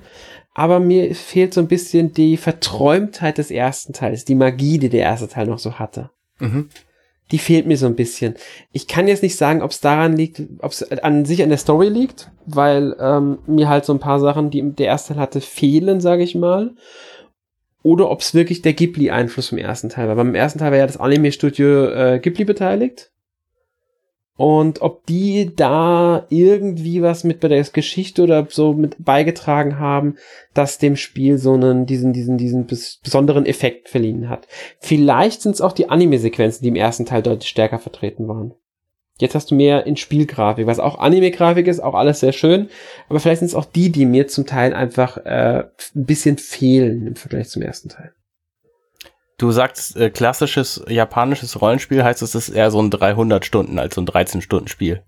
Aber 0.55 0.81
mir 0.81 1.15
fehlt 1.15 1.53
so 1.53 1.61
ein 1.61 1.69
bisschen 1.69 2.13
die 2.13 2.39
Verträumtheit 2.39 3.37
des 3.37 3.51
ersten 3.51 3.93
Teils, 3.93 4.25
die 4.25 4.35
Magie, 4.35 4.79
die 4.79 4.89
der 4.89 5.03
erste 5.03 5.29
Teil 5.29 5.47
noch 5.47 5.59
so 5.59 5.75
hatte. 5.79 6.11
Mhm. 6.39 6.71
Die 7.31 7.39
fehlt 7.39 7.67
mir 7.67 7.77
so 7.77 7.85
ein 7.87 7.97
bisschen. 7.97 8.37
Ich 8.73 8.87
kann 8.87 9.07
jetzt 9.07 9.23
nicht 9.23 9.37
sagen, 9.37 9.61
ob 9.61 9.73
es 9.73 9.81
daran 9.81 10.17
liegt, 10.17 10.41
ob 10.61 10.73
es 10.73 10.83
an 10.91 11.27
sich 11.27 11.43
an 11.43 11.51
der 11.51 11.59
Story 11.59 11.89
liegt, 11.89 12.31
weil 12.47 12.97
ähm, 12.99 13.39
mir 13.47 13.69
halt 13.69 13.85
so 13.85 13.93
ein 13.93 13.99
paar 13.99 14.19
Sachen, 14.19 14.51
die 14.51 14.63
der 14.63 14.87
erste 14.87 15.13
Teil 15.13 15.23
hatte, 15.23 15.41
fehlen, 15.43 16.01
sage 16.01 16.23
ich 16.23 16.35
mal. 16.35 16.75
Oder 17.87 18.11
ob 18.11 18.21
es 18.21 18.35
wirklich 18.35 18.63
der 18.63 18.73
Ghibli-Einfluss 18.73 19.51
vom 19.51 19.59
ersten 19.59 19.91
Teil 19.91 20.09
war. 20.09 20.17
Beim 20.17 20.35
ersten 20.35 20.59
Teil 20.59 20.73
war 20.73 20.79
ja 20.79 20.89
das 20.89 20.97
Anime-Studio 20.97 21.87
äh, 21.91 22.19
Ghibli 22.19 22.45
beteiligt 22.45 23.13
und 24.37 24.83
ob 24.83 25.07
die 25.07 25.55
da 25.55 26.27
irgendwie 26.29 27.01
was 27.01 27.23
mit 27.23 27.39
bei 27.39 27.47
der 27.47 27.63
Geschichte 27.63 28.25
oder 28.25 28.45
so 28.51 28.73
mit 28.73 28.97
beigetragen 28.99 29.79
haben, 29.79 30.17
dass 30.53 30.79
dem 30.79 30.97
Spiel 30.97 31.39
so 31.39 31.55
einen, 31.55 31.87
diesen, 31.87 32.13
diesen, 32.13 32.39
diesen 32.39 32.67
besonderen 32.67 33.47
Effekt 33.47 33.89
verliehen 33.89 34.29
hat. 34.29 34.49
Vielleicht 34.81 35.43
sind 35.43 35.55
es 35.55 35.61
auch 35.61 35.73
die 35.73 35.89
Anime-Sequenzen, 35.89 36.65
die 36.65 36.71
im 36.71 36.77
ersten 36.77 37.07
Teil 37.07 37.23
deutlich 37.23 37.49
stärker 37.49 37.79
vertreten 37.79 38.27
waren. 38.27 38.53
Jetzt 39.19 39.35
hast 39.35 39.51
du 39.51 39.55
mehr 39.55 39.87
in 39.87 39.97
Spielgrafik, 39.97 40.67
was 40.67 40.79
auch 40.79 40.99
Anime-Grafik 40.99 41.67
ist, 41.67 41.81
auch 41.81 41.95
alles 41.95 42.21
sehr 42.21 42.33
schön, 42.33 42.69
aber 43.09 43.19
vielleicht 43.19 43.39
sind 43.39 43.49
es 43.49 43.55
auch 43.55 43.65
die, 43.65 43.91
die 43.91 44.05
mir 44.05 44.29
zum 44.29 44.45
Teil 44.45 44.75
einfach 44.75 45.17
äh, 45.19 45.65
ein 45.95 46.05
bisschen 46.05 46.37
fehlen 46.37 47.07
im 47.07 47.17
Vergleich 47.17 47.49
zum 47.49 47.63
ersten 47.63 47.89
Teil. 47.89 48.13
Du 49.39 49.51
sagst 49.53 49.97
äh, 49.97 50.11
klassisches 50.11 50.83
japanisches 50.89 51.61
Rollenspiel, 51.61 52.05
heißt 52.05 52.23
es, 52.23 52.35
es 52.35 52.49
ist 52.49 52.55
eher 52.55 52.71
so 52.71 52.81
ein 52.81 52.91
300 52.91 53.45
Stunden 53.45 53.79
als 53.79 53.95
so 53.95 54.03
ein 54.03 54.07
13 54.07 54.43
Stunden 54.43 54.69
Spiel. 54.69 55.03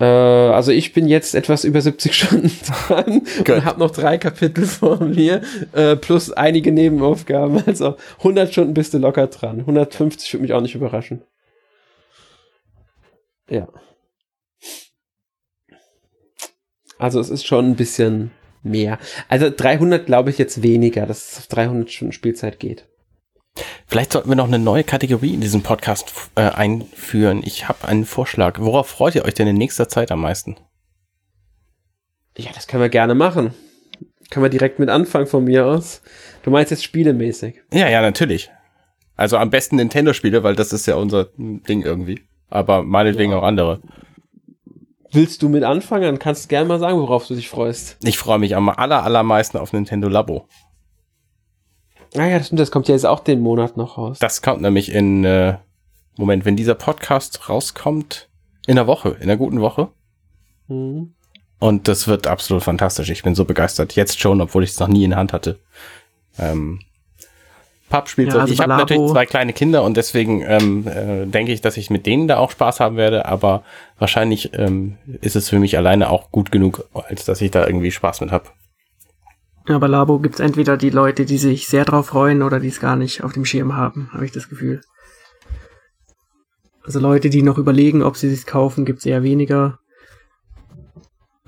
Äh, 0.00 0.04
also 0.04 0.72
ich 0.72 0.92
bin 0.92 1.08
jetzt 1.08 1.34
etwas 1.34 1.64
über 1.64 1.80
70 1.80 2.14
Stunden 2.14 2.50
dran 2.88 3.22
Good. 3.38 3.50
und 3.50 3.64
habe 3.64 3.80
noch 3.80 3.90
drei 3.90 4.18
Kapitel 4.18 4.64
vor 4.66 5.02
mir, 5.02 5.42
äh, 5.72 5.96
plus 5.96 6.32
einige 6.32 6.72
Nebenaufgaben. 6.72 7.62
Also 7.66 7.96
100 8.18 8.52
Stunden 8.52 8.74
bist 8.74 8.94
du 8.94 8.98
locker 8.98 9.26
dran. 9.26 9.60
150 9.60 10.32
würde 10.32 10.42
mich 10.42 10.52
auch 10.52 10.60
nicht 10.60 10.74
überraschen. 10.74 11.22
Ja. 13.48 13.68
Also 16.98 17.20
es 17.20 17.30
ist 17.30 17.46
schon 17.46 17.66
ein 17.66 17.76
bisschen 17.76 18.32
mehr. 18.62 18.98
Also 19.28 19.50
300 19.50 20.06
glaube 20.06 20.30
ich 20.30 20.38
jetzt 20.38 20.62
weniger, 20.62 21.06
dass 21.06 21.32
es 21.32 21.38
auf 21.38 21.46
300 21.46 21.90
Stunden 21.90 22.12
Spielzeit 22.12 22.58
geht. 22.58 22.88
Vielleicht 23.86 24.12
sollten 24.12 24.28
wir 24.28 24.36
noch 24.36 24.46
eine 24.46 24.58
neue 24.58 24.84
Kategorie 24.84 25.34
in 25.34 25.40
diesem 25.40 25.62
Podcast 25.62 26.12
äh, 26.34 26.42
einführen. 26.42 27.42
Ich 27.44 27.68
habe 27.68 27.88
einen 27.88 28.04
Vorschlag. 28.04 28.58
Worauf 28.60 28.88
freut 28.88 29.14
ihr 29.14 29.24
euch 29.24 29.34
denn 29.34 29.48
in 29.48 29.56
nächster 29.56 29.88
Zeit 29.88 30.12
am 30.12 30.20
meisten? 30.20 30.56
Ja, 32.36 32.50
das 32.54 32.68
können 32.68 32.82
wir 32.82 32.88
gerne 32.88 33.14
machen. 33.14 33.54
Können 34.30 34.44
wir 34.44 34.50
direkt 34.50 34.78
mit 34.78 34.90
anfangen 34.90 35.26
von 35.26 35.44
mir 35.44 35.66
aus. 35.66 36.02
Du 36.42 36.50
meinst 36.50 36.70
jetzt 36.70 36.84
spielemäßig? 36.84 37.62
Ja, 37.72 37.88
ja, 37.88 38.02
natürlich. 38.02 38.50
Also 39.16 39.38
am 39.38 39.50
besten 39.50 39.76
Nintendo-Spiele, 39.76 40.44
weil 40.44 40.54
das 40.54 40.72
ist 40.72 40.86
ja 40.86 40.94
unser 40.94 41.30
Ding 41.36 41.82
irgendwie. 41.82 42.27
Aber 42.50 42.82
meinetwegen 42.82 43.32
ja. 43.32 43.38
auch 43.38 43.42
andere. 43.42 43.80
Willst 45.10 45.42
du 45.42 45.48
mit 45.48 45.64
anfangen? 45.64 46.04
Dann 46.04 46.18
kannst 46.18 46.44
du 46.44 46.48
gerne 46.48 46.68
mal 46.68 46.78
sagen, 46.78 46.98
worauf 46.98 47.26
du 47.26 47.34
dich 47.34 47.48
freust. 47.48 47.96
Ich 48.04 48.18
freue 48.18 48.38
mich 48.38 48.54
am 48.56 48.68
aller, 48.68 49.02
allermeisten 49.02 49.58
auf 49.58 49.72
Nintendo 49.72 50.08
Labo. 50.08 50.46
Ah 52.14 52.26
ja, 52.26 52.38
das 52.38 52.46
stimmt, 52.46 52.60
das 52.60 52.70
kommt 52.70 52.88
ja 52.88 52.94
jetzt 52.94 53.06
auch 53.06 53.20
den 53.20 53.40
Monat 53.40 53.76
noch 53.76 53.98
raus. 53.98 54.18
Das 54.18 54.40
kommt 54.42 54.62
nämlich 54.62 54.92
in, 54.92 55.24
äh, 55.24 55.58
Moment, 56.16 56.44
wenn 56.44 56.56
dieser 56.56 56.74
Podcast 56.74 57.48
rauskommt, 57.48 58.28
in 58.66 58.76
der 58.76 58.86
Woche, 58.86 59.16
in 59.20 59.28
der 59.28 59.36
guten 59.36 59.60
Woche. 59.60 59.88
Mhm. 60.68 61.14
Und 61.58 61.88
das 61.88 62.06
wird 62.06 62.26
absolut 62.26 62.62
fantastisch. 62.62 63.10
Ich 63.10 63.22
bin 63.22 63.34
so 63.34 63.44
begeistert. 63.44 63.94
Jetzt 63.94 64.20
schon, 64.20 64.40
obwohl 64.40 64.62
ich 64.62 64.70
es 64.70 64.78
noch 64.78 64.88
nie 64.88 65.04
in 65.04 65.10
der 65.10 65.18
Hand 65.18 65.32
hatte. 65.32 65.58
Ähm, 66.38 66.80
Pappspielzeug. 67.88 68.34
Ja, 68.34 68.40
also 68.42 68.52
ich 68.52 68.60
habe 68.60 68.76
natürlich 68.76 69.10
zwei 69.10 69.26
kleine 69.26 69.52
Kinder 69.52 69.82
und 69.82 69.96
deswegen 69.96 70.42
ähm, 70.42 70.86
äh, 70.86 71.26
denke 71.26 71.52
ich, 71.52 71.60
dass 71.60 71.76
ich 71.76 71.90
mit 71.90 72.06
denen 72.06 72.28
da 72.28 72.38
auch 72.38 72.50
Spaß 72.50 72.80
haben 72.80 72.96
werde, 72.96 73.26
aber 73.26 73.62
wahrscheinlich 73.98 74.50
ähm, 74.54 74.96
ist 75.20 75.36
es 75.36 75.48
für 75.48 75.58
mich 75.58 75.76
alleine 75.76 76.10
auch 76.10 76.30
gut 76.30 76.52
genug, 76.52 76.84
als 76.92 77.24
dass 77.24 77.40
ich 77.40 77.50
da 77.50 77.66
irgendwie 77.66 77.90
Spaß 77.90 78.20
mit 78.20 78.30
habe. 78.30 78.46
Ja, 79.68 79.78
bei 79.78 79.86
Labo 79.86 80.18
gibt's 80.18 80.40
entweder 80.40 80.76
die 80.76 80.90
Leute, 80.90 81.26
die 81.26 81.38
sich 81.38 81.66
sehr 81.66 81.84
drauf 81.84 82.06
freuen 82.06 82.42
oder 82.42 82.58
die 82.58 82.68
es 82.68 82.80
gar 82.80 82.96
nicht 82.96 83.22
auf 83.22 83.32
dem 83.32 83.44
Schirm 83.44 83.76
haben, 83.76 84.08
habe 84.12 84.24
ich 84.24 84.32
das 84.32 84.48
Gefühl. 84.48 84.80
Also 86.82 87.00
Leute, 87.00 87.28
die 87.28 87.42
noch 87.42 87.58
überlegen, 87.58 88.02
ob 88.02 88.16
sie 88.16 88.32
es 88.32 88.46
kaufen, 88.46 88.86
gibt's 88.86 89.04
eher 89.04 89.22
weniger. 89.22 89.78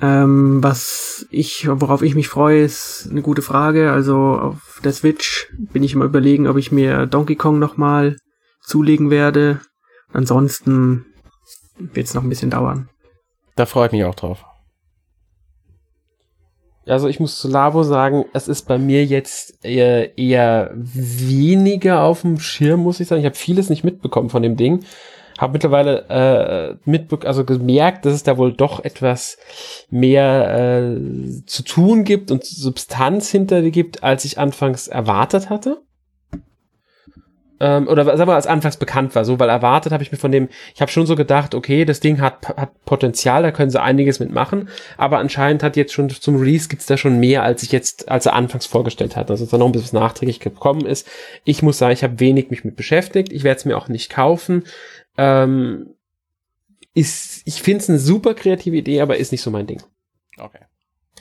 Ähm, 0.03 0.63
was 0.63 1.27
ich, 1.31 1.69
worauf 1.69 2.03
ich 2.03 2.15
mich 2.15 2.29
freue, 2.29 2.63
ist 2.63 3.09
eine 3.11 3.23
gute 3.23 3.43
Frage. 3.43 3.93
Also 3.93 4.17
auf 4.17 4.81
der 4.83 4.93
Switch 4.93 5.53
bin 5.59 5.83
ich 5.83 5.93
immer 5.93 6.07
überlegen, 6.07 6.47
ob 6.47 6.57
ich 6.57 6.73
mir 6.73 7.07
Donkey 7.07 7.37
Kong 7.37 7.59
nochmal 7.59 8.17
zulegen 8.63 9.11
werde. 9.11 9.61
Ansonsten 10.13 11.07
wird's 11.79 12.15
noch 12.15 12.23
ein 12.23 12.29
bisschen 12.29 12.51
dauern. 12.51 12.89
Da 13.57 13.67
freue 13.67 13.87
ich 13.87 13.93
mich 13.93 14.05
auch 14.05 14.15
drauf. 14.15 14.45
Also 16.87 17.09
ich 17.09 17.21
muss 17.21 17.39
zu 17.39 17.49
Labo 17.49 17.83
sagen, 17.83 18.25
es 18.33 18.49
ist 18.49 18.67
bei 18.67 18.79
mir 18.79 19.05
jetzt 19.05 19.65
eher, 19.65 20.17
eher 20.19 20.73
weniger 20.75 22.03
auf 22.03 22.23
dem 22.23 22.41
Schirm, 22.41 22.81
muss 22.81 23.01
ich 23.01 23.09
sagen. 23.09 23.21
Ich 23.21 23.27
habe 23.27 23.37
vieles 23.37 23.69
nicht 23.69 23.85
mitbekommen 23.85 24.31
von 24.31 24.43
dem 24.43 24.57
Ding. 24.57 24.83
Habe 25.41 25.55
mittlerweile 25.55 26.05
äh, 26.11 26.77
mitbe 26.85 27.27
also 27.27 27.47
gemerkt, 27.47 28.05
dass 28.05 28.13
es 28.13 28.23
da 28.23 28.37
wohl 28.37 28.53
doch 28.53 28.85
etwas 28.85 29.39
mehr 29.89 30.91
äh, 30.93 31.47
zu 31.47 31.63
tun 31.63 32.05
gibt 32.05 32.31
und 32.31 32.45
Substanz 32.45 33.31
hinter 33.31 33.63
gibt, 33.71 34.03
als 34.03 34.27
ich 34.27 34.39
anfangs 34.39 34.87
erwartet 34.87 35.49
hatte 35.49 35.81
ähm, 37.61 37.89
oder 37.89 38.05
sagen 38.05 38.21
wir 38.21 38.27
mal, 38.27 38.35
als 38.37 38.47
anfangs 38.47 38.79
bekannt 38.79 39.15
war, 39.15 39.25
so, 39.25 39.39
weil 39.39 39.51
erwartet 39.51 39.93
habe 39.93 40.03
ich 40.03 40.11
mir 40.11 40.19
von 40.19 40.33
dem, 40.33 40.49
ich 40.75 40.81
habe 40.81 40.91
schon 40.91 41.07
so 41.07 41.15
gedacht, 41.15 41.55
okay, 41.55 41.85
das 41.85 42.01
Ding 42.01 42.21
hat, 42.21 42.49
hat 42.49 42.85
Potenzial, 42.87 43.43
da 43.43 43.53
können 43.53 43.71
sie 43.71 43.81
einiges 43.81 44.19
mitmachen, 44.19 44.69
aber 44.97 45.19
anscheinend 45.19 45.63
hat 45.63 45.77
jetzt 45.77 45.93
schon 45.93 46.09
zum 46.09 46.37
Release 46.37 46.69
gibt's 46.69 46.87
da 46.87 46.97
schon 46.97 47.21
mehr, 47.21 47.43
als 47.43 47.63
ich 47.63 47.71
jetzt, 47.71 48.09
als 48.09 48.27
er 48.27 48.33
anfangs 48.33 48.65
vorgestellt 48.65 49.15
hat, 49.15 49.31
also 49.31 49.45
dass 49.45 49.51
da 49.51 49.59
noch 49.59 49.67
ein 49.67 49.73
bisschen 49.73 49.99
nachträglich 49.99 50.41
gekommen 50.41 50.87
ist. 50.87 51.07
Ich 51.45 51.63
muss 51.63 51.79
sagen, 51.79 51.93
ich 51.93 52.03
habe 52.03 52.19
wenig 52.19 52.51
mich 52.51 52.65
mit 52.65 52.77
beschäftigt, 52.77 53.31
ich 53.31 53.45
werde 53.45 53.59
es 53.59 53.65
mir 53.67 53.77
auch 53.77 53.89
nicht 53.89 54.11
kaufen. 54.11 54.65
Ähm, 55.21 55.97
ist, 56.95 57.43
ich 57.45 57.61
finde 57.61 57.83
es 57.83 57.91
eine 57.91 57.99
super 57.99 58.33
kreative 58.33 58.77
Idee, 58.77 59.03
aber 59.03 59.19
ist 59.19 59.33
nicht 59.33 59.43
so 59.43 59.51
mein 59.51 59.67
Ding. 59.67 59.83
Okay. 60.39 60.61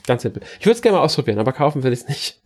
Ganz 0.06 0.22
simpel. 0.22 0.42
Ich 0.58 0.64
würde 0.64 0.76
es 0.76 0.82
gerne 0.82 0.96
mal 0.96 1.04
ausprobieren, 1.04 1.38
aber 1.38 1.52
kaufen 1.52 1.82
will 1.82 1.92
ich 1.92 2.00
es 2.00 2.08
nicht. 2.08 2.40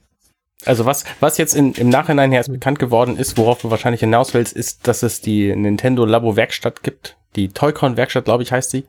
Also 0.65 0.85
was, 0.85 1.05
was 1.21 1.39
jetzt 1.39 1.55
in, 1.55 1.73
im 1.75 1.91
Nachhinein 1.91 2.33
erst 2.33 2.51
bekannt 2.51 2.81
geworden 2.81 3.17
ist, 3.17 3.39
worauf 3.39 3.61
du 3.61 3.71
wahrscheinlich 3.71 4.01
hinaus 4.01 4.35
willst, 4.35 4.53
ist, 4.53 4.89
dass 4.89 5.05
es 5.05 5.21
die 5.21 5.55
Nintendo 5.55 6.05
Labo 6.05 6.35
Werkstatt 6.35 6.83
gibt. 6.83 7.17
Die 7.37 7.49
Toycon 7.51 7.97
Werkstatt, 7.97 8.25
glaube 8.25 8.43
ich, 8.43 8.51
heißt 8.51 8.71
sie. 8.71 8.87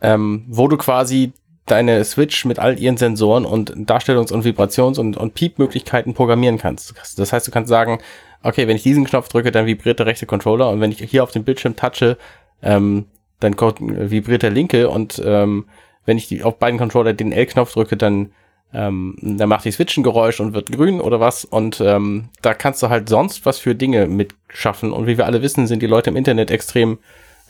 Ähm, 0.00 0.46
wo 0.48 0.66
du 0.66 0.78
quasi 0.78 1.32
deine 1.66 2.02
Switch 2.04 2.46
mit 2.46 2.58
all 2.58 2.78
ihren 2.78 2.96
Sensoren 2.96 3.44
und 3.44 3.72
Darstellungs- 3.90 4.32
und 4.32 4.46
Vibrations- 4.46 4.98
und, 4.98 5.18
und 5.18 5.34
Piep-Möglichkeiten 5.34 6.14
programmieren 6.14 6.56
kannst. 6.56 6.94
Das 7.18 7.32
heißt, 7.34 7.46
du 7.46 7.50
kannst 7.50 7.68
sagen, 7.68 7.98
okay, 8.42 8.68
wenn 8.68 8.76
ich 8.76 8.82
diesen 8.82 9.04
Knopf 9.04 9.28
drücke, 9.28 9.50
dann 9.50 9.66
vibriert 9.66 9.98
der 9.98 10.06
rechte 10.06 10.26
Controller 10.26 10.70
und 10.70 10.80
wenn 10.80 10.92
ich 10.92 10.98
hier 10.98 11.22
auf 11.22 11.30
dem 11.30 11.44
Bildschirm 11.44 11.76
touche, 11.76 12.16
ähm, 12.62 13.06
dann 13.40 13.54
vibriert 13.56 14.42
der 14.42 14.50
linke 14.50 14.88
und 14.88 15.22
ähm, 15.24 15.66
wenn 16.04 16.18
ich 16.18 16.28
die, 16.28 16.42
auf 16.42 16.58
beiden 16.58 16.78
Controller 16.78 17.12
den 17.12 17.32
L-Knopf 17.32 17.72
drücke, 17.72 17.96
dann, 17.96 18.32
ähm, 18.72 19.16
dann 19.20 19.48
macht 19.48 19.64
die 19.64 19.70
Switch 19.70 19.96
ein 19.96 20.02
Geräusch 20.02 20.40
und 20.40 20.54
wird 20.54 20.72
grün 20.72 21.00
oder 21.00 21.20
was 21.20 21.44
und 21.44 21.80
ähm, 21.80 22.30
da 22.42 22.54
kannst 22.54 22.82
du 22.82 22.88
halt 22.88 23.08
sonst 23.08 23.46
was 23.46 23.58
für 23.58 23.74
Dinge 23.74 24.06
mitschaffen 24.06 24.92
und 24.92 25.06
wie 25.06 25.18
wir 25.18 25.26
alle 25.26 25.42
wissen, 25.42 25.66
sind 25.66 25.82
die 25.82 25.86
Leute 25.86 26.10
im 26.10 26.16
Internet 26.16 26.50
extrem 26.50 26.98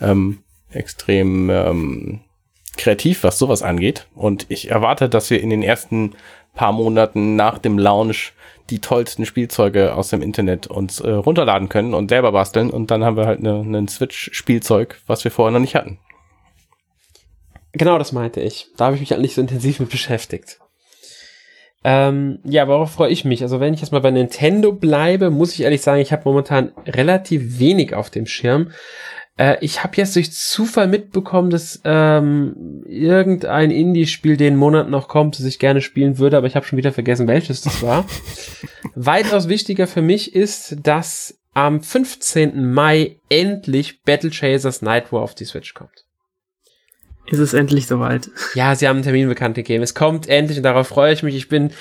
ähm, 0.00 0.38
extrem 0.70 1.50
ähm, 1.50 2.20
kreativ, 2.76 3.24
was 3.24 3.38
sowas 3.38 3.62
angeht. 3.62 4.06
Und 4.14 4.46
ich 4.48 4.70
erwarte, 4.70 5.08
dass 5.08 5.30
wir 5.30 5.40
in 5.40 5.50
den 5.50 5.62
ersten 5.62 6.14
paar 6.58 6.72
Monaten 6.72 7.36
nach 7.36 7.58
dem 7.58 7.78
Launch 7.78 8.32
die 8.68 8.80
tollsten 8.80 9.24
Spielzeuge 9.24 9.94
aus 9.94 10.08
dem 10.08 10.22
Internet 10.22 10.66
uns 10.66 10.98
äh, 11.00 11.10
runterladen 11.10 11.68
können 11.68 11.94
und 11.94 12.08
selber 12.10 12.32
basteln. 12.32 12.70
Und 12.70 12.90
dann 12.90 13.04
haben 13.04 13.16
wir 13.16 13.26
halt 13.26 13.40
ein 13.40 13.70
ne, 13.70 13.86
Switch-Spielzeug, 13.88 15.00
was 15.06 15.22
wir 15.22 15.30
vorher 15.30 15.52
noch 15.52 15.60
nicht 15.60 15.76
hatten. 15.76 15.98
Genau, 17.72 17.96
das 17.96 18.12
meinte 18.12 18.40
ich. 18.40 18.66
Da 18.76 18.86
habe 18.86 18.96
ich 18.96 19.00
mich 19.00 19.12
halt 19.12 19.22
nicht 19.22 19.36
so 19.36 19.40
intensiv 19.40 19.78
mit 19.78 19.90
beschäftigt. 19.90 20.58
Ähm, 21.84 22.40
ja, 22.44 22.66
worauf 22.66 22.90
freue 22.90 23.10
ich 23.10 23.24
mich? 23.24 23.42
Also 23.42 23.60
wenn 23.60 23.72
ich 23.72 23.80
jetzt 23.80 23.92
mal 23.92 24.00
bei 24.00 24.10
Nintendo 24.10 24.72
bleibe, 24.72 25.30
muss 25.30 25.54
ich 25.54 25.62
ehrlich 25.62 25.80
sagen, 25.80 26.00
ich 26.00 26.10
habe 26.12 26.22
momentan 26.24 26.72
relativ 26.86 27.60
wenig 27.60 27.94
auf 27.94 28.10
dem 28.10 28.26
Schirm. 28.26 28.72
Äh, 29.38 29.56
ich 29.60 29.82
habe 29.82 29.96
jetzt 29.96 30.14
durch 30.16 30.32
Zufall 30.32 30.88
mitbekommen, 30.88 31.48
dass 31.48 31.80
ähm, 31.84 32.82
irgendein 32.86 33.70
Indie-Spiel 33.70 34.36
den 34.36 34.56
Monat 34.56 34.90
noch 34.90 35.08
kommt, 35.08 35.38
das 35.38 35.46
ich 35.46 35.58
gerne 35.58 35.80
spielen 35.80 36.18
würde, 36.18 36.36
aber 36.36 36.46
ich 36.46 36.56
habe 36.56 36.66
schon 36.66 36.76
wieder 36.76 36.92
vergessen, 36.92 37.28
welches 37.28 37.62
das 37.62 37.82
war. 37.82 38.04
Weitaus 38.94 39.48
wichtiger 39.48 39.86
für 39.86 40.02
mich 40.02 40.34
ist, 40.34 40.76
dass 40.82 41.38
am 41.54 41.80
15. 41.82 42.72
Mai 42.72 43.16
endlich 43.30 44.02
Battle 44.02 44.30
Chasers 44.30 44.82
Night 44.82 45.12
War 45.12 45.22
auf 45.22 45.34
die 45.34 45.44
Switch 45.44 45.72
kommt. 45.74 46.04
Ist 47.26 47.40
es 47.40 47.52
endlich 47.52 47.86
soweit? 47.86 48.30
Ja, 48.54 48.74
sie 48.74 48.88
haben 48.88 48.96
einen 48.96 49.04
Termin 49.04 49.28
bekannt 49.28 49.54
gegeben. 49.54 49.82
Es 49.82 49.94
kommt 49.94 50.28
endlich 50.28 50.56
und 50.56 50.64
darauf 50.64 50.88
freue 50.88 51.12
ich 51.12 51.22
mich. 51.22 51.36
Ich 51.36 51.48
bin 51.48 51.72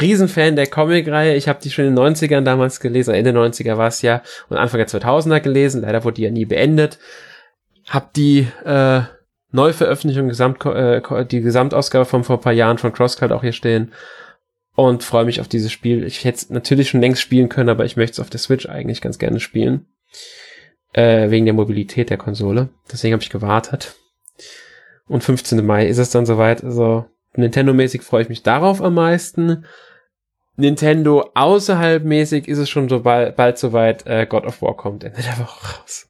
Riesenfan 0.00 0.56
der 0.56 0.66
Comic-Reihe. 0.66 1.36
Ich 1.36 1.48
habe 1.48 1.60
die 1.62 1.70
schon 1.70 1.84
in 1.84 1.94
den 1.94 2.04
90ern 2.04 2.42
damals 2.42 2.80
gelesen, 2.80 3.14
Ende 3.14 3.30
90er 3.30 3.76
war 3.76 3.88
es 3.88 4.02
ja, 4.02 4.22
und 4.48 4.56
Anfang 4.56 4.78
der 4.78 4.88
2000er 4.88 5.40
gelesen. 5.40 5.82
Leider 5.82 6.04
wurde 6.04 6.14
die 6.14 6.22
ja 6.22 6.30
nie 6.30 6.44
beendet. 6.44 6.98
Hab 7.88 8.12
die 8.14 8.48
äh, 8.64 9.02
Neuveröffentlichung, 9.52 10.28
Gesamt, 10.28 10.64
äh, 10.66 11.00
die 11.26 11.40
Gesamtausgabe 11.40 12.04
von 12.04 12.24
vor 12.24 12.38
ein 12.38 12.42
paar 12.42 12.52
Jahren 12.52 12.78
von 12.78 12.92
CrossCult 12.92 13.32
auch 13.32 13.42
hier 13.42 13.52
stehen 13.52 13.92
und 14.74 15.04
freue 15.04 15.24
mich 15.24 15.40
auf 15.40 15.48
dieses 15.48 15.70
Spiel. 15.70 16.04
Ich 16.04 16.24
hätte 16.24 16.36
es 16.36 16.50
natürlich 16.50 16.88
schon 16.88 17.00
längst 17.00 17.22
spielen 17.22 17.48
können, 17.48 17.68
aber 17.68 17.84
ich 17.84 17.96
möchte 17.96 18.14
es 18.14 18.20
auf 18.20 18.30
der 18.30 18.40
Switch 18.40 18.68
eigentlich 18.68 19.00
ganz 19.00 19.18
gerne 19.18 19.40
spielen. 19.40 19.86
Äh, 20.92 21.30
wegen 21.30 21.44
der 21.44 21.54
Mobilität 21.54 22.10
der 22.10 22.18
Konsole. 22.18 22.68
Deswegen 22.90 23.14
habe 23.14 23.22
ich 23.22 23.30
gewartet. 23.30 23.96
Und 25.06 25.24
15. 25.24 25.64
Mai 25.64 25.86
ist 25.86 25.98
es 25.98 26.10
dann 26.10 26.24
soweit. 26.24 26.62
Also 26.62 27.06
Nintendo-mäßig 27.36 28.02
freue 28.02 28.22
ich 28.22 28.28
mich 28.28 28.42
darauf 28.42 28.82
am 28.82 28.94
meisten. 28.94 29.64
Nintendo 30.56 31.30
außerhalb 31.34 32.04
mäßig 32.04 32.46
ist 32.46 32.58
es 32.58 32.70
schon 32.70 32.88
so 32.88 33.00
bald, 33.00 33.36
bald 33.36 33.58
soweit, 33.58 34.06
äh, 34.06 34.26
God 34.26 34.44
of 34.44 34.62
War 34.62 34.76
kommt 34.76 35.02
Ende 35.02 35.20
der 35.20 35.38
Woche 35.38 35.78
raus. 35.78 36.08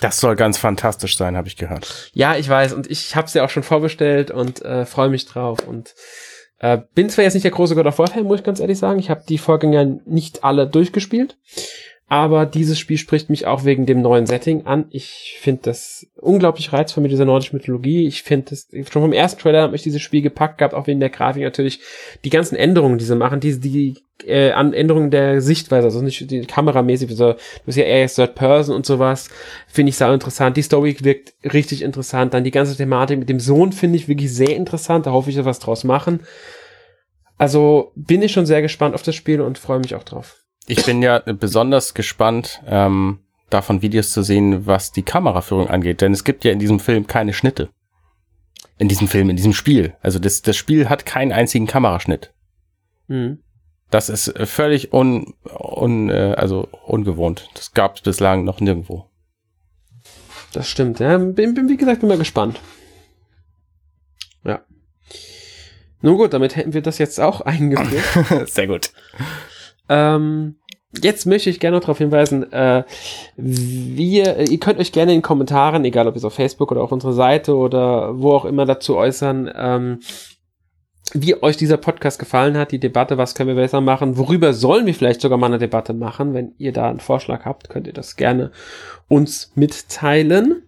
Das 0.00 0.18
soll 0.18 0.36
ganz 0.36 0.58
fantastisch 0.58 1.16
sein, 1.16 1.36
habe 1.36 1.48
ich 1.48 1.56
gehört. 1.56 2.10
Ja, 2.12 2.36
ich 2.36 2.48
weiß 2.48 2.72
und 2.72 2.90
ich 2.90 3.14
habe 3.16 3.26
es 3.26 3.34
ja 3.34 3.44
auch 3.44 3.50
schon 3.50 3.62
vorbestellt 3.62 4.30
und 4.30 4.62
äh, 4.62 4.84
freue 4.84 5.08
mich 5.08 5.26
drauf 5.26 5.66
und 5.66 5.94
äh, 6.58 6.78
bin 6.94 7.08
zwar 7.08 7.24
jetzt 7.24 7.34
nicht 7.34 7.44
der 7.44 7.50
große 7.50 7.74
God 7.74 7.86
of 7.86 7.98
War 7.98 8.06
Fan, 8.06 8.24
muss 8.24 8.40
ich 8.40 8.44
ganz 8.44 8.60
ehrlich 8.60 8.78
sagen. 8.78 8.98
Ich 8.98 9.10
habe 9.10 9.24
die 9.28 9.38
Vorgänger 9.38 9.84
nicht 10.06 10.44
alle 10.44 10.66
durchgespielt. 10.66 11.36
Aber 12.08 12.44
dieses 12.44 12.78
Spiel 12.78 12.98
spricht 12.98 13.30
mich 13.30 13.46
auch 13.46 13.64
wegen 13.64 13.86
dem 13.86 14.02
neuen 14.02 14.26
Setting 14.26 14.66
an. 14.66 14.84
Ich 14.90 15.38
finde 15.40 15.62
das 15.64 16.06
unglaublich 16.16 16.70
reizvoll 16.70 17.02
mit 17.02 17.10
dieser 17.10 17.24
nordischen 17.24 17.56
Mythologie. 17.56 18.06
Ich 18.06 18.22
finde 18.22 18.50
das, 18.50 18.68
schon 18.70 19.02
vom 19.02 19.14
ersten 19.14 19.40
Trailer 19.40 19.62
hat 19.62 19.72
mich 19.72 19.82
dieses 19.82 20.02
Spiel 20.02 20.20
gepackt 20.20 20.58
gehabt, 20.58 20.74
auch 20.74 20.86
wegen 20.86 21.00
der 21.00 21.08
Grafik 21.08 21.42
natürlich. 21.42 21.80
Die 22.22 22.28
ganzen 22.28 22.54
Änderungen, 22.54 22.98
die 22.98 23.06
sie 23.06 23.16
machen, 23.16 23.40
die, 23.40 23.58
die 23.58 23.96
äh, 24.26 24.50
Änderungen 24.50 25.10
der 25.10 25.40
Sichtweise, 25.40 25.86
also 25.86 26.02
nicht 26.02 26.30
die 26.30 26.42
kameramäßig, 26.42 27.08
also, 27.08 27.32
du 27.32 27.38
bist 27.64 27.78
ja 27.78 27.84
eher 27.84 28.06
Third 28.08 28.34
Person 28.34 28.76
und 28.76 28.84
sowas, 28.84 29.30
finde 29.66 29.88
ich 29.88 29.96
sau 29.96 30.12
interessant. 30.12 30.58
Die 30.58 30.62
Story 30.62 30.94
wirkt 31.00 31.32
richtig 31.54 31.80
interessant. 31.80 32.34
Dann 32.34 32.44
die 32.44 32.50
ganze 32.50 32.76
Thematik 32.76 33.20
mit 33.20 33.30
dem 33.30 33.40
Sohn 33.40 33.72
finde 33.72 33.96
ich 33.96 34.08
wirklich 34.08 34.34
sehr 34.34 34.54
interessant. 34.54 35.06
Da 35.06 35.12
hoffe 35.12 35.30
ich, 35.30 35.36
dass 35.36 35.46
was 35.46 35.60
draus 35.60 35.82
machen. 35.82 36.20
Also 37.38 37.92
bin 37.94 38.20
ich 38.20 38.32
schon 38.32 38.44
sehr 38.44 38.60
gespannt 38.60 38.94
auf 38.94 39.02
das 39.02 39.14
Spiel 39.14 39.40
und 39.40 39.56
freue 39.56 39.80
mich 39.80 39.94
auch 39.94 40.04
drauf. 40.04 40.41
Ich 40.66 40.84
bin 40.84 41.02
ja 41.02 41.18
besonders 41.18 41.94
gespannt, 41.94 42.62
ähm, 42.66 43.20
davon 43.50 43.82
Videos 43.82 44.10
zu 44.10 44.22
sehen, 44.22 44.66
was 44.66 44.92
die 44.92 45.02
Kameraführung 45.02 45.68
angeht, 45.68 46.00
denn 46.00 46.12
es 46.12 46.24
gibt 46.24 46.44
ja 46.44 46.52
in 46.52 46.58
diesem 46.58 46.80
Film 46.80 47.06
keine 47.06 47.32
Schnitte. 47.32 47.68
In 48.78 48.88
diesem 48.88 49.08
Film, 49.08 49.30
in 49.30 49.36
diesem 49.36 49.52
Spiel. 49.52 49.94
Also 50.00 50.18
das, 50.18 50.42
das 50.42 50.56
Spiel 50.56 50.88
hat 50.88 51.06
keinen 51.06 51.32
einzigen 51.32 51.66
Kameraschnitt. 51.66 52.32
Mhm. 53.08 53.40
Das 53.90 54.08
ist 54.08 54.32
völlig 54.48 54.92
un, 54.94 55.34
un, 55.44 56.08
äh, 56.08 56.34
also 56.36 56.68
ungewohnt. 56.86 57.50
Das 57.54 57.72
gab 57.72 57.96
es 57.96 58.00
bislang 58.00 58.44
noch 58.44 58.60
nirgendwo. 58.60 59.10
Das 60.52 60.68
stimmt, 60.68 60.98
ja. 60.98 61.18
Bin, 61.18 61.54
bin, 61.54 61.68
wie 61.68 61.76
gesagt, 61.76 62.00
bin 62.00 62.08
mal 62.08 62.18
gespannt. 62.18 62.58
Ja. 64.44 64.62
Nun 66.00 66.16
gut, 66.16 66.32
damit 66.32 66.56
hätten 66.56 66.72
wir 66.72 66.82
das 66.82 66.98
jetzt 66.98 67.20
auch 67.20 67.42
eingeführt. 67.42 68.48
Sehr 68.48 68.66
gut. 68.66 68.92
Ähm, 69.88 70.56
jetzt 71.02 71.26
möchte 71.26 71.50
ich 71.50 71.60
gerne 71.60 71.76
noch 71.76 71.82
darauf 71.82 71.98
hinweisen, 71.98 72.52
äh, 72.52 72.84
wir, 73.36 74.50
ihr 74.50 74.60
könnt 74.60 74.78
euch 74.78 74.92
gerne 74.92 75.14
in 75.14 75.22
Kommentaren, 75.22 75.84
egal 75.84 76.06
ob 76.06 76.16
es 76.16 76.24
auf 76.24 76.34
Facebook 76.34 76.70
oder 76.70 76.82
auf 76.82 76.92
unserer 76.92 77.12
Seite 77.12 77.56
oder 77.56 78.20
wo 78.20 78.32
auch 78.32 78.44
immer 78.44 78.66
dazu 78.66 78.96
äußern, 78.96 79.50
ähm, 79.54 80.00
wie 81.14 81.40
euch 81.42 81.56
dieser 81.56 81.76
Podcast 81.76 82.18
gefallen 82.18 82.56
hat, 82.56 82.72
die 82.72 82.80
Debatte, 82.80 83.18
was 83.18 83.34
können 83.34 83.48
wir 83.48 83.56
besser 83.56 83.80
machen, 83.80 84.16
worüber 84.16 84.54
sollen 84.54 84.86
wir 84.86 84.94
vielleicht 84.94 85.20
sogar 85.20 85.38
mal 85.38 85.46
eine 85.46 85.58
Debatte 85.58 85.92
machen, 85.92 86.32
wenn 86.32 86.54
ihr 86.58 86.72
da 86.72 86.88
einen 86.88 87.00
Vorschlag 87.00 87.44
habt, 87.44 87.68
könnt 87.68 87.86
ihr 87.86 87.92
das 87.92 88.16
gerne 88.16 88.50
uns 89.08 89.52
mitteilen. 89.54 90.62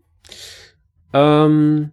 Ähm, 1.13 1.93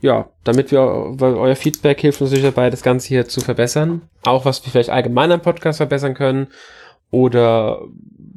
ja, 0.00 0.28
damit 0.44 0.70
wir, 0.70 0.80
euer 0.80 1.56
Feedback 1.56 2.00
hilft 2.00 2.20
uns 2.20 2.30
natürlich 2.30 2.54
dabei, 2.54 2.70
das 2.70 2.82
Ganze 2.82 3.08
hier 3.08 3.26
zu 3.28 3.40
verbessern. 3.40 4.02
Auch 4.24 4.44
was 4.44 4.64
wir 4.64 4.70
vielleicht 4.70 4.90
allgemein 4.90 5.32
am 5.32 5.42
Podcast 5.42 5.78
verbessern 5.78 6.14
können 6.14 6.48
oder 7.10 7.80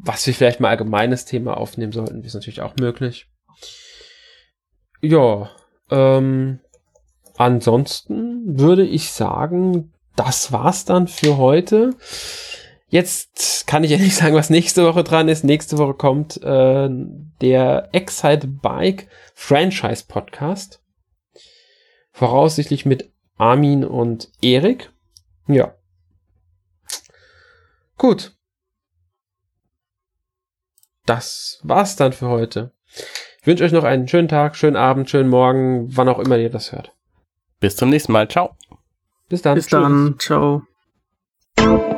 was 0.02 0.26
wir 0.26 0.34
vielleicht 0.34 0.60
mal 0.60 0.70
allgemeines 0.70 1.26
Thema 1.26 1.58
aufnehmen 1.58 1.92
sollten, 1.92 2.24
ist 2.24 2.34
natürlich 2.34 2.62
auch 2.62 2.76
möglich. 2.78 3.28
Ja, 5.02 5.50
ähm, 5.92 6.60
ansonsten 7.38 8.60
würde 8.60 8.86
ich 8.86 9.12
sagen, 9.12 9.94
das 10.16 10.52
war's 10.52 10.86
dann 10.86 11.08
für 11.08 11.38
heute. 11.38 11.92
Jetzt 12.88 13.68
kann 13.68 13.84
ich 13.84 13.92
ja 13.92 13.98
nicht 14.00 14.16
sagen, 14.16 14.36
was 14.36 14.50
nächste 14.50 14.86
Woche 14.86 15.04
dran 15.04 15.28
ist. 15.28 15.44
Nächste 15.44 15.78
Woche 15.78 15.94
kommt 15.94 16.42
äh, 16.42 16.90
der 17.42 17.90
Excite 17.92 18.48
Bike 18.48 19.08
Franchise 19.34 20.06
Podcast. 20.08 20.82
Voraussichtlich 22.20 22.86
mit 22.86 23.14
Armin 23.38 23.86
und 23.86 24.30
Erik. 24.42 24.92
Ja. 25.48 25.74
Gut. 27.98 28.36
Das 31.06 31.62
war's 31.64 31.96
dann 31.96 32.12
für 32.12 32.28
heute. 32.28 32.74
Ich 33.40 33.48
wünsche 33.48 33.64
euch 33.64 33.72
noch 33.72 33.86
einen 33.86 34.10
schönen 34.10 34.28
Tag, 34.28 34.58
schönen 34.58 34.76
Abend, 34.76 35.10
schönen 35.10 35.30
Morgen, 35.30 35.96
wann 35.96 36.10
auch 36.10 36.20
immer 36.20 36.38
ihr 36.38 36.50
das 36.50 36.74
hört. 36.74 36.94
Bis 37.62 37.78
zum 37.78 37.90
nächsten 37.90 38.12
Mal. 38.12 38.28
Ciao. 38.28 38.54
Bis 39.30 39.42
dann. 39.42 39.56
Bis 39.56 39.68
Tschüss. 39.68 39.80
dann. 39.80 40.16
Ciao. 40.20 41.96